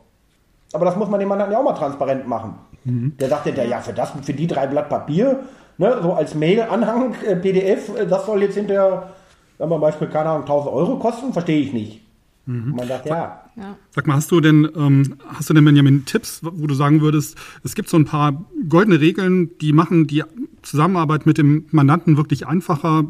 Aber 0.73 0.85
das 0.85 0.95
muss 0.95 1.09
man 1.09 1.19
dem 1.19 1.29
Mandanten 1.29 1.53
ja 1.53 1.59
auch 1.59 1.63
mal 1.63 1.73
transparent 1.73 2.27
machen. 2.27 2.55
Mhm. 2.83 3.17
Der 3.19 3.29
sagt 3.29 3.45
ja, 3.45 3.63
ja, 3.63 3.79
für 3.79 3.93
das, 3.93 4.11
für 4.21 4.33
die 4.33 4.47
drei 4.47 4.67
Blatt 4.67 4.89
Papier, 4.89 5.39
ne, 5.77 5.97
so 6.01 6.13
als 6.13 6.35
Mail-Anhang, 6.35 7.15
äh, 7.25 7.35
PDF, 7.35 7.97
äh, 7.97 8.05
das 8.05 8.25
soll 8.25 8.43
jetzt 8.43 8.55
hinterher, 8.55 9.09
sagen 9.57 9.71
wir 9.71 9.79
Beispiel, 9.79 10.07
keine 10.07 10.29
Ahnung, 10.29 10.41
1000 10.41 10.73
Euro 10.73 10.99
kosten, 10.99 11.33
verstehe 11.33 11.61
ich 11.61 11.73
nicht. 11.73 12.01
Mhm. 12.45 12.73
Man 12.75 12.87
sagt, 12.87 13.07
ja. 13.07 13.41
ja. 13.55 13.77
Sag 13.91 14.05
mal, 14.07 14.15
hast 14.15 14.31
du 14.31 14.39
denn, 14.39 14.69
ähm, 14.75 15.15
hast 15.27 15.49
du 15.49 15.53
denn, 15.53 15.65
Benjamin, 15.65 16.05
Tipps, 16.05 16.41
wo 16.43 16.67
du 16.67 16.75
sagen 16.75 17.01
würdest, 17.01 17.37
es 17.63 17.73
gibt 17.73 17.89
so 17.89 17.97
ein 17.97 18.05
paar 18.05 18.45
goldene 18.69 18.99
Regeln, 18.99 19.57
die 19.59 19.73
machen 19.73 20.07
die 20.07 20.23
Zusammenarbeit 20.61 21.25
mit 21.25 21.37
dem 21.37 21.65
Mandanten 21.71 22.17
wirklich 22.17 22.47
einfacher, 22.47 23.05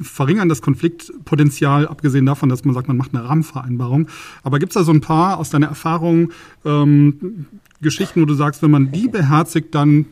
verringern 0.00 0.48
das 0.48 0.62
Konfliktpotenzial, 0.62 1.88
abgesehen 1.88 2.26
davon, 2.26 2.48
dass 2.48 2.64
man 2.64 2.74
sagt, 2.74 2.88
man 2.88 2.96
macht 2.96 3.14
eine 3.14 3.28
Rahmenvereinbarung. 3.28 4.08
Aber 4.42 4.58
gibt 4.58 4.70
es 4.70 4.74
da 4.74 4.84
so 4.84 4.92
ein 4.92 5.00
paar 5.00 5.38
aus 5.38 5.50
deiner 5.50 5.66
Erfahrung 5.66 6.32
ähm, 6.64 7.46
Geschichten, 7.80 8.20
wo 8.22 8.24
du 8.24 8.34
sagst, 8.34 8.62
wenn 8.62 8.70
man 8.70 8.92
die 8.92 9.08
beherzigt, 9.08 9.74
dann 9.74 10.06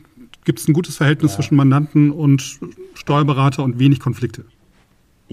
gibt 0.44 0.58
es 0.58 0.68
ein 0.68 0.72
gutes 0.72 0.96
Verhältnis 0.96 1.32
ja. 1.32 1.36
zwischen 1.36 1.56
Mandanten 1.56 2.10
und 2.10 2.58
Steuerberater 2.94 3.62
und 3.62 3.78
wenig 3.78 4.00
Konflikte? 4.00 4.44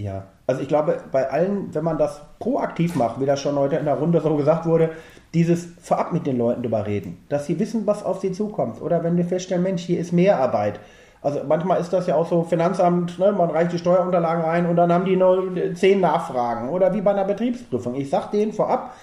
Ja, 0.02 0.28
also 0.48 0.62
ich 0.62 0.70
glaube, 0.70 0.98
bei 1.12 1.30
allen, 1.30 1.76
wenn 1.76 1.84
man 1.84 1.98
das 1.98 2.22
proaktiv 2.40 2.96
macht, 2.96 3.20
wie 3.20 3.26
das 3.26 3.42
schon 3.42 3.58
heute 3.58 3.76
in 3.76 3.86
der 3.86 3.96
Runde 3.96 4.22
so 4.22 4.36
gesagt 4.38 4.66
wurde, 4.66 4.92
dieses 5.34 5.68
vorab 5.82 6.14
mit 6.14 6.26
den 6.26 6.38
Leuten 6.38 6.64
drüber 6.64 6.86
reden, 6.88 7.26
dass 7.28 7.46
sie 7.46 7.60
wissen, 7.60 7.86
was 7.86 8.06
auf 8.06 8.22
sie 8.22 8.32
zukommt. 8.32 8.82
Oder 8.82 9.04
wenn 9.04 9.18
wir 9.18 9.26
feststellen, 9.26 9.64
Mensch, 9.64 9.82
hier 9.82 10.00
ist 10.00 10.14
mehr 10.14 10.40
Arbeit. 10.40 10.80
Also 11.22 11.42
manchmal 11.46 11.82
ist 11.82 11.92
das 11.92 12.08
ja 12.08 12.16
auch 12.16 12.28
so 12.28 12.44
Finanzamt, 12.44 13.20
ne, 13.20 13.34
man 13.34 13.50
reicht 13.50 13.74
die 13.74 13.78
Steuerunterlagen 13.78 14.46
ein 14.46 14.68
und 14.68 14.78
dann 14.78 14.92
haben 14.94 15.04
die 15.04 15.18
nur 15.18 15.52
zehn 15.76 16.00
Nachfragen. 16.00 16.70
Oder 16.70 16.94
wie 16.94 17.02
bei 17.02 17.12
einer 17.12 17.26
Betriebsprüfung. 17.26 17.96
Ich 17.96 18.10
sage 18.10 18.30
denen 18.32 18.54
vorab, 18.54 18.94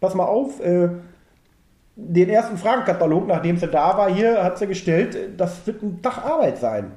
pass 0.00 0.14
mal 0.14 0.26
auf, 0.26 0.60
äh, 0.60 0.90
den 1.96 2.28
ersten 2.28 2.58
Fragenkatalog, 2.58 3.26
nachdem 3.26 3.56
sie 3.56 3.68
da 3.68 3.96
war, 3.96 4.10
hier 4.10 4.44
hat 4.44 4.58
sie 4.58 4.66
gestellt, 4.66 5.16
das 5.38 5.66
wird 5.66 5.82
ein 5.82 6.02
Tag 6.02 6.18
Arbeit 6.26 6.58
sein. 6.58 6.92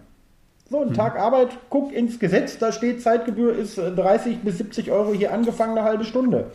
So, 0.70 0.82
ein 0.82 0.90
mhm. 0.90 0.94
Tag 0.94 1.20
Arbeit, 1.20 1.50
guck 1.70 1.94
ins 1.94 2.20
Gesetz, 2.20 2.58
da 2.58 2.72
steht 2.72 3.02
Zeitgebühr 3.02 3.56
ist 3.56 3.78
30 3.78 4.40
bis 4.40 4.58
70 4.58 4.92
Euro 4.92 5.14
hier 5.14 5.32
angefangen, 5.32 5.78
eine 5.78 5.88
halbe 5.88 6.06
Stunde. 6.06 6.52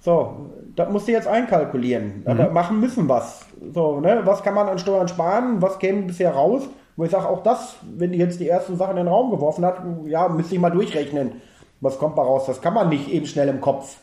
So, 0.00 0.50
das 0.76 0.90
musst 0.90 1.08
du 1.08 1.12
jetzt 1.12 1.28
einkalkulieren. 1.28 2.22
Mhm. 2.24 2.26
Aber 2.26 2.50
machen 2.50 2.80
müssen 2.80 3.08
was. 3.08 3.46
So, 3.72 4.00
ne? 4.00 4.22
Was 4.24 4.42
kann 4.42 4.54
man 4.54 4.68
an 4.68 4.78
Steuern 4.78 5.08
sparen? 5.08 5.62
Was 5.62 5.78
käme 5.78 6.02
bisher 6.02 6.32
raus? 6.32 6.68
Wo 6.96 7.04
ich 7.04 7.10
sage, 7.10 7.28
auch 7.28 7.42
das, 7.42 7.76
wenn 7.96 8.12
die 8.12 8.18
jetzt 8.18 8.38
die 8.38 8.48
ersten 8.48 8.76
Sachen 8.76 8.92
in 8.92 9.04
den 9.04 9.08
Raum 9.08 9.30
geworfen 9.30 9.64
hat, 9.64 9.82
ja, 10.06 10.28
müsste 10.28 10.54
ich 10.54 10.60
mal 10.60 10.70
durchrechnen. 10.70 11.40
Was 11.80 11.98
kommt 11.98 12.18
da 12.18 12.22
raus? 12.22 12.44
Das 12.46 12.60
kann 12.60 12.74
man 12.74 12.88
nicht 12.88 13.08
eben 13.08 13.26
schnell 13.26 13.48
im 13.48 13.60
Kopf. 13.60 13.96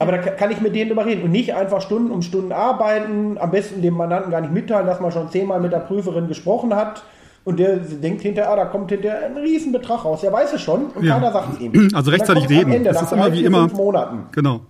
Aber 0.00 0.12
da 0.12 0.18
kann 0.18 0.50
ich 0.50 0.62
mit 0.62 0.74
denen 0.74 0.90
überreden 0.90 1.22
und 1.22 1.30
nicht 1.30 1.54
einfach 1.54 1.82
Stunden 1.82 2.10
um 2.10 2.22
Stunden 2.22 2.52
arbeiten, 2.52 3.36
am 3.38 3.50
besten 3.50 3.82
dem 3.82 3.94
Mandanten 3.94 4.30
gar 4.30 4.40
nicht 4.40 4.52
mitteilen, 4.52 4.86
dass 4.86 4.98
man 4.98 5.12
schon 5.12 5.30
zehnmal 5.30 5.60
mit 5.60 5.72
der 5.72 5.80
Prüferin 5.80 6.26
gesprochen 6.26 6.74
hat 6.74 7.04
und 7.44 7.58
der 7.58 7.76
denkt 7.76 8.22
hinterher, 8.22 8.50
ah, 8.50 8.56
da 8.56 8.64
kommt 8.64 8.90
hinterher 8.90 9.26
ein 9.26 9.36
Riesenbetrag 9.36 10.06
raus. 10.06 10.22
Der 10.22 10.32
weiß 10.32 10.54
es 10.54 10.62
schon 10.62 10.86
und 10.86 11.04
ja. 11.04 11.14
keiner 11.14 11.30
sagt 11.32 11.52
es 11.52 11.60
ihm. 11.60 11.90
Also 11.92 12.10
rechtzeitig 12.12 12.48
reden. 12.48 12.72
Ende, 12.72 12.92
das 12.92 13.02
ist 13.02 13.12
immer 13.12 13.30
wie 13.30 13.44
immer. 13.44 13.68
Monaten. 13.68 14.24
Genau. 14.32 14.62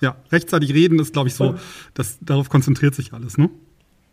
Ja, 0.00 0.16
rechtzeitig 0.32 0.72
reden 0.72 0.98
ist, 1.00 1.12
glaube 1.12 1.28
ich, 1.28 1.34
so, 1.34 1.56
das, 1.92 2.18
darauf 2.22 2.48
konzentriert 2.48 2.94
sich 2.94 3.12
alles, 3.12 3.36
ne? 3.36 3.50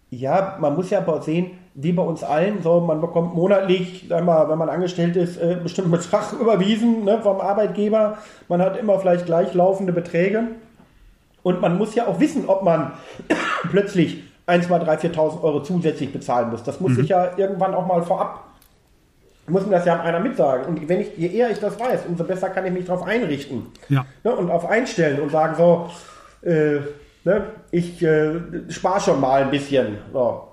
Ja, 0.10 0.58
man 0.60 0.76
muss 0.76 0.90
ja 0.90 1.00
aber 1.00 1.22
sehen, 1.22 1.52
wie 1.74 1.92
bei 1.92 2.04
uns 2.04 2.24
allen, 2.24 2.62
so 2.64 2.80
man 2.80 3.02
bekommt 3.02 3.34
monatlich, 3.34 4.06
sag 4.10 4.24
mal, 4.24 4.50
wenn 4.50 4.58
man 4.58 4.70
angestellt 4.70 5.16
ist, 5.16 5.38
äh, 5.38 5.58
bestimmten 5.62 5.92
Betrag 5.92 6.34
überwiesen 6.40 7.06
ne, 7.06 7.20
vom 7.22 7.40
Arbeitgeber. 7.40 8.18
Man 8.50 8.62
hat 8.62 8.78
immer 8.78 9.00
vielleicht 9.00 9.26
gleichlaufende 9.26 9.94
Beträge. 9.94 10.50
Und 11.46 11.62
man 11.62 11.78
muss 11.78 11.94
ja 11.94 12.08
auch 12.08 12.20
wissen, 12.20 12.46
ob 12.48 12.64
man 12.64 12.94
plötzlich 13.70 14.24
1, 14.48 14.66
2, 14.66 14.80
3, 14.80 14.96
4.000 14.96 15.44
Euro 15.44 15.62
zusätzlich 15.62 16.12
bezahlen 16.12 16.50
muss. 16.50 16.64
Das 16.64 16.80
muss 16.80 16.94
mhm. 16.94 17.04
ich 17.04 17.10
ja 17.10 17.38
irgendwann 17.38 17.76
auch 17.76 17.86
mal 17.86 18.02
vorab, 18.02 18.46
muss 19.46 19.64
mir 19.68 19.76
das 19.76 19.86
ja 19.86 20.02
einer 20.02 20.20
mitsagen. 20.20 20.66
Und 20.66 20.90
wenn 20.90 21.02
ich, 21.02 21.16
je 21.18 21.28
eher 21.28 21.52
ich 21.52 21.60
das 21.60 21.80
weiß, 21.80 22.08
umso 22.08 22.24
besser 22.24 22.50
kann 22.50 22.66
ich 22.66 22.74
mich 22.74 22.86
darauf 22.86 23.04
einrichten. 23.06 23.68
Ja. 23.90 24.08
Ne, 24.24 24.36
und 24.36 24.50
auf 24.50 24.66
einstellen 24.66 25.20
und 25.20 25.30
sagen 25.30 25.54
so, 25.56 25.88
äh, 26.42 26.80
ne, 27.24 27.44
ich 27.70 28.02
äh, 28.02 28.40
spare 28.70 29.00
schon 29.02 29.22
mal 29.22 29.44
ein 29.44 29.52
bisschen. 29.52 30.00
So. 30.14 30.48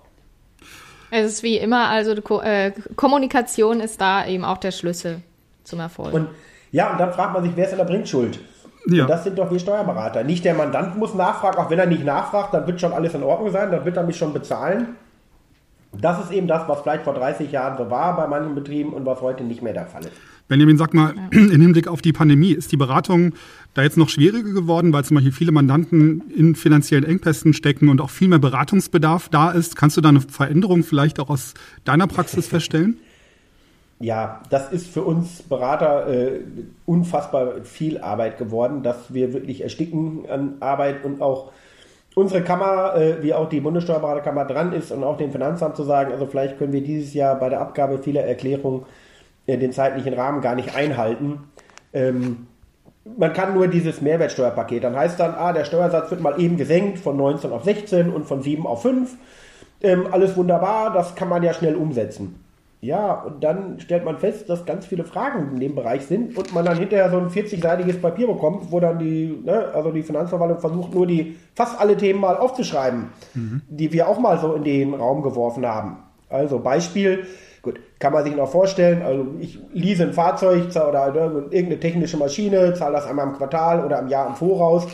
Es 1.10 1.24
ist 1.24 1.42
wie 1.42 1.56
immer, 1.56 1.88
also 1.88 2.12
äh, 2.42 2.72
Kommunikation 2.96 3.80
ist 3.80 3.98
da 3.98 4.26
eben 4.26 4.44
auch 4.44 4.58
der 4.58 4.72
Schlüssel 4.72 5.22
zum 5.64 5.80
Erfolg. 5.80 6.12
Und 6.12 6.28
ja, 6.70 6.92
und 6.92 7.00
dann 7.00 7.14
fragt 7.14 7.32
man 7.32 7.44
sich, 7.44 7.52
wer 7.54 7.64
ist 7.64 7.72
in 7.72 7.78
der 7.78 7.86
Bringschuld? 7.86 8.38
Ja. 8.86 9.04
Und 9.04 9.10
das 9.10 9.24
sind 9.24 9.38
doch 9.38 9.50
wir 9.50 9.58
Steuerberater. 9.58 10.24
Nicht 10.24 10.44
der 10.44 10.54
Mandant 10.54 10.98
muss 10.98 11.14
nachfragen, 11.14 11.58
auch 11.58 11.70
wenn 11.70 11.78
er 11.78 11.86
nicht 11.86 12.04
nachfragt, 12.04 12.52
dann 12.54 12.66
wird 12.66 12.80
schon 12.80 12.92
alles 12.92 13.14
in 13.14 13.22
Ordnung 13.22 13.50
sein, 13.50 13.70
dann 13.70 13.84
wird 13.84 13.96
er 13.96 14.02
mich 14.02 14.16
schon 14.16 14.32
bezahlen. 14.32 14.96
Das 16.00 16.24
ist 16.24 16.32
eben 16.32 16.46
das, 16.46 16.66
was 16.68 16.80
vielleicht 16.80 17.04
vor 17.04 17.14
30 17.14 17.52
Jahren 17.52 17.76
so 17.76 17.90
war 17.90 18.16
bei 18.16 18.26
manchen 18.26 18.54
Betrieben 18.54 18.92
und 18.92 19.04
was 19.04 19.20
heute 19.20 19.44
nicht 19.44 19.62
mehr 19.62 19.74
der 19.74 19.86
Fall 19.86 20.02
ist. 20.02 20.12
Benjamin, 20.48 20.78
sag 20.78 20.94
mal, 20.94 21.14
ja. 21.14 21.22
im 21.30 21.60
Hinblick 21.60 21.86
auf 21.86 22.02
die 22.02 22.12
Pandemie, 22.12 22.52
ist 22.52 22.72
die 22.72 22.76
Beratung 22.76 23.34
da 23.74 23.82
jetzt 23.82 23.96
noch 23.96 24.08
schwieriger 24.08 24.52
geworden, 24.52 24.92
weil 24.92 25.04
zum 25.04 25.16
Beispiel 25.16 25.32
viele 25.32 25.52
Mandanten 25.52 26.22
in 26.30 26.54
finanziellen 26.54 27.04
Engpässen 27.04 27.52
stecken 27.52 27.88
und 27.88 28.00
auch 28.00 28.10
viel 28.10 28.28
mehr 28.28 28.38
Beratungsbedarf 28.38 29.28
da 29.28 29.50
ist? 29.50 29.76
Kannst 29.76 29.96
du 29.96 30.00
da 30.00 30.08
eine 30.08 30.22
Veränderung 30.22 30.82
vielleicht 30.82 31.20
auch 31.20 31.28
aus 31.28 31.54
deiner 31.84 32.06
Praxis 32.06 32.48
feststellen? 32.48 32.96
ja, 34.02 34.40
das 34.50 34.72
ist 34.72 34.88
für 34.88 35.02
uns 35.02 35.42
Berater 35.42 36.08
äh, 36.08 36.40
unfassbar 36.86 37.62
viel 37.62 37.98
Arbeit 38.00 38.36
geworden, 38.36 38.82
dass 38.82 39.14
wir 39.14 39.32
wirklich 39.32 39.62
ersticken 39.62 40.28
an 40.28 40.56
Arbeit 40.58 41.04
und 41.04 41.22
auch 41.22 41.52
unsere 42.16 42.42
Kammer, 42.42 42.96
äh, 42.96 43.22
wie 43.22 43.32
auch 43.32 43.48
die 43.48 43.60
Bundessteuerberaterkammer 43.60 44.44
dran 44.44 44.72
ist 44.72 44.90
und 44.90 45.04
auch 45.04 45.16
dem 45.18 45.30
Finanzamt 45.30 45.76
zu 45.76 45.84
sagen, 45.84 46.12
also 46.12 46.26
vielleicht 46.26 46.58
können 46.58 46.72
wir 46.72 46.82
dieses 46.82 47.14
Jahr 47.14 47.36
bei 47.36 47.48
der 47.48 47.60
Abgabe 47.60 47.98
vieler 47.98 48.24
Erklärungen 48.24 48.86
äh, 49.46 49.56
den 49.56 49.72
zeitlichen 49.72 50.14
Rahmen 50.14 50.40
gar 50.40 50.56
nicht 50.56 50.74
einhalten. 50.74 51.44
Ähm, 51.92 52.48
man 53.16 53.32
kann 53.32 53.54
nur 53.54 53.68
dieses 53.68 54.00
Mehrwertsteuerpaket, 54.00 54.82
dann 54.82 54.96
heißt 54.96 55.20
dann, 55.20 55.36
ah, 55.36 55.52
der 55.52 55.64
Steuersatz 55.64 56.10
wird 56.10 56.20
mal 56.20 56.40
eben 56.40 56.56
gesenkt 56.56 56.98
von 56.98 57.16
19 57.16 57.52
auf 57.52 57.62
16 57.62 58.12
und 58.12 58.26
von 58.26 58.42
7 58.42 58.66
auf 58.66 58.82
5. 58.82 59.16
Ähm, 59.80 60.08
alles 60.10 60.36
wunderbar, 60.36 60.92
das 60.92 61.14
kann 61.14 61.28
man 61.28 61.44
ja 61.44 61.54
schnell 61.54 61.76
umsetzen. 61.76 62.41
Ja, 62.84 63.12
und 63.22 63.44
dann 63.44 63.78
stellt 63.78 64.04
man 64.04 64.18
fest, 64.18 64.50
dass 64.50 64.66
ganz 64.66 64.86
viele 64.86 65.04
Fragen 65.04 65.52
in 65.54 65.60
dem 65.60 65.76
Bereich 65.76 66.04
sind 66.04 66.36
und 66.36 66.52
man 66.52 66.64
dann 66.64 66.76
hinterher 66.76 67.10
so 67.10 67.16
ein 67.16 67.28
40-seitiges 67.28 68.00
Papier 68.00 68.26
bekommt, 68.26 68.72
wo 68.72 68.80
dann 68.80 68.98
die, 68.98 69.40
ne, 69.44 69.66
also 69.72 69.92
die 69.92 70.02
Finanzverwaltung 70.02 70.58
versucht, 70.58 70.92
nur 70.92 71.06
die 71.06 71.36
fast 71.54 71.80
alle 71.80 71.96
Themen 71.96 72.18
mal 72.18 72.36
aufzuschreiben, 72.36 73.04
mhm. 73.34 73.62
die 73.68 73.92
wir 73.92 74.08
auch 74.08 74.18
mal 74.18 74.36
so 74.40 74.54
in 74.54 74.64
den 74.64 74.94
Raum 74.94 75.22
geworfen 75.22 75.64
haben. 75.64 75.98
Also 76.28 76.58
Beispiel, 76.58 77.24
gut, 77.62 77.78
kann 78.00 78.12
man 78.12 78.24
sich 78.24 78.34
noch 78.34 78.50
vorstellen, 78.50 79.02
also 79.02 79.26
ich 79.38 79.60
lease 79.72 80.02
ein 80.02 80.12
Fahrzeug 80.12 80.64
oder 80.70 81.14
irgendeine 81.50 81.78
technische 81.78 82.16
Maschine, 82.16 82.74
zahle 82.74 82.96
das 82.96 83.06
einmal 83.06 83.28
im 83.28 83.34
Quartal 83.34 83.84
oder 83.84 84.00
im 84.00 84.08
Jahr 84.08 84.26
im 84.26 84.34
Voraus. 84.34 84.88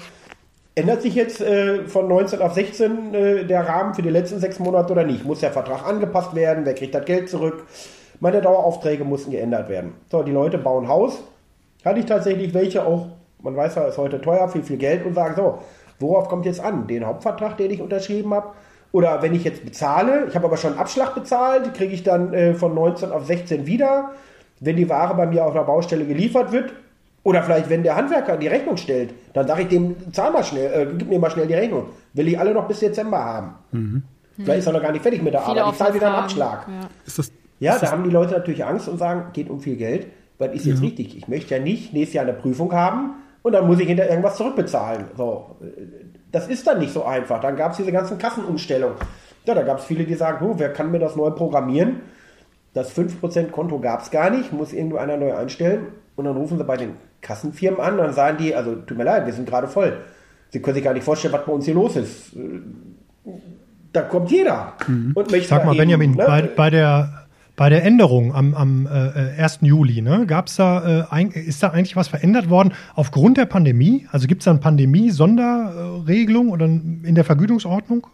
Ändert 0.79 1.03
sich 1.03 1.17
jetzt 1.17 1.41
äh, 1.41 1.88
von 1.88 2.07
19 2.07 2.41
auf 2.41 2.55
16 2.55 3.12
äh, 3.12 3.45
der 3.45 3.69
Rahmen 3.69 3.95
für 3.95 4.03
die 4.03 4.11
letzten 4.11 4.38
sechs 4.38 4.61
Monate 4.61 4.93
oder 4.93 5.03
nicht? 5.03 5.25
Muss 5.25 5.41
der 5.41 5.51
Vertrag 5.51 5.85
angepasst 5.85 6.37
werden? 6.37 6.64
Wer 6.64 6.75
kriegt 6.75 6.95
das 6.95 7.05
Geld 7.05 7.29
zurück? 7.29 7.67
Meine 8.21 8.41
Daueraufträge 8.41 9.03
mussten 9.03 9.33
geändert 9.33 9.69
werden. 9.69 9.95
So, 10.09 10.23
die 10.23 10.31
Leute 10.31 10.57
bauen 10.57 10.87
Haus. 10.87 11.25
Hatte 11.85 11.99
ich 11.99 12.07
tatsächlich 12.07 12.55
welche 12.55 12.87
auch, 12.87 13.09
man 13.43 13.57
weiß 13.57 13.75
ja, 13.75 13.87
ist 13.87 13.99
heute 13.99 14.21
teuer, 14.21 14.49
viel, 14.49 14.62
viel 14.62 14.77
Geld 14.77 15.05
und 15.05 15.14
sagen 15.14 15.35
so, 15.37 15.59
worauf 15.99 16.29
kommt 16.29 16.47
jetzt 16.47 16.61
an? 16.61 16.87
Den 16.87 17.05
Hauptvertrag, 17.05 17.57
den 17.57 17.73
ich 17.73 17.81
unterschrieben 17.81 18.33
habe? 18.33 18.51
Oder 18.93 19.21
wenn 19.21 19.35
ich 19.35 19.43
jetzt 19.43 19.64
bezahle, 19.64 20.27
ich 20.29 20.37
habe 20.37 20.47
aber 20.47 20.57
schon 20.57 20.79
Abschlag 20.79 21.12
bezahlt, 21.12 21.75
kriege 21.75 21.93
ich 21.93 22.05
dann 22.05 22.33
äh, 22.33 22.55
von 22.55 22.73
19 22.73 23.11
auf 23.11 23.27
16 23.27 23.67
wieder. 23.67 24.12
Wenn 24.61 24.77
die 24.77 24.88
Ware 24.88 25.17
bei 25.17 25.27
mir 25.27 25.45
auf 25.45 25.55
der 25.55 25.62
Baustelle 25.62 26.05
geliefert 26.05 26.53
wird, 26.53 26.73
oder 27.29 27.43
vielleicht, 27.43 27.69
wenn 27.69 27.83
der 27.83 27.95
Handwerker 27.95 28.38
die 28.38 28.49
Rechnung 28.49 28.79
stellt, 28.79 29.11
dann 29.35 29.47
sage 29.47 29.62
ich 29.62 29.69
dem, 29.69 29.95
zahl 30.14 30.33
mal 30.33 30.43
schnell, 30.43 30.73
äh, 30.73 30.87
gib 30.97 31.09
mir 31.09 31.19
mal 31.19 31.31
schnell 31.31 31.47
die 31.47 31.55
Rechnung. 31.55 31.91
Will 32.14 32.27
ich 32.27 32.38
alle 32.38 32.55
noch 32.55 32.67
bis 32.67 32.81
Dezember 32.81 33.22
haben. 33.22 33.55
Mhm. 33.70 34.03
Vielleicht 34.37 34.61
ist 34.61 34.66
er 34.66 34.72
noch 34.72 34.83
gar 34.83 34.93
nicht 34.93 35.03
fertig 35.03 35.22
mit 35.22 35.35
der 35.35 35.43
Viele 35.43 35.61
Arbeit. 35.61 35.74
Ich 35.74 35.79
zahle 35.79 35.95
wieder 35.95 36.07
einen 36.07 36.16
Abschlag. 36.16 36.66
Ja, 36.66 36.89
ist 37.05 37.18
das, 37.18 37.33
ja 37.61 37.72
ist 37.74 37.83
da 37.83 37.87
das 37.87 37.93
haben 37.93 38.05
die 38.05 38.11
Leute 38.11 38.33
natürlich 38.33 38.64
Angst 38.64 38.89
und 38.89 38.97
sagen, 38.97 39.26
geht 39.35 39.51
um 39.51 39.61
viel 39.61 39.76
Geld. 39.76 40.07
Was 40.39 40.55
ist 40.55 40.64
jetzt 40.64 40.79
ja. 40.79 40.85
richtig? 40.85 41.18
Ich 41.18 41.29
möchte 41.29 41.55
ja 41.55 41.61
nicht 41.61 41.93
nächstes 41.93 42.14
Jahr 42.14 42.24
eine 42.24 42.33
Prüfung 42.33 42.72
haben 42.72 43.16
und 43.43 43.53
dann 43.53 43.66
muss 43.66 43.79
ich 43.79 43.89
hinter 43.89 44.09
irgendwas 44.09 44.37
zurückbezahlen. 44.37 45.07
So, 45.16 45.57
das 46.33 46.49
ist 46.49 46.66
dann 46.66 46.79
nicht 46.79 46.95
so 46.95 47.05
einfach. 47.05 47.41
Dann 47.41 47.57
gab 47.57 47.72
es 47.72 47.76
diese 47.76 47.93
ganzen 47.93 48.16
Kassenumstellungen. 48.16 48.97
Ja, 49.45 49.55
da 49.55 49.62
gab 49.62 49.81
es 49.81 49.85
viele, 49.85 50.05
die 50.05 50.14
sagen, 50.14 50.47
oh, 50.47 50.55
wer 50.57 50.72
kann 50.72 50.91
mir 50.91 50.99
das 50.99 51.16
neu 51.16 51.31
programmieren? 51.31 52.01
Das 52.75 52.97
5% 52.97 53.51
Konto 53.51 53.79
gab 53.81 54.03
es 54.03 54.11
gar 54.11 54.31
nicht, 54.31 54.53
muss 54.53 54.73
irgendwo 54.73 54.97
einer 54.99 55.16
neu 55.16 55.35
einstellen. 55.35 55.89
Und 56.16 56.25
dann 56.25 56.37
rufen 56.37 56.59
sie 56.59 56.64
bei 56.64 56.77
den 56.77 56.95
Kassenfirmen 57.21 57.81
an 57.81 57.95
und 57.95 57.99
dann 57.99 58.12
sagen 58.12 58.39
die, 58.39 58.55
also 58.55 58.75
tut 58.75 58.97
mir 58.99 59.05
leid, 59.05 59.27
wir 59.27 59.33
sind 59.33 59.49
gerade 59.49 59.69
voll. 59.69 59.99
Sie 60.51 60.61
können 60.61 60.75
sich 60.75 60.85
gar 60.85 60.95
nicht 60.95 61.05
vorstellen, 61.05 61.35
was 61.35 61.45
bei 61.45 61.53
uns 61.53 61.64
hier 61.64 61.75
los 61.75 61.97
ist. 61.97 62.33
Da 63.93 64.03
kommt 64.03 64.31
jeder. 64.31 64.75
Mhm. 64.87 65.12
Und 65.14 65.31
Sag 65.45 65.64
mal, 65.64 65.77
Benjamin, 65.77 66.12
ne? 66.12 66.25
bei, 66.27 66.43
bei, 66.43 66.71
der, 66.71 67.27
Bei 67.57 67.69
der 67.69 67.85
Änderung 67.85 68.35
am, 68.35 68.55
am 68.55 68.87
äh, 68.87 69.41
1. 69.43 69.59
Juli, 69.62 70.01
ne, 70.01 70.27
gab's 70.27 70.57
da, 70.57 71.01
äh, 71.01 71.05
ein, 71.11 71.31
ist 71.31 71.62
da 71.62 71.71
eigentlich 71.71 71.97
was 71.97 72.09
verändert 72.09 72.49
worden 72.51 72.73
aufgrund 72.95 73.37
der 73.37 73.47
Pandemie? 73.47 74.07
Also 74.12 74.29
gibt 74.29 74.43
es 74.43 74.45
da 74.45 74.53
eine 74.53 74.61
Pandemie-Sonderregelung 74.61 76.51
oder 76.51 76.66
in 76.66 77.14
der 77.14 77.25
Vergütungsordnung? 77.25 78.07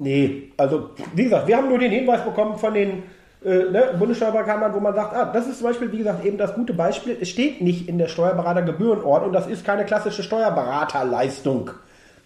Nee, 0.00 0.50
also 0.56 0.90
wie 1.14 1.24
gesagt, 1.24 1.46
wir 1.46 1.58
haben 1.58 1.68
nur 1.68 1.78
den 1.78 1.90
Hinweis 1.90 2.24
bekommen 2.24 2.56
von 2.56 2.72
den 2.72 3.02
äh, 3.44 3.70
ne, 3.70 3.94
Bundessteuerkammern, 3.98 4.72
wo 4.72 4.80
man 4.80 4.94
sagt, 4.94 5.14
ah, 5.14 5.26
das 5.26 5.46
ist 5.46 5.58
zum 5.58 5.66
Beispiel, 5.66 5.92
wie 5.92 5.98
gesagt, 5.98 6.24
eben 6.24 6.38
das 6.38 6.54
gute 6.54 6.72
Beispiel. 6.72 7.18
Es 7.20 7.28
steht 7.28 7.60
nicht 7.60 7.86
in 7.86 7.98
der 7.98 8.08
Steuerberatergebührenordnung, 8.08 9.30
das 9.30 9.46
ist 9.46 9.62
keine 9.62 9.84
klassische 9.84 10.22
Steuerberaterleistung, 10.22 11.70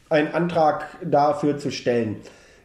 einen 0.09 0.33
Antrag 0.33 0.87
dafür 1.05 1.59
zu 1.59 1.73
stellen. 1.73 2.19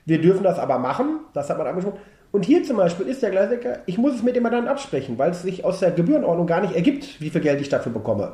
Wir 0.05 0.21
dürfen 0.21 0.43
das 0.43 0.59
aber 0.59 0.77
machen, 0.77 1.21
das 1.33 1.49
hat 1.49 1.57
man 1.57 1.65
angesprochen. 1.65 1.99
Und 2.31 2.45
hier 2.45 2.63
zum 2.63 2.77
Beispiel 2.77 3.07
ist 3.07 3.23
der 3.23 3.31
Klassiker, 3.31 3.79
ich 3.87 3.97
muss 3.97 4.13
es 4.13 4.21
mit 4.21 4.35
dem 4.35 4.43
dann 4.43 4.67
absprechen, 4.67 5.17
weil 5.17 5.31
es 5.31 5.41
sich 5.41 5.65
aus 5.65 5.79
der 5.79 5.89
Gebührenordnung 5.89 6.45
gar 6.45 6.61
nicht 6.61 6.75
ergibt, 6.75 7.19
wie 7.19 7.31
viel 7.31 7.41
Geld 7.41 7.61
ich 7.61 7.69
dafür 7.69 7.91
bekomme. 7.91 8.33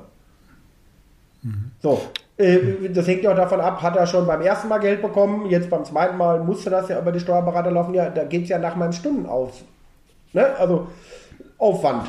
Mhm. 1.41 1.71
So, 1.82 2.01
das 2.38 3.08
hängt 3.08 3.24
ja 3.24 3.32
auch 3.32 3.36
davon 3.36 3.62
ab, 3.62 3.82
hat 3.82 3.96
er 3.96 4.06
schon 4.06 4.28
beim 4.28 4.42
ersten 4.42 4.68
Mal 4.68 4.80
Geld 4.80 5.02
bekommen, 5.02 5.46
jetzt 5.50 5.70
beim 5.70 5.86
zweiten 5.86 6.18
Mal 6.18 6.42
musste 6.42 6.70
das 6.70 6.90
ja 6.90 7.00
über 7.00 7.14
die 7.14 7.22
Steuerberater 7.22 7.72
laufen, 7.72 7.94
ja, 7.94 8.10
da 8.10 8.26
geht 8.26 8.44
es 8.44 8.50
ja 8.50 8.60
nach 8.60 8.76
meinem 8.76 8.92
Stunden 8.92 9.26
aus. 9.26 9.64
Ne? 10.34 10.46
Also 10.58 10.88
Aufwand. 11.58 12.08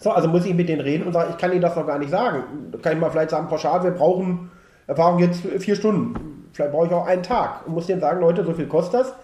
So, 0.00 0.10
also 0.10 0.28
muss 0.28 0.46
ich 0.46 0.54
mit 0.54 0.68
denen 0.68 0.80
reden 0.80 1.06
und 1.06 1.12
sagen, 1.12 1.30
ich 1.30 1.38
kann 1.38 1.52
Ihnen 1.52 1.60
das 1.60 1.76
noch 1.76 1.86
gar 1.86 1.98
nicht 1.98 2.10
sagen. 2.10 2.42
Da 2.72 2.78
kann 2.78 2.94
ich 2.94 2.98
mal 2.98 3.10
vielleicht 3.10 3.30
sagen, 3.30 3.48
pauschal, 3.48 3.84
wir 3.84 3.90
brauchen 3.92 4.50
Erfahrung 4.86 5.20
jetzt 5.20 5.42
vier 5.58 5.76
Stunden. 5.76 6.48
Vielleicht 6.52 6.72
brauche 6.72 6.86
ich 6.86 6.92
auch 6.92 7.06
einen 7.06 7.22
Tag. 7.22 7.66
Und 7.66 7.74
muss 7.74 7.86
denen 7.86 8.00
sagen, 8.00 8.20
Leute, 8.20 8.44
so 8.44 8.54
viel 8.54 8.66
kostet 8.66 9.00
das. 9.00 9.14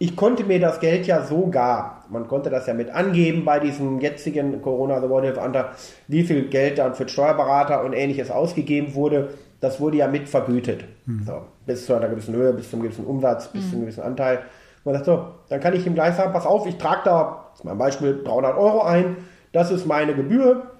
Ich 0.00 0.14
konnte 0.14 0.44
mir 0.44 0.60
das 0.60 0.78
Geld 0.78 1.06
ja 1.06 1.24
sogar, 1.24 2.04
man 2.08 2.28
konnte 2.28 2.50
das 2.50 2.66
ja 2.66 2.74
mit 2.74 2.90
angeben 2.90 3.44
bei 3.44 3.58
diesem 3.58 4.00
jetzigen 4.00 4.62
Corona 4.62 5.00
The 5.00 5.08
World 5.08 5.38
Antrag, 5.38 5.72
wie 6.06 6.22
viel 6.22 6.48
Geld 6.48 6.78
dann 6.78 6.94
für 6.94 7.08
Steuerberater 7.08 7.84
und 7.84 7.92
ähnliches 7.92 8.30
ausgegeben 8.30 8.94
wurde. 8.94 9.30
Das 9.60 9.80
wurde 9.80 9.96
ja 9.96 10.06
mit 10.06 10.28
vergütet. 10.28 10.84
Hm. 11.06 11.24
So, 11.26 11.42
bis 11.66 11.86
zu 11.86 11.94
einer 11.94 12.08
gewissen 12.08 12.34
Höhe, 12.34 12.52
bis 12.52 12.70
zu 12.70 12.76
einem 12.76 12.84
gewissen 12.84 13.06
Umsatz, 13.06 13.48
bis 13.48 13.62
hm. 13.62 13.68
zu 13.68 13.74
einem 13.74 13.84
gewissen 13.86 14.04
Anteil. 14.04 14.40
Man 14.84 14.94
sagt 14.94 15.06
so, 15.06 15.26
dann 15.48 15.60
kann 15.60 15.74
ich 15.74 15.84
ihm 15.84 15.94
gleich 15.94 16.14
sagen, 16.14 16.32
pass 16.32 16.46
auf, 16.46 16.66
ich 16.66 16.76
trage 16.76 17.00
da, 17.04 17.46
das 17.50 17.60
ist 17.60 17.64
mein 17.64 17.76
Beispiel, 17.76 18.22
300 18.22 18.56
Euro 18.56 18.82
ein, 18.82 19.16
das 19.52 19.72
ist 19.72 19.84
meine 19.84 20.14
Gebühr, 20.14 20.70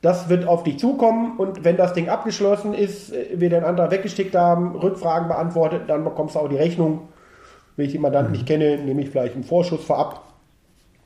das 0.00 0.28
wird 0.28 0.46
auf 0.46 0.62
dich 0.62 0.78
zukommen 0.78 1.36
und 1.38 1.64
wenn 1.64 1.76
das 1.76 1.92
Ding 1.92 2.08
abgeschlossen 2.08 2.74
ist, 2.74 3.12
äh, 3.12 3.30
wir 3.34 3.50
den 3.50 3.64
Antrag 3.64 3.90
weggestickt 3.90 4.36
haben, 4.36 4.76
Rückfragen 4.76 5.26
beantwortet, 5.26 5.82
dann 5.88 6.04
bekommst 6.04 6.36
du 6.36 6.38
auch 6.38 6.48
die 6.48 6.56
Rechnung. 6.56 7.08
Wenn 7.78 7.86
ich 7.86 7.92
den 7.92 8.02
Mandanten 8.02 8.32
mhm. 8.32 8.38
nicht 8.38 8.46
kenne, 8.46 8.76
nehme 8.76 9.02
ich 9.02 9.08
vielleicht 9.08 9.34
einen 9.36 9.44
Vorschuss 9.44 9.84
vorab. 9.84 10.34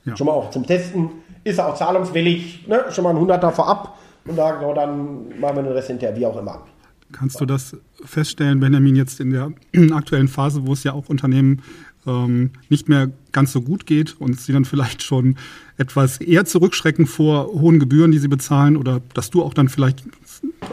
Ja. 0.07 0.17
Schon 0.17 0.27
mal 0.27 0.33
auch 0.33 0.51
zum 0.51 0.67
Testen. 0.67 1.11
Ist 1.45 1.59
er 1.59 1.69
auch 1.69 1.75
zahlungswillig, 1.75 2.67
ne? 2.67 2.85
schon 2.91 3.05
mal 3.05 3.11
ein 3.11 3.19
Hunderter 3.19 3.53
vorab 3.53 3.99
und 4.25 4.37
sagen, 4.37 4.59
so, 4.63 4.73
dann 4.73 5.39
machen 5.39 5.57
wir 5.57 5.63
den 5.65 5.73
Rest 5.73 5.89
hinterher, 5.89 6.17
wie 6.17 6.25
auch 6.25 6.39
immer. 6.39 6.63
Kannst 7.13 7.39
du 7.41 7.45
das 7.45 7.77
feststellen, 8.05 8.59
Benjamin, 8.61 8.97
jetzt 8.97 9.21
in 9.21 9.31
der 9.31 9.53
aktuellen 9.93 10.29
Phase, 10.29 10.67
wo 10.67 10.73
es 10.73 10.83
ja 10.83 10.95
auch 10.95 11.11
Unternehmen 11.11 11.61
ähm, 12.07 12.53
nicht 12.71 12.89
mehr 12.89 13.11
ganz 13.33 13.53
so 13.53 13.61
gut 13.61 13.85
geht 13.85 14.19
und 14.19 14.41
sie 14.41 14.55
dann 14.55 14.65
vielleicht 14.65 15.03
schon 15.03 15.37
etwas 15.77 16.23
eher 16.23 16.47
zurückschrecken 16.47 17.05
vor 17.05 17.49
hohen 17.49 17.81
Gebühren, 17.81 18.13
die 18.13 18.19
sie 18.19 18.29
bezahlen 18.29 18.79
oder 18.79 19.03
dass 19.13 19.29
du 19.29 19.43
auch 19.43 19.53
dann 19.53 19.69
vielleicht 19.69 20.05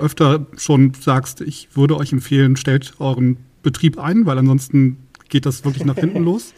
öfter 0.02 0.46
schon 0.56 0.94
sagst, 0.94 1.42
ich 1.42 1.68
würde 1.76 1.98
euch 1.98 2.14
empfehlen, 2.14 2.56
stellt 2.56 2.94
euren 3.00 3.36
Betrieb 3.64 4.00
ein, 4.00 4.26
weil 4.26 4.38
ansonsten 4.38 4.98
geht 5.30 5.46
das 5.46 5.64
wirklich 5.64 5.86
nach 5.86 5.96
hinten 5.96 6.24
los? 6.24 6.54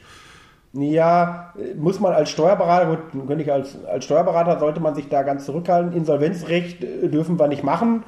Ja, 0.73 1.53
muss 1.77 1.99
man 1.99 2.13
als 2.13 2.29
Steuerberater, 2.29 2.85
gut, 2.85 3.27
könnte 3.27 3.43
ich 3.43 3.51
als, 3.51 3.83
als 3.85 4.05
Steuerberater 4.05 4.57
sollte 4.59 4.79
man 4.79 4.95
sich 4.95 5.09
da 5.09 5.23
ganz 5.23 5.45
zurückhalten. 5.45 5.93
Insolvenzrecht 5.93 6.83
äh, 6.83 7.09
dürfen 7.09 7.37
wir 7.37 7.47
nicht 7.47 7.63
machen. 7.63 8.03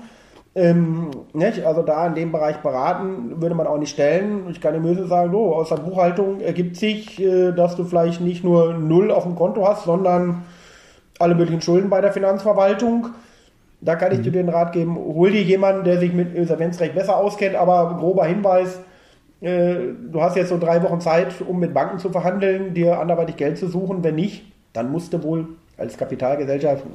Ähm, 0.55 1.09
nicht? 1.33 1.65
Also 1.65 1.81
da 1.81 2.07
in 2.07 2.15
dem 2.15 2.31
Bereich 2.31 2.57
beraten 2.57 3.41
würde 3.41 3.55
man 3.55 3.67
auch 3.67 3.79
nicht 3.79 3.89
stellen. 3.89 4.49
Ich 4.49 4.61
kann 4.61 4.73
dem 4.73 4.83
Böse 4.83 5.07
sagen, 5.07 5.31
so, 5.31 5.55
aus 5.55 5.69
der 5.69 5.77
Buchhaltung 5.77 6.39
ergibt 6.39 6.77
sich, 6.77 7.21
äh, 7.21 7.51
dass 7.51 7.75
du 7.75 7.83
vielleicht 7.83 8.21
nicht 8.21 8.43
nur 8.43 8.73
null 8.73 9.11
auf 9.11 9.23
dem 9.23 9.35
Konto 9.35 9.67
hast, 9.67 9.83
sondern 9.83 10.43
alle 11.19 11.35
möglichen 11.35 11.61
Schulden 11.61 11.89
bei 11.89 12.01
der 12.01 12.13
Finanzverwaltung. 12.13 13.09
Da 13.81 13.95
kann 13.95 14.13
ich 14.13 14.19
mhm. 14.19 14.23
dir 14.23 14.31
den 14.31 14.49
Rat 14.49 14.71
geben, 14.71 14.95
hol 14.95 15.31
dir 15.31 15.43
jemanden, 15.43 15.83
der 15.83 15.99
sich 15.99 16.13
mit 16.13 16.33
Insolvenzrecht 16.33 16.95
besser 16.95 17.17
auskennt, 17.17 17.55
aber 17.55 17.97
grober 17.99 18.25
Hinweis, 18.25 18.79
du 19.43 20.21
hast 20.21 20.37
jetzt 20.37 20.49
so 20.49 20.57
drei 20.57 20.81
Wochen 20.83 21.01
Zeit, 21.01 21.41
um 21.41 21.59
mit 21.59 21.73
Banken 21.73 21.99
zu 21.99 22.09
verhandeln, 22.09 22.73
dir 22.73 22.99
anderweitig 22.99 23.35
Geld 23.35 23.57
zu 23.57 23.67
suchen. 23.67 24.03
Wenn 24.03 24.15
nicht, 24.15 24.45
dann 24.71 24.89
musst 24.89 25.11
du 25.11 25.21
wohl 25.21 25.47
als 25.77 25.97
Kapitalgesellschaft 25.97 26.85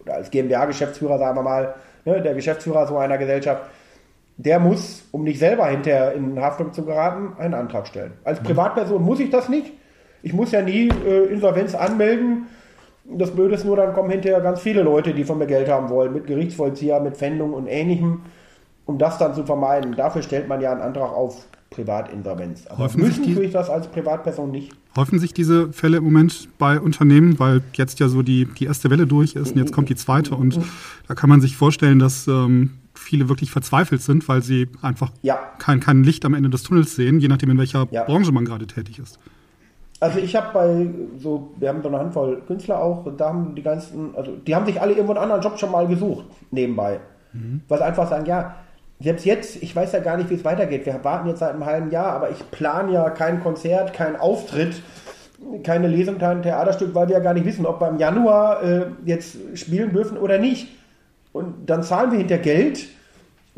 oder 0.00 0.14
als 0.14 0.30
GmbH-Geschäftsführer, 0.30 1.18
sagen 1.18 1.36
wir 1.36 1.42
mal, 1.42 1.74
ne, 2.04 2.20
der 2.20 2.34
Geschäftsführer 2.34 2.86
so 2.86 2.98
einer 2.98 3.16
Gesellschaft, 3.16 3.62
der 4.36 4.58
muss, 4.58 5.04
um 5.12 5.24
nicht 5.24 5.38
selber 5.38 5.66
hinterher 5.66 6.12
in 6.12 6.40
Haftung 6.40 6.72
zu 6.72 6.84
geraten, 6.84 7.32
einen 7.38 7.54
Antrag 7.54 7.86
stellen. 7.86 8.12
Als 8.24 8.40
mhm. 8.40 8.44
Privatperson 8.44 9.02
muss 9.02 9.20
ich 9.20 9.30
das 9.30 9.48
nicht. 9.48 9.72
Ich 10.22 10.32
muss 10.32 10.52
ja 10.52 10.62
nie 10.62 10.88
äh, 10.88 11.26
Insolvenz 11.26 11.74
anmelden. 11.74 12.48
Das 13.04 13.30
Blöde 13.30 13.54
ist 13.54 13.64
nur, 13.64 13.76
dann 13.76 13.94
kommen 13.94 14.10
hinterher 14.10 14.40
ganz 14.40 14.60
viele 14.60 14.82
Leute, 14.82 15.12
die 15.12 15.24
von 15.24 15.38
mir 15.38 15.46
Geld 15.46 15.68
haben 15.68 15.88
wollen, 15.88 16.12
mit 16.12 16.26
Gerichtsvollzieher, 16.26 17.00
mit 17.00 17.16
Pfändung 17.16 17.52
und 17.52 17.66
ähnlichem, 17.66 18.22
um 18.86 18.98
das 18.98 19.18
dann 19.18 19.34
zu 19.34 19.44
vermeiden. 19.44 19.96
Dafür 19.96 20.22
stellt 20.22 20.48
man 20.48 20.60
ja 20.60 20.70
einen 20.70 20.82
Antrag 20.82 21.12
auf 21.12 21.46
Privatinsolvenz. 21.72 22.66
Aber 22.68 22.84
Häufen 22.84 23.00
müssen 23.00 23.34
tue 23.34 23.44
ich 23.44 23.52
das 23.52 23.68
als 23.68 23.88
Privatperson 23.88 24.50
nicht. 24.50 24.72
Häufen 24.96 25.18
sich 25.18 25.32
diese 25.32 25.72
Fälle 25.72 25.98
im 25.98 26.04
Moment 26.04 26.48
bei 26.58 26.78
Unternehmen, 26.80 27.38
weil 27.38 27.62
jetzt 27.74 27.98
ja 28.00 28.08
so 28.08 28.22
die, 28.22 28.46
die 28.46 28.66
erste 28.66 28.90
Welle 28.90 29.06
durch 29.06 29.34
ist 29.34 29.52
und 29.52 29.58
jetzt 29.58 29.72
kommt 29.72 29.88
die 29.88 29.96
zweite 29.96 30.34
und 30.34 30.60
da 31.08 31.14
kann 31.14 31.30
man 31.30 31.40
sich 31.40 31.56
vorstellen, 31.56 31.98
dass 31.98 32.28
ähm, 32.28 32.78
viele 32.94 33.28
wirklich 33.28 33.50
verzweifelt 33.50 34.02
sind, 34.02 34.28
weil 34.28 34.42
sie 34.42 34.68
einfach 34.82 35.10
ja. 35.22 35.38
kein, 35.58 35.80
kein 35.80 36.04
Licht 36.04 36.24
am 36.24 36.34
Ende 36.34 36.50
des 36.50 36.62
Tunnels 36.62 36.94
sehen, 36.94 37.20
je 37.20 37.28
nachdem 37.28 37.50
in 37.50 37.58
welcher 37.58 37.88
ja. 37.90 38.04
Branche 38.04 38.32
man 38.32 38.44
gerade 38.44 38.66
tätig 38.66 38.98
ist. 38.98 39.18
Also 40.00 40.18
ich 40.18 40.34
habe 40.34 40.48
bei 40.52 40.88
so, 41.18 41.54
wir 41.58 41.68
haben 41.68 41.80
so 41.80 41.88
eine 41.88 41.98
Handvoll 41.98 42.42
Künstler 42.46 42.82
auch, 42.82 43.06
da 43.16 43.28
haben 43.28 43.54
die 43.54 43.62
ganzen, 43.62 44.14
also 44.16 44.36
die 44.36 44.54
haben 44.54 44.66
sich 44.66 44.80
alle 44.80 44.92
irgendwo 44.92 45.12
einen 45.12 45.22
anderen 45.22 45.40
Job 45.40 45.58
schon 45.58 45.70
mal 45.70 45.86
gesucht, 45.86 46.26
nebenbei. 46.50 46.98
Mhm. 47.32 47.60
Weil 47.68 47.78
sie 47.78 47.84
einfach 47.84 48.10
sagen, 48.10 48.26
ja, 48.26 48.56
selbst 49.02 49.24
jetzt, 49.24 49.62
ich 49.62 49.74
weiß 49.74 49.92
ja 49.92 50.00
gar 50.00 50.16
nicht, 50.16 50.30
wie 50.30 50.34
es 50.34 50.44
weitergeht. 50.44 50.86
Wir 50.86 51.02
warten 51.02 51.28
jetzt 51.28 51.40
seit 51.40 51.50
einem 51.50 51.66
halben 51.66 51.90
Jahr, 51.90 52.12
aber 52.12 52.30
ich 52.30 52.50
plane 52.50 52.92
ja 52.92 53.10
kein 53.10 53.42
Konzert, 53.42 53.92
keinen 53.92 54.16
Auftritt, 54.16 54.82
keine 55.64 55.88
Lesung, 55.88 56.18
kein 56.18 56.42
Theaterstück, 56.42 56.94
weil 56.94 57.08
wir 57.08 57.16
ja 57.16 57.22
gar 57.22 57.34
nicht 57.34 57.46
wissen, 57.46 57.66
ob 57.66 57.80
wir 57.80 57.88
im 57.88 57.98
Januar 57.98 58.62
äh, 58.62 58.86
jetzt 59.04 59.36
spielen 59.54 59.92
dürfen 59.92 60.16
oder 60.16 60.38
nicht. 60.38 60.68
Und 61.32 61.68
dann 61.68 61.82
zahlen 61.82 62.12
wir 62.12 62.18
hinter 62.18 62.38
Geld 62.38 62.86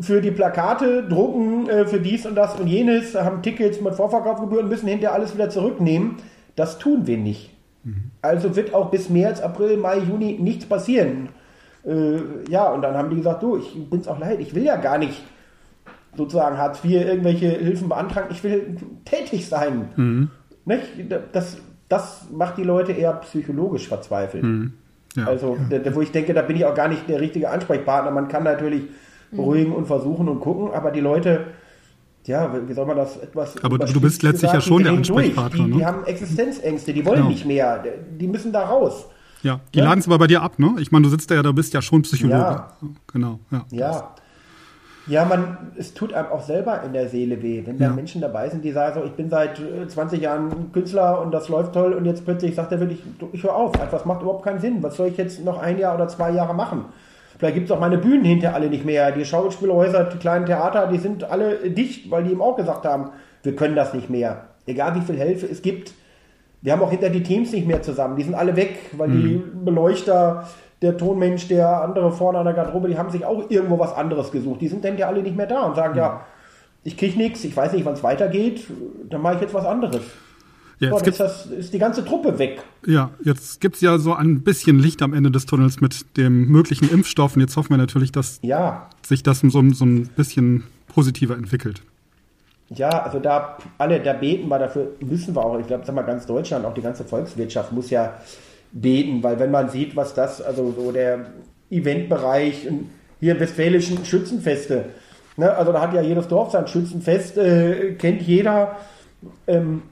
für 0.00 0.20
die 0.20 0.30
Plakate, 0.30 1.06
drucken 1.08 1.68
äh, 1.68 1.86
für 1.86 2.00
dies 2.00 2.26
und 2.26 2.34
das 2.34 2.58
und 2.58 2.66
jenes, 2.66 3.14
haben 3.14 3.42
Tickets 3.42 3.80
mit 3.80 3.94
Vorverkaufsgebühren, 3.94 4.68
müssen 4.68 4.88
hinterher 4.88 5.14
alles 5.14 5.34
wieder 5.34 5.50
zurücknehmen. 5.50 6.16
Das 6.56 6.78
tun 6.78 7.06
wir 7.06 7.18
nicht. 7.18 7.50
Mhm. 7.84 8.10
Also 8.22 8.56
wird 8.56 8.72
auch 8.74 8.90
bis 8.90 9.10
März, 9.10 9.40
April, 9.40 9.76
Mai, 9.76 9.98
Juni 9.98 10.38
nichts 10.40 10.66
passieren. 10.66 11.28
Äh, 11.86 12.18
ja, 12.48 12.70
und 12.70 12.82
dann 12.82 12.96
haben 12.96 13.10
die 13.10 13.16
gesagt, 13.16 13.42
du, 13.42 13.58
ich 13.58 13.90
bin's 13.90 14.08
auch 14.08 14.18
leid, 14.18 14.40
ich 14.40 14.54
will 14.54 14.64
ja 14.64 14.76
gar 14.76 14.98
nicht 14.98 15.22
sozusagen 16.16 16.58
Hartz 16.58 16.84
IV 16.84 16.92
irgendwelche 16.92 17.48
Hilfen 17.48 17.88
beantragen. 17.88 18.28
Ich 18.30 18.42
will 18.44 18.76
tätig 19.04 19.48
sein. 19.48 19.88
Mhm. 19.96 20.30
Nicht? 20.64 20.84
Das, 21.32 21.58
das 21.88 22.26
macht 22.32 22.58
die 22.58 22.64
Leute 22.64 22.92
eher 22.92 23.12
psychologisch 23.14 23.88
verzweifelt. 23.88 24.42
Mhm. 24.42 24.72
Ja, 25.16 25.26
also, 25.26 25.56
ja. 25.70 25.94
wo 25.94 26.00
ich 26.00 26.10
denke, 26.10 26.34
da 26.34 26.42
bin 26.42 26.56
ich 26.56 26.64
auch 26.64 26.74
gar 26.74 26.88
nicht 26.88 27.08
der 27.08 27.20
richtige 27.20 27.50
Ansprechpartner. 27.50 28.10
Man 28.10 28.28
kann 28.28 28.42
natürlich 28.42 28.82
mhm. 29.30 29.36
beruhigen 29.36 29.72
und 29.72 29.86
versuchen 29.86 30.28
und 30.28 30.40
gucken, 30.40 30.72
aber 30.72 30.90
die 30.90 31.00
Leute, 31.00 31.46
ja, 32.26 32.50
wie 32.66 32.72
soll 32.72 32.86
man 32.86 32.96
das 32.96 33.16
etwas. 33.18 33.62
Aber 33.62 33.78
du 33.78 34.00
bist 34.00 34.22
letztlich 34.22 34.50
gesagt, 34.50 34.54
ja 34.54 34.60
schon 34.60 34.82
der 34.82 34.92
Ansprechpartner. 34.92 35.64
Die, 35.64 35.70
ne? 35.70 35.76
die, 35.78 35.86
haben 35.86 36.04
Existenzängste, 36.04 36.92
die 36.92 37.04
wollen 37.04 37.18
genau. 37.18 37.28
nicht 37.28 37.46
mehr, 37.46 37.84
die 38.18 38.26
müssen 38.26 38.52
da 38.52 38.64
raus. 38.64 39.06
Ja, 39.42 39.60
die 39.74 39.78
ja? 39.78 39.84
laden 39.84 40.00
es 40.00 40.06
aber 40.06 40.18
bei 40.18 40.26
dir 40.26 40.42
ab, 40.42 40.58
ne? 40.58 40.74
Ich 40.78 40.90
meine, 40.90 41.04
du 41.04 41.10
sitzt 41.10 41.30
da 41.30 41.34
ja, 41.34 41.42
da 41.42 41.52
bist 41.52 41.74
ja 41.74 41.82
schon 41.82 42.02
Psychologe. 42.02 42.38
Ja. 42.38 42.76
Genau, 43.12 43.40
ja. 43.50 43.66
Ja. 43.70 44.14
Ja, 45.06 45.24
man, 45.26 45.72
es 45.76 45.92
tut 45.92 46.14
einem 46.14 46.28
auch 46.28 46.42
selber 46.42 46.82
in 46.82 46.94
der 46.94 47.08
Seele 47.08 47.42
weh, 47.42 47.62
wenn 47.66 47.78
da 47.78 47.90
Menschen 47.90 48.22
dabei 48.22 48.48
sind, 48.48 48.64
die 48.64 48.72
sagen 48.72 49.00
so, 49.00 49.06
ich 49.06 49.12
bin 49.12 49.28
seit 49.28 49.60
20 49.88 50.18
äh, 50.18 50.22
Jahren 50.22 50.72
Künstler 50.72 51.20
und 51.20 51.30
das 51.30 51.48
läuft 51.50 51.74
toll 51.74 51.92
und 51.92 52.06
jetzt 52.06 52.24
plötzlich 52.24 52.54
sagt 52.54 52.72
er 52.72 52.80
wirklich, 52.80 53.02
ich 53.32 53.42
höre 53.42 53.54
auf, 53.54 53.74
einfach, 53.74 53.98
das 53.98 54.06
macht 54.06 54.22
überhaupt 54.22 54.44
keinen 54.44 54.60
Sinn. 54.60 54.82
Was 54.82 54.96
soll 54.96 55.08
ich 55.08 55.18
jetzt 55.18 55.44
noch 55.44 55.60
ein 55.60 55.78
Jahr 55.78 55.94
oder 55.94 56.08
zwei 56.08 56.30
Jahre 56.30 56.54
machen? 56.54 56.86
Vielleicht 57.38 57.54
gibt 57.56 57.66
es 57.68 57.72
auch 57.72 57.80
meine 57.80 57.98
Bühnen 57.98 58.24
hinter 58.24 58.54
alle 58.54 58.70
nicht 58.70 58.84
mehr. 58.84 59.12
Die 59.12 59.24
Schauspielhäuser, 59.24 60.04
die 60.04 60.18
kleinen 60.18 60.46
Theater, 60.46 60.86
die 60.86 60.98
sind 60.98 61.24
alle 61.24 61.68
dicht, 61.68 62.10
weil 62.10 62.24
die 62.24 62.30
ihm 62.30 62.40
auch 62.40 62.56
gesagt 62.56 62.86
haben, 62.86 63.10
wir 63.42 63.56
können 63.56 63.76
das 63.76 63.92
nicht 63.92 64.08
mehr. 64.08 64.46
Egal 64.66 64.94
wie 64.94 65.02
viel 65.02 65.16
Hilfe 65.16 65.46
es 65.46 65.60
gibt. 65.60 65.92
Wir 66.62 66.72
haben 66.72 66.80
auch 66.80 66.90
hinter 66.90 67.10
die 67.10 67.22
Teams 67.22 67.52
nicht 67.52 67.66
mehr 67.66 67.82
zusammen. 67.82 68.16
Die 68.16 68.22
sind 68.22 68.34
alle 68.34 68.56
weg, 68.56 68.78
weil 68.92 69.08
mhm. 69.08 69.22
die 69.22 69.42
Beleuchter, 69.64 70.48
der 70.84 70.96
Tonmensch, 70.96 71.48
der 71.48 71.82
andere 71.82 72.12
vorne 72.12 72.38
an 72.38 72.44
der 72.44 72.54
Garderobe, 72.54 72.88
die 72.88 72.98
haben 72.98 73.10
sich 73.10 73.24
auch 73.24 73.50
irgendwo 73.50 73.78
was 73.78 73.94
anderes 73.94 74.30
gesucht. 74.30 74.60
Die 74.60 74.68
sind 74.68 74.84
dann 74.84 74.96
ja 74.98 75.08
alle 75.08 75.22
nicht 75.22 75.36
mehr 75.36 75.46
da 75.46 75.62
und 75.62 75.74
sagen, 75.74 75.96
ja, 75.96 76.02
ja 76.02 76.26
ich 76.84 76.96
kriege 76.96 77.16
nichts, 77.16 77.42
ich 77.44 77.56
weiß 77.56 77.72
nicht, 77.72 77.84
wann 77.84 77.94
es 77.94 78.02
weitergeht, 78.02 78.66
dann 79.08 79.22
mache 79.22 79.36
ich 79.36 79.40
jetzt 79.40 79.54
was 79.54 79.64
anderes. 79.64 80.02
Ja, 80.80 80.90
so, 80.90 80.96
jetzt 80.98 81.08
ist, 81.08 81.20
das, 81.20 81.46
ist 81.46 81.72
die 81.72 81.78
ganze 81.78 82.04
Truppe 82.04 82.38
weg. 82.38 82.62
Ja, 82.86 83.10
jetzt 83.22 83.60
gibt's 83.60 83.80
ja 83.80 83.96
so 83.96 84.12
ein 84.12 84.42
bisschen 84.42 84.78
Licht 84.78 85.00
am 85.02 85.14
Ende 85.14 85.30
des 85.30 85.46
Tunnels 85.46 85.80
mit 85.80 86.16
dem 86.18 86.48
möglichen 86.48 86.90
Impfstoff. 86.90 87.36
Und 87.36 87.40
jetzt 87.40 87.56
hoffen 87.56 87.70
wir 87.70 87.76
natürlich, 87.78 88.12
dass 88.12 88.40
Ja, 88.42 88.90
sich 89.06 89.22
das 89.22 89.40
so, 89.40 89.48
so 89.48 89.84
ein 89.86 90.08
bisschen 90.08 90.64
positiver 90.88 91.36
entwickelt. 91.36 91.80
ja, 92.68 92.90
also 92.90 93.20
da 93.20 93.56
alle, 93.78 94.00
da 94.00 94.12
beten 94.12 94.48
wir 94.48 94.58
dafür, 94.58 94.88
müssen 95.00 95.34
wir 95.34 95.44
auch, 95.44 95.58
ich 95.58 95.66
glaube, 95.66 95.84
sag 95.86 95.94
mal, 95.94 96.02
ganz 96.02 96.26
Deutschland, 96.26 96.66
auch 96.66 96.74
die 96.74 96.82
ganze 96.82 97.04
Volkswirtschaft 97.04 97.72
muss 97.72 97.88
ja 97.90 98.14
beten, 98.74 99.22
weil 99.22 99.38
wenn 99.38 99.50
man 99.50 99.70
sieht, 99.70 99.96
was 99.96 100.14
das, 100.14 100.42
also 100.42 100.72
so 100.72 100.92
der 100.92 101.26
Eventbereich 101.70 102.68
und 102.68 102.90
hier 103.20 103.32
im 103.32 103.40
westfälischen 103.40 104.04
Schützenfeste, 104.04 104.86
ne, 105.36 105.54
also 105.54 105.72
da 105.72 105.80
hat 105.80 105.94
ja 105.94 106.02
jedes 106.02 106.28
Dorf 106.28 106.50
sein 106.50 106.66
Schützenfest, 106.66 107.38
äh, 107.38 107.92
kennt 107.92 108.22
jeder. 108.22 108.76
Ähm, 109.46 109.82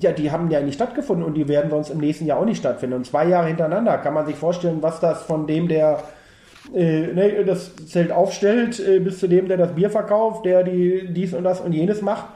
ja, 0.00 0.12
die 0.12 0.30
haben 0.30 0.50
ja 0.50 0.60
nicht 0.60 0.74
stattgefunden 0.74 1.24
und 1.24 1.34
die 1.34 1.48
werden 1.48 1.68
sonst 1.70 1.90
im 1.90 1.98
nächsten 1.98 2.26
Jahr 2.26 2.38
auch 2.38 2.44
nicht 2.44 2.58
stattfinden. 2.58 2.94
Und 2.94 3.06
zwei 3.06 3.26
Jahre 3.26 3.48
hintereinander 3.48 3.98
kann 3.98 4.14
man 4.14 4.26
sich 4.26 4.36
vorstellen, 4.36 4.78
was 4.82 5.00
das 5.00 5.22
von 5.22 5.48
dem, 5.48 5.66
der 5.66 6.04
äh, 6.72 7.08
ne, 7.08 7.44
das 7.44 7.74
Zelt 7.86 8.12
aufstellt, 8.12 8.78
äh, 8.78 9.00
bis 9.00 9.18
zu 9.18 9.26
dem, 9.26 9.48
der 9.48 9.56
das 9.56 9.74
Bier 9.74 9.90
verkauft, 9.90 10.44
der 10.44 10.62
die 10.62 11.08
dies 11.10 11.34
und 11.34 11.42
das 11.42 11.60
und 11.60 11.72
jenes 11.72 12.02
macht. 12.02 12.26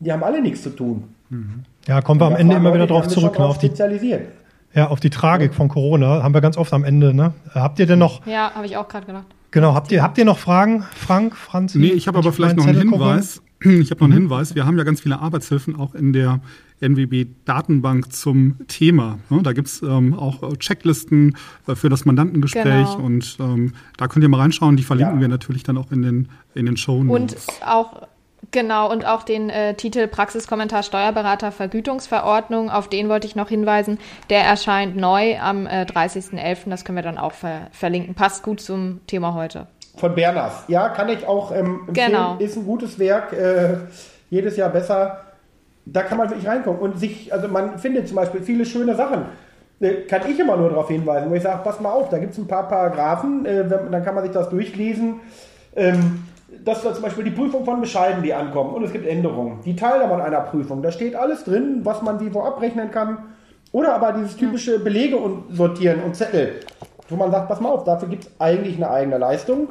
Die 0.00 0.12
haben 0.12 0.24
alle 0.24 0.42
nichts 0.42 0.62
zu 0.62 0.70
tun. 0.70 1.14
Ja, 1.86 2.02
kommen 2.02 2.20
wir 2.20 2.26
am 2.26 2.36
Ende 2.36 2.56
immer 2.56 2.74
wieder 2.74 2.86
drauf 2.86 3.06
zurück, 3.06 3.32
ne, 3.32 3.38
drauf 3.38 3.50
auf 3.50 3.58
die, 3.58 3.66
spezialisiert. 3.68 4.22
Ja, 4.74 4.88
auf 4.88 5.00
die 5.00 5.10
Tragik 5.10 5.54
von 5.54 5.68
Corona. 5.68 6.22
Haben 6.22 6.34
wir 6.34 6.40
ganz 6.40 6.56
oft 6.56 6.72
am 6.72 6.84
Ende, 6.84 7.12
ne? 7.14 7.34
Habt 7.54 7.78
ihr 7.78 7.86
denn 7.86 7.98
noch, 7.98 8.24
Ja, 8.26 8.52
habe 8.54 8.66
ich 8.66 8.76
auch 8.76 8.88
gerade 8.88 9.06
gedacht. 9.06 9.26
genau, 9.50 9.74
habt 9.74 9.90
ihr, 9.92 10.02
habt 10.02 10.16
ihr 10.18 10.24
noch 10.24 10.38
Fragen, 10.38 10.84
Frank, 10.94 11.36
Franzi? 11.36 11.78
Nee, 11.78 11.88
ich 11.88 12.06
habe 12.08 12.18
aber 12.18 12.32
vielleicht 12.32 12.56
noch 12.56 12.64
einen 12.66 12.74
Zettel 12.76 12.90
gucken? 12.90 13.06
Hinweis. 13.06 13.42
Ich 13.62 13.90
habe 13.90 14.00
noch 14.00 14.06
einen 14.06 14.14
Hinweis. 14.14 14.54
Wir 14.54 14.64
haben 14.64 14.78
ja 14.78 14.84
ganz 14.84 15.02
viele 15.02 15.18
Arbeitshilfen 15.20 15.76
auch 15.76 15.94
in 15.94 16.14
der 16.14 16.40
NWB-Datenbank 16.80 18.12
zum 18.12 18.56
Thema. 18.68 19.18
Ne, 19.28 19.42
Da 19.42 19.52
gibt's 19.52 19.82
ähm, 19.82 20.14
auch 20.14 20.42
äh, 20.42 20.56
Checklisten 20.56 21.36
äh, 21.66 21.74
für 21.74 21.88
das 21.90 22.04
Mandantengespräch 22.06 22.64
Genau. 22.64 22.96
und 23.04 23.36
ähm, 23.40 23.72
da 23.98 24.08
könnt 24.08 24.22
ihr 24.22 24.28
mal 24.28 24.40
reinschauen. 24.40 24.76
Die 24.76 24.82
verlinken 24.82 25.16
Ja. 25.16 25.20
wir 25.20 25.28
natürlich 25.28 25.62
dann 25.62 25.76
auch 25.76 25.90
in 25.92 26.02
den, 26.02 26.28
in 26.54 26.66
den 26.66 26.76
Show 26.76 26.96
Und 27.00 27.06
Notes. 27.08 27.46
auch, 27.66 28.06
genau, 28.50 28.90
und 28.90 29.06
auch 29.06 29.22
den 29.22 29.50
äh, 29.50 29.74
Titel 29.74 30.06
Praxiskommentar 30.06 30.82
Steuerberater 30.82 31.52
Vergütungsverordnung, 31.52 32.70
auf 32.70 32.88
den 32.88 33.08
wollte 33.08 33.26
ich 33.26 33.36
noch 33.36 33.48
hinweisen. 33.48 33.98
Der 34.28 34.42
erscheint 34.42 34.96
neu 34.96 35.38
am 35.38 35.66
äh, 35.66 35.82
30.11. 35.82 36.68
Das 36.70 36.84
können 36.84 36.96
wir 36.96 37.02
dann 37.02 37.18
auch 37.18 37.32
ver 37.32 37.68
verlinken. 37.72 38.14
Passt 38.14 38.42
gut 38.42 38.60
zum 38.60 39.00
Thema 39.06 39.34
heute. 39.34 39.66
Von 39.96 40.14
Berners. 40.14 40.64
Ja, 40.68 40.88
kann 40.88 41.08
ich 41.08 41.26
auch 41.26 41.52
ähm, 41.52 41.80
empfehlen. 41.88 42.12
Genau. 42.12 42.36
Ist 42.38 42.56
ein 42.56 42.64
gutes 42.64 42.98
Werk. 42.98 43.32
Äh, 43.32 43.76
jedes 44.30 44.56
Jahr 44.56 44.70
besser. 44.70 45.24
Da 45.84 46.02
kann 46.02 46.18
man 46.18 46.30
wirklich 46.30 46.46
reinkommen. 46.46 46.80
Und 46.80 46.98
sich, 46.98 47.32
also 47.32 47.48
man 47.48 47.78
findet 47.78 48.08
zum 48.08 48.16
Beispiel 48.16 48.40
viele 48.42 48.64
schöne 48.64 48.94
Sachen. 48.94 49.26
Äh, 49.80 50.02
kann 50.02 50.22
ich 50.30 50.38
immer 50.38 50.56
nur 50.56 50.68
darauf 50.68 50.88
hinweisen, 50.88 51.30
wo 51.30 51.34
ich 51.34 51.42
sage, 51.42 51.60
pass 51.64 51.80
mal 51.80 51.90
auf, 51.90 52.10
da 52.10 52.18
gibt 52.18 52.32
es 52.32 52.38
ein 52.38 52.46
paar 52.46 52.68
Paragraphen, 52.68 53.46
äh, 53.46 53.66
dann 53.66 54.04
kann 54.04 54.14
man 54.14 54.24
sich 54.24 54.32
das 54.32 54.50
durchlesen. 54.50 55.20
Ähm, 55.74 56.24
das 56.64 56.84
ist 56.84 56.94
zum 56.94 57.02
Beispiel 57.02 57.24
die 57.24 57.30
Prüfung 57.30 57.64
von 57.64 57.80
Bescheiden, 57.80 58.22
die 58.22 58.34
ankommen. 58.34 58.74
Und 58.74 58.84
es 58.84 58.92
gibt 58.92 59.06
Änderungen. 59.06 59.60
Die 59.64 59.76
Teilnahme 59.76 60.14
an 60.14 60.20
einer 60.20 60.40
Prüfung. 60.40 60.82
Da 60.82 60.90
steht 60.90 61.14
alles 61.14 61.44
drin, 61.44 61.80
was 61.84 62.02
man 62.02 62.20
wie 62.20 62.32
wo 62.32 62.42
abrechnen 62.42 62.90
kann. 62.90 63.18
Oder 63.72 63.94
aber 63.94 64.12
dieses 64.12 64.36
typische 64.36 64.78
Belege 64.80 65.16
und 65.16 65.54
sortieren 65.54 66.02
und 66.02 66.16
Zettel, 66.16 66.60
wo 67.08 67.16
man 67.16 67.30
sagt, 67.30 67.48
pass 67.48 67.60
mal 67.60 67.68
auf, 67.68 67.84
dafür 67.84 68.08
gibt 68.08 68.24
es 68.24 68.30
eigentlich 68.38 68.76
eine 68.76 68.90
eigene 68.90 69.18
Leistung. 69.18 69.68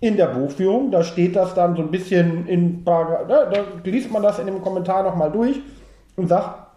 In 0.00 0.16
der 0.16 0.28
Buchführung, 0.28 0.90
da 0.90 1.02
steht 1.02 1.36
das 1.36 1.54
dann 1.54 1.76
so 1.76 1.82
ein 1.82 1.90
bisschen 1.90 2.46
in 2.46 2.84
Paragraph, 2.84 3.26
da, 3.28 3.44
da 3.46 3.64
liest 3.84 4.10
man 4.10 4.22
das 4.22 4.38
in 4.38 4.46
dem 4.46 4.62
Kommentar 4.62 5.02
nochmal 5.02 5.30
durch 5.30 5.60
und 6.16 6.28
sagt, 6.28 6.70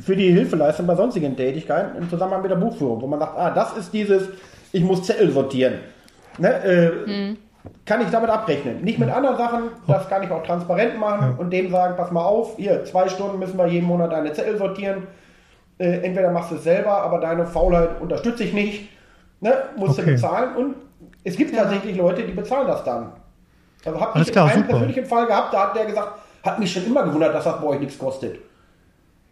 für 0.00 0.16
die 0.16 0.32
Hilfeleistung 0.32 0.86
bei 0.86 0.96
sonstigen 0.96 1.36
Tätigkeiten 1.36 1.96
im 1.96 2.08
Zusammenhang 2.08 2.42
mit 2.42 2.50
der 2.50 2.56
Buchführung, 2.56 3.00
wo 3.00 3.06
man 3.06 3.20
sagt, 3.20 3.36
ah, 3.36 3.50
das 3.50 3.76
ist 3.76 3.92
dieses, 3.92 4.28
ich 4.72 4.82
muss 4.82 5.04
Zettel 5.04 5.30
sortieren. 5.30 5.74
Ne, 6.38 6.64
äh, 6.64 7.36
Kann 7.84 8.00
ich 8.00 8.08
damit 8.10 8.30
abrechnen. 8.30 8.82
Nicht 8.82 8.98
mit 8.98 9.10
anderen 9.10 9.36
Sachen, 9.36 9.62
das 9.86 10.08
kann 10.08 10.22
ich 10.22 10.30
auch 10.30 10.42
transparent 10.42 10.98
machen 10.98 11.36
und 11.38 11.50
dem 11.50 11.70
sagen, 11.70 11.94
pass 11.96 12.10
mal 12.10 12.24
auf, 12.24 12.56
hier, 12.56 12.84
zwei 12.84 13.08
Stunden 13.08 13.38
müssen 13.38 13.58
wir 13.58 13.66
jeden 13.66 13.86
Monat 13.86 14.12
deine 14.12 14.32
Zettel 14.32 14.56
sortieren. 14.56 15.06
Äh, 15.78 16.00
entweder 16.02 16.30
machst 16.30 16.50
du 16.50 16.56
es 16.56 16.64
selber, 16.64 17.02
aber 17.02 17.18
deine 17.20 17.46
Faulheit 17.46 18.00
unterstütze 18.00 18.44
ich 18.44 18.52
nicht. 18.52 18.88
Ne, 19.40 19.52
musst 19.76 19.98
Okay. 19.98 20.06
du 20.06 20.12
bezahlen 20.14 20.56
und 20.56 20.74
es 21.24 21.36
gibt 21.36 21.54
tatsächlich 21.54 21.96
Leute, 21.96 22.22
die 22.24 22.32
bezahlen 22.32 22.66
das 22.66 22.82
dann. 22.84 23.12
Also 23.84 24.00
habe 24.00 24.20
ich 24.20 24.32
klar, 24.32 24.46
einen 24.48 24.56
super. 24.62 24.68
persönlichen 24.70 25.06
Fall 25.06 25.26
gehabt, 25.26 25.54
da 25.54 25.62
hat 25.64 25.76
der 25.76 25.86
gesagt, 25.86 26.12
hat 26.44 26.58
mich 26.58 26.72
schon 26.72 26.86
immer 26.86 27.04
gewundert, 27.04 27.34
dass 27.34 27.44
das 27.44 27.60
bei 27.60 27.66
euch 27.68 27.80
nichts 27.80 27.98
kostet. 27.98 28.38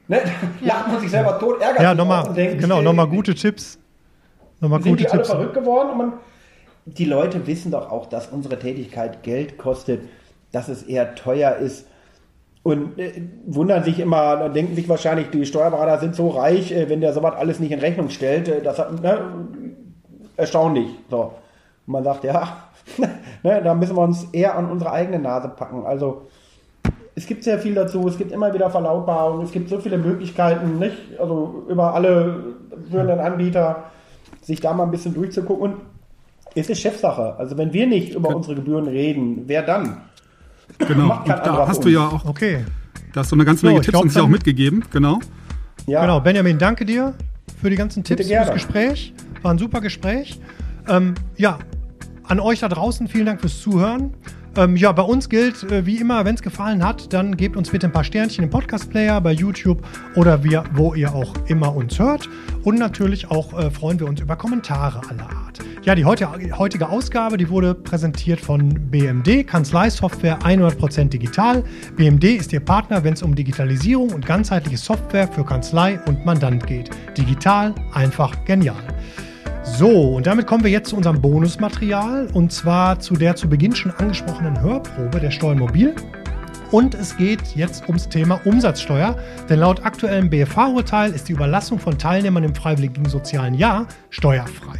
Ne? 0.08 0.20
Lacht 0.60 0.86
man 0.88 1.00
sich 1.00 1.10
selber 1.10 1.38
tot, 1.38 1.60
ärgert 1.60 1.82
Ja, 1.82 1.88
sich 1.90 1.98
nochmal, 1.98 2.28
und 2.28 2.36
denkt, 2.36 2.60
genau, 2.60 2.78
äh, 2.80 2.82
nochmal 2.82 3.08
gute 3.08 3.34
Tipps. 3.34 3.78
Nochmal 4.60 4.78
gute 4.80 4.96
die 4.96 5.08
alle 5.08 5.18
Tipps. 5.18 5.30
verrückt 5.30 5.54
geworden 5.54 5.90
und 5.90 5.98
man, 5.98 6.12
die 6.86 7.04
Leute 7.04 7.46
wissen 7.46 7.72
doch 7.72 7.90
auch, 7.90 8.06
dass 8.06 8.28
unsere 8.28 8.58
Tätigkeit 8.58 9.22
Geld 9.22 9.58
kostet, 9.58 10.02
dass 10.52 10.68
es 10.68 10.84
eher 10.84 11.14
teuer 11.16 11.56
ist 11.56 11.86
und 12.62 12.98
äh, 12.98 13.22
wundern 13.46 13.84
sich 13.84 14.00
immer, 14.00 14.36
dann 14.36 14.52
denken 14.52 14.74
sich 14.74 14.88
wahrscheinlich, 14.88 15.30
die 15.30 15.46
Steuerberater 15.46 16.00
sind 16.00 16.16
so 16.16 16.30
reich, 16.30 16.72
äh, 16.72 16.88
wenn 16.88 17.00
der 17.00 17.12
sowas 17.12 17.34
alles 17.36 17.60
nicht 17.60 17.70
in 17.70 17.78
Rechnung 17.78 18.10
stellt, 18.10 18.48
äh, 18.48 18.60
das 18.60 18.78
hat, 18.78 19.00
ne, 19.02 19.20
erstaunlich. 20.36 20.88
So. 21.10 21.32
Und 21.86 21.92
man 21.92 22.02
sagt, 22.02 22.24
ja, 22.24 22.64
ne, 23.42 23.62
da 23.62 23.74
müssen 23.74 23.96
wir 23.96 24.02
uns 24.02 24.26
eher 24.32 24.56
an 24.56 24.68
unsere 24.70 24.90
eigene 24.90 25.18
Nase 25.18 25.48
packen. 25.48 25.86
Also 25.86 26.22
es 27.14 27.26
gibt 27.26 27.44
sehr 27.44 27.58
viel 27.58 27.74
dazu, 27.74 28.06
es 28.08 28.18
gibt 28.18 28.32
immer 28.32 28.52
wieder 28.52 28.68
Verlautbarungen, 28.68 29.44
es 29.44 29.52
gibt 29.52 29.68
so 29.68 29.78
viele 29.78 29.98
Möglichkeiten, 29.98 30.78
nicht? 30.80 31.20
Also 31.20 31.66
über 31.68 31.94
alle 31.94 32.56
führenden 32.90 33.20
Anbieter, 33.20 33.84
sich 34.42 34.60
da 34.60 34.72
mal 34.72 34.84
ein 34.84 34.90
bisschen 34.90 35.14
durchzugucken. 35.14 35.72
Und 35.72 35.80
es 36.56 36.70
ist 36.70 36.80
Chefsache. 36.80 37.36
Also 37.38 37.56
wenn 37.58 37.72
wir 37.72 37.86
nicht 37.86 38.14
über 38.14 38.34
unsere 38.34 38.56
Gebühren 38.56 38.88
reden, 38.88 39.44
wer 39.46 39.62
dann? 39.62 39.98
Genau. 40.78 41.22
da 41.26 41.68
hast 41.68 41.84
du 41.84 41.88
ja 41.88 42.08
auch, 42.08 42.24
Okay, 42.24 42.64
da 43.12 43.20
hast 43.20 43.30
du 43.30 43.36
eine 43.36 43.44
ganze 43.44 43.60
So, 43.60 43.66
Menge 43.68 43.80
ich 43.80 43.86
Tipps 43.86 43.92
glaub, 43.92 44.04
uns 44.04 44.14
ja 44.14 44.22
auch 44.22 44.28
mitgegeben. 44.28 44.84
Genau. 44.92 45.20
Ja, 45.86 46.00
genau. 46.00 46.20
Benjamin, 46.20 46.58
danke 46.58 46.84
dir 46.84 47.14
für 47.60 47.70
die 47.70 47.76
ganzen 47.76 48.02
Tipps, 48.02 48.26
fürs 48.26 48.52
Gespräch. 48.52 49.12
War 49.42 49.52
ein 49.52 49.58
super 49.58 49.80
Gespräch. 49.80 50.40
Ähm, 50.88 51.14
ja, 51.36 51.58
an 52.24 52.40
euch 52.40 52.60
da 52.60 52.68
draußen 52.68 53.06
vielen 53.06 53.26
Dank 53.26 53.40
fürs 53.40 53.60
Zuhören. 53.60 54.14
Ähm, 54.56 54.74
ja, 54.76 54.90
bei 54.92 55.02
uns 55.02 55.28
gilt 55.28 55.62
äh, 55.64 55.84
wie 55.84 55.98
immer, 55.98 56.24
wenn 56.24 56.34
es 56.34 56.40
gefallen 56.40 56.82
hat, 56.82 57.12
dann 57.12 57.36
gebt 57.36 57.56
uns 57.56 57.68
bitte 57.68 57.88
ein 57.88 57.92
paar 57.92 58.04
Sternchen 58.04 58.42
im 58.42 58.48
Podcast-Player, 58.48 59.20
bei 59.20 59.32
YouTube 59.32 59.82
oder 60.14 60.42
wir, 60.42 60.64
wo 60.72 60.94
ihr 60.94 61.14
auch 61.14 61.34
immer 61.46 61.74
uns 61.76 61.98
hört. 61.98 62.26
Und 62.64 62.78
natürlich 62.78 63.30
auch 63.30 63.58
äh, 63.58 63.70
freuen 63.70 64.00
wir 64.00 64.06
uns 64.06 64.20
über 64.20 64.34
Kommentare 64.36 65.02
aller 65.10 65.28
Art. 65.28 65.58
Ja, 65.84 65.94
die 65.94 66.06
heute, 66.06 66.28
heutige 66.58 66.88
Ausgabe, 66.88 67.36
die 67.36 67.50
wurde 67.50 67.74
präsentiert 67.74 68.40
von 68.40 68.90
BMD, 68.90 69.46
Kanzleisoftware 69.46 70.38
100% 70.38 71.10
digital. 71.10 71.62
BMD 71.96 72.24
ist 72.24 72.52
Ihr 72.52 72.60
Partner, 72.60 73.04
wenn 73.04 73.12
es 73.12 73.22
um 73.22 73.34
Digitalisierung 73.34 74.12
und 74.12 74.24
ganzheitliche 74.24 74.78
Software 74.78 75.28
für 75.28 75.44
Kanzlei 75.44 76.00
und 76.06 76.24
Mandant 76.24 76.66
geht. 76.66 76.90
Digital, 77.16 77.74
einfach, 77.92 78.44
genial. 78.46 78.82
So, 79.74 80.14
und 80.14 80.26
damit 80.26 80.46
kommen 80.46 80.64
wir 80.64 80.70
jetzt 80.70 80.90
zu 80.90 80.96
unserem 80.96 81.20
Bonusmaterial 81.20 82.28
und 82.32 82.50
zwar 82.50 82.98
zu 82.98 83.14
der 83.14 83.36
zu 83.36 83.48
Beginn 83.48 83.74
schon 83.74 83.90
angesprochenen 83.90 84.58
Hörprobe 84.62 85.20
der 85.20 85.30
Steuermobil. 85.30 85.94
Und 86.70 86.94
es 86.94 87.16
geht 87.16 87.42
jetzt 87.54 87.86
ums 87.86 88.08
Thema 88.08 88.40
Umsatzsteuer, 88.46 89.16
denn 89.50 89.60
laut 89.60 89.84
aktuellem 89.84 90.30
BFH-Urteil 90.30 91.12
ist 91.12 91.28
die 91.28 91.32
Überlassung 91.32 91.78
von 91.78 91.98
Teilnehmern 91.98 92.44
im 92.44 92.54
freiwilligen 92.54 93.04
sozialen 93.04 93.54
Jahr 93.54 93.86
steuerfrei. 94.08 94.78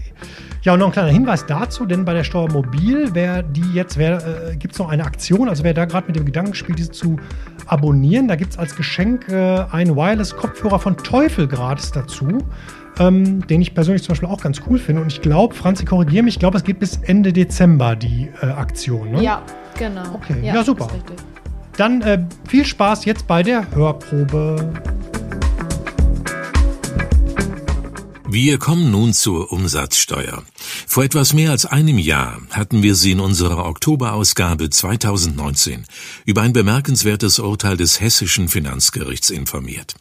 Ja, 0.63 0.73
und 0.73 0.81
noch 0.81 0.87
ein 0.87 0.93
kleiner 0.93 1.13
Hinweis 1.13 1.47
dazu, 1.47 1.85
denn 1.85 2.05
bei 2.05 2.15
der 2.15 2.25
Steuermobil, 2.25 3.11
wer 3.13 3.43
die 3.43 3.73
jetzt, 3.73 3.99
wer, 3.99 4.51
äh, 4.51 4.57
gibt 4.57 4.73
es 4.73 4.79
noch 4.81 4.89
eine 4.89 5.05
Aktion, 5.05 5.49
also 5.49 5.63
wer 5.63 5.75
da 5.75 5.85
gerade 5.85 6.07
mit 6.09 6.17
dem 6.17 6.25
Gedanken 6.25 6.55
spielt, 6.55 6.79
diese 6.79 6.91
zu 6.91 7.19
abonnieren, 7.67 8.27
da 8.27 8.35
gibt 8.35 8.53
es 8.53 8.59
als 8.59 8.75
Geschenk 8.75 9.29
äh, 9.29 9.65
einen 9.71 9.95
Wireless-Kopfhörer 9.95 10.81
von 10.81 10.97
Teufel 10.97 11.47
gratis 11.47 11.93
dazu 11.93 12.39
ähm, 12.99 13.47
den 13.47 13.61
ich 13.61 13.75
persönlich 13.75 14.03
zum 14.03 14.13
Beispiel 14.13 14.29
auch 14.29 14.43
ganz 14.43 14.61
cool 14.69 14.79
finde. 14.79 15.03
Und 15.03 15.13
ich 15.13 15.21
glaube, 15.21 15.55
Franzi, 15.55 15.85
korrigiere 15.85 16.25
mich, 16.25 16.35
ich 16.35 16.41
glaube, 16.41 16.57
es 16.57 16.65
geht 16.65 16.79
bis 16.79 16.99
Ende 17.03 17.33
Dezember 17.33 17.97
die 17.97 18.31
äh, 18.43 18.47
Aktion. 18.47 19.13
Ne? 19.13 19.23
Ja, 19.23 19.43
genau. 19.79 20.15
Okay, 20.15 20.37
ja, 20.43 20.63
super. 20.63 20.87
ist 20.87 20.95
richtig. 20.95 21.17
Dann 21.77 22.01
äh, 22.03 22.19
viel 22.49 22.65
Spaß 22.65 23.05
jetzt 23.05 23.27
bei 23.27 23.43
der 23.43 23.71
Hörprobe. 23.75 24.73
Wir 28.29 28.59
kommen 28.59 28.91
nun 28.91 29.13
zur 29.13 29.53
Umsatzsteuer. 29.53 30.43
Vor 30.89 31.05
etwas 31.05 31.33
mehr 31.33 31.53
als 31.53 31.65
einem 31.65 31.97
Jahr 31.97 32.41
hatten 32.51 32.83
wir 32.83 32.97
Sie 32.97 33.13
in 33.13 33.21
unserer 33.21 33.67
Oktoberausgabe 33.67 34.69
2019 34.69 35.87
über 36.25 36.43
ein 36.43 36.53
bemerkenswertes 36.53 37.39
Urteil 37.39 37.77
des 37.77 38.01
hessischen 38.01 38.49
Finanzgerichts 38.49 39.31
informiert. 39.31 39.95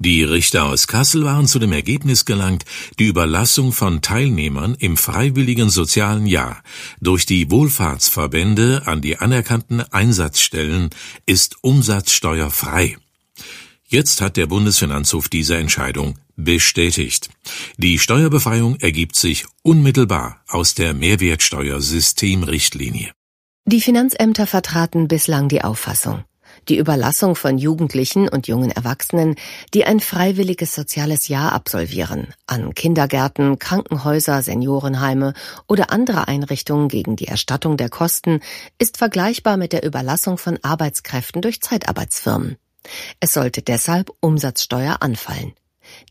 Die 0.00 0.24
Richter 0.24 0.64
aus 0.64 0.88
Kassel 0.88 1.24
waren 1.24 1.46
zu 1.46 1.60
dem 1.60 1.72
Ergebnis 1.72 2.24
gelangt, 2.24 2.64
die 2.98 3.06
Überlassung 3.06 3.72
von 3.72 4.02
Teilnehmern 4.02 4.74
im 4.74 4.96
freiwilligen 4.96 5.70
sozialen 5.70 6.26
Jahr 6.26 6.62
durch 7.00 7.24
die 7.24 7.52
Wohlfahrtsverbände 7.52 8.82
an 8.86 9.00
die 9.00 9.18
anerkannten 9.18 9.80
Einsatzstellen 9.80 10.90
ist 11.24 11.62
umsatzsteuerfrei. 11.62 12.96
Jetzt 13.92 14.20
hat 14.20 14.36
der 14.36 14.46
Bundesfinanzhof 14.46 15.28
diese 15.28 15.56
Entscheidung 15.56 16.14
bestätigt. 16.36 17.28
Die 17.76 17.98
Steuerbefreiung 17.98 18.76
ergibt 18.76 19.16
sich 19.16 19.46
unmittelbar 19.62 20.40
aus 20.46 20.76
der 20.76 20.94
Mehrwertsteuersystemrichtlinie. 20.94 23.10
Die 23.64 23.80
Finanzämter 23.80 24.46
vertraten 24.46 25.08
bislang 25.08 25.48
die 25.48 25.64
Auffassung, 25.64 26.22
die 26.68 26.78
Überlassung 26.78 27.34
von 27.34 27.58
Jugendlichen 27.58 28.28
und 28.28 28.46
jungen 28.46 28.70
Erwachsenen, 28.70 29.34
die 29.74 29.84
ein 29.84 29.98
freiwilliges 29.98 30.72
soziales 30.72 31.26
Jahr 31.26 31.52
absolvieren, 31.52 32.28
an 32.46 32.74
Kindergärten, 32.74 33.58
Krankenhäuser, 33.58 34.42
Seniorenheime 34.42 35.34
oder 35.66 35.90
andere 35.90 36.28
Einrichtungen 36.28 36.86
gegen 36.86 37.16
die 37.16 37.26
Erstattung 37.26 37.76
der 37.76 37.88
Kosten, 37.88 38.38
ist 38.78 38.98
vergleichbar 38.98 39.56
mit 39.56 39.72
der 39.72 39.84
Überlassung 39.84 40.38
von 40.38 40.60
Arbeitskräften 40.62 41.42
durch 41.42 41.60
Zeitarbeitsfirmen. 41.60 42.56
Es 43.20 43.32
sollte 43.32 43.62
deshalb 43.62 44.10
Umsatzsteuer 44.20 44.98
anfallen. 45.00 45.52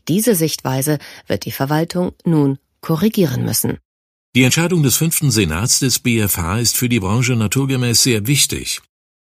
Diese 0.08 0.34
Sichtweise 0.34 0.98
wird 1.26 1.44
die 1.44 1.52
Verwaltung 1.52 2.12
nun 2.24 2.58
korrigieren 2.80 3.44
müssen. 3.44 3.78
Die 4.34 4.44
Entscheidung 4.44 4.82
des 4.82 4.96
fünften 4.96 5.30
Senats 5.30 5.80
des 5.80 5.98
BFH 5.98 6.60
ist 6.60 6.76
für 6.76 6.88
die 6.88 7.00
Branche 7.00 7.34
naturgemäß 7.34 8.02
sehr 8.02 8.26
wichtig. 8.26 8.80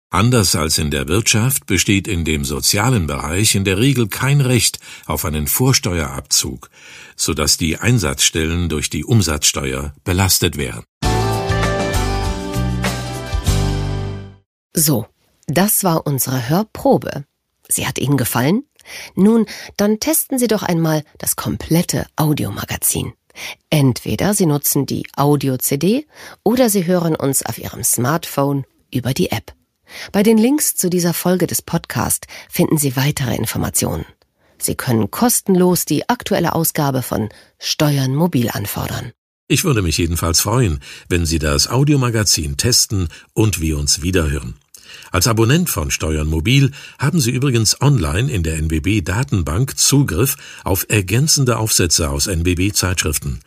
Anders 0.10 0.56
als 0.56 0.78
in 0.78 0.90
der 0.90 1.08
Wirtschaft 1.08 1.66
besteht 1.66 2.08
in 2.08 2.24
dem 2.24 2.46
sozialen 2.46 3.08
Bereich 3.08 3.56
in 3.56 3.66
der 3.66 3.78
Regel 3.78 4.08
kein 4.08 4.40
Recht 4.40 4.80
auf 5.06 5.26
einen 5.26 5.48
Vorsteuerabzug, 5.48 6.70
so 7.18 7.34
dass 7.34 7.58
die 7.58 7.78
Einsatzstellen 7.78 8.70
durch 8.70 8.90
die 8.90 9.04
Umsatzsteuer 9.04 9.94
belastet 10.06 10.58
wären. 10.58 10.84
So, 14.74 15.08
das 15.48 15.84
war 15.84 16.06
unsere 16.06 16.48
Hörprobe. 16.50 17.26
Sie 17.68 17.88
hat 17.88 18.00
Ihnen 18.00 18.18
gefallen? 18.18 18.64
Nun, 19.16 19.46
dann 19.76 20.00
testen 20.00 20.40
Sie 20.40 20.48
doch 20.48 20.64
einmal 20.64 21.04
das 21.18 21.36
komplette 21.36 22.08
Audiomagazin. 22.16 23.14
Entweder 23.70 24.34
Sie 24.34 24.46
nutzen 24.46 24.86
die 24.86 25.06
Audio-CD 25.16 26.08
oder 26.44 26.70
Sie 26.70 26.86
hören 26.86 27.16
uns 27.16 27.46
auf 27.46 27.58
Ihrem 27.58 27.84
Smartphone 27.84 28.66
über 28.92 29.14
die 29.14 29.32
App. 29.32 29.54
Bei 30.12 30.24
den 30.24 30.38
Links 30.38 30.76
zu 30.76 30.90
dieser 30.90 31.14
Folge 31.14 31.48
des 31.48 31.62
Podcasts 31.62 32.28
finden 32.50 32.78
Sie 32.78 32.96
weitere 32.96 33.36
Informationen. 33.36 34.06
Sie 34.60 34.76
können 34.76 35.12
kostenlos 35.12 35.86
die 35.86 36.10
aktuelle 36.10 36.54
Ausgabe 36.54 37.04
von 37.04 37.30
Steuern 37.60 38.16
mobil 38.16 38.50
anfordern. 38.50 39.12
Ich 39.48 39.64
würde 39.64 39.82
mich 39.82 39.98
jedenfalls 39.98 40.42
freuen, 40.42 40.82
wenn 41.08 41.26
Sie 41.26 41.40
das 41.40 41.70
Audiomagazin 41.70 42.58
testen 42.58 43.08
und 43.34 43.62
wir 43.62 43.78
uns 43.78 44.02
wiederhören. 44.02 44.56
Als 45.12 45.28
Abonnent 45.28 45.70
von 45.70 45.92
Steuern 45.92 46.28
Mobil 46.28 46.72
haben 47.00 47.20
Sie 47.20 47.32
übrigens 47.32 47.82
online 47.82 48.32
in 48.32 48.44
der 48.44 48.58
NBB 48.58 49.04
Datenbank 49.04 49.78
Zugriff 49.78 50.36
auf 50.64 50.86
ergänzende 50.90 51.58
Aufsätze 51.58 52.10
aus 52.10 52.28
NBB 52.28 52.74
Zeitschriften. 52.74 53.40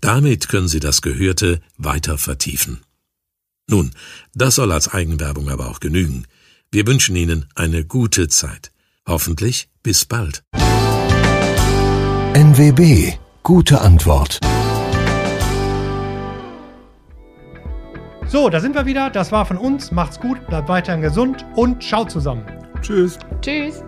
Damit 0.00 0.48
können 0.48 0.68
Sie 0.68 0.80
das 0.80 1.02
Gehörte 1.02 1.60
weiter 1.76 2.18
vertiefen. 2.18 2.80
Nun, 3.68 3.90
das 4.34 4.54
soll 4.54 4.72
als 4.72 4.88
Eigenwerbung 4.88 5.50
aber 5.50 5.68
auch 5.68 5.80
genügen. 5.80 6.24
Wir 6.70 6.86
wünschen 6.86 7.16
Ihnen 7.16 7.46
eine 7.54 7.84
gute 7.84 8.28
Zeit. 8.28 8.72
Hoffentlich 9.06 9.68
bis 9.82 10.04
bald. 10.04 10.42
NWB. 12.34 13.14
Gute 13.42 13.80
Antwort. 13.80 14.38
So, 18.28 18.50
da 18.50 18.60
sind 18.60 18.74
wir 18.74 18.84
wieder. 18.84 19.08
Das 19.08 19.32
war 19.32 19.46
von 19.46 19.56
uns. 19.56 19.90
Macht's 19.90 20.20
gut, 20.20 20.46
bleibt 20.46 20.68
weiterhin 20.68 21.00
gesund 21.00 21.46
und 21.54 21.82
schaut 21.82 22.10
zusammen. 22.10 22.44
Tschüss. 22.82 23.18
Tschüss. 23.40 23.82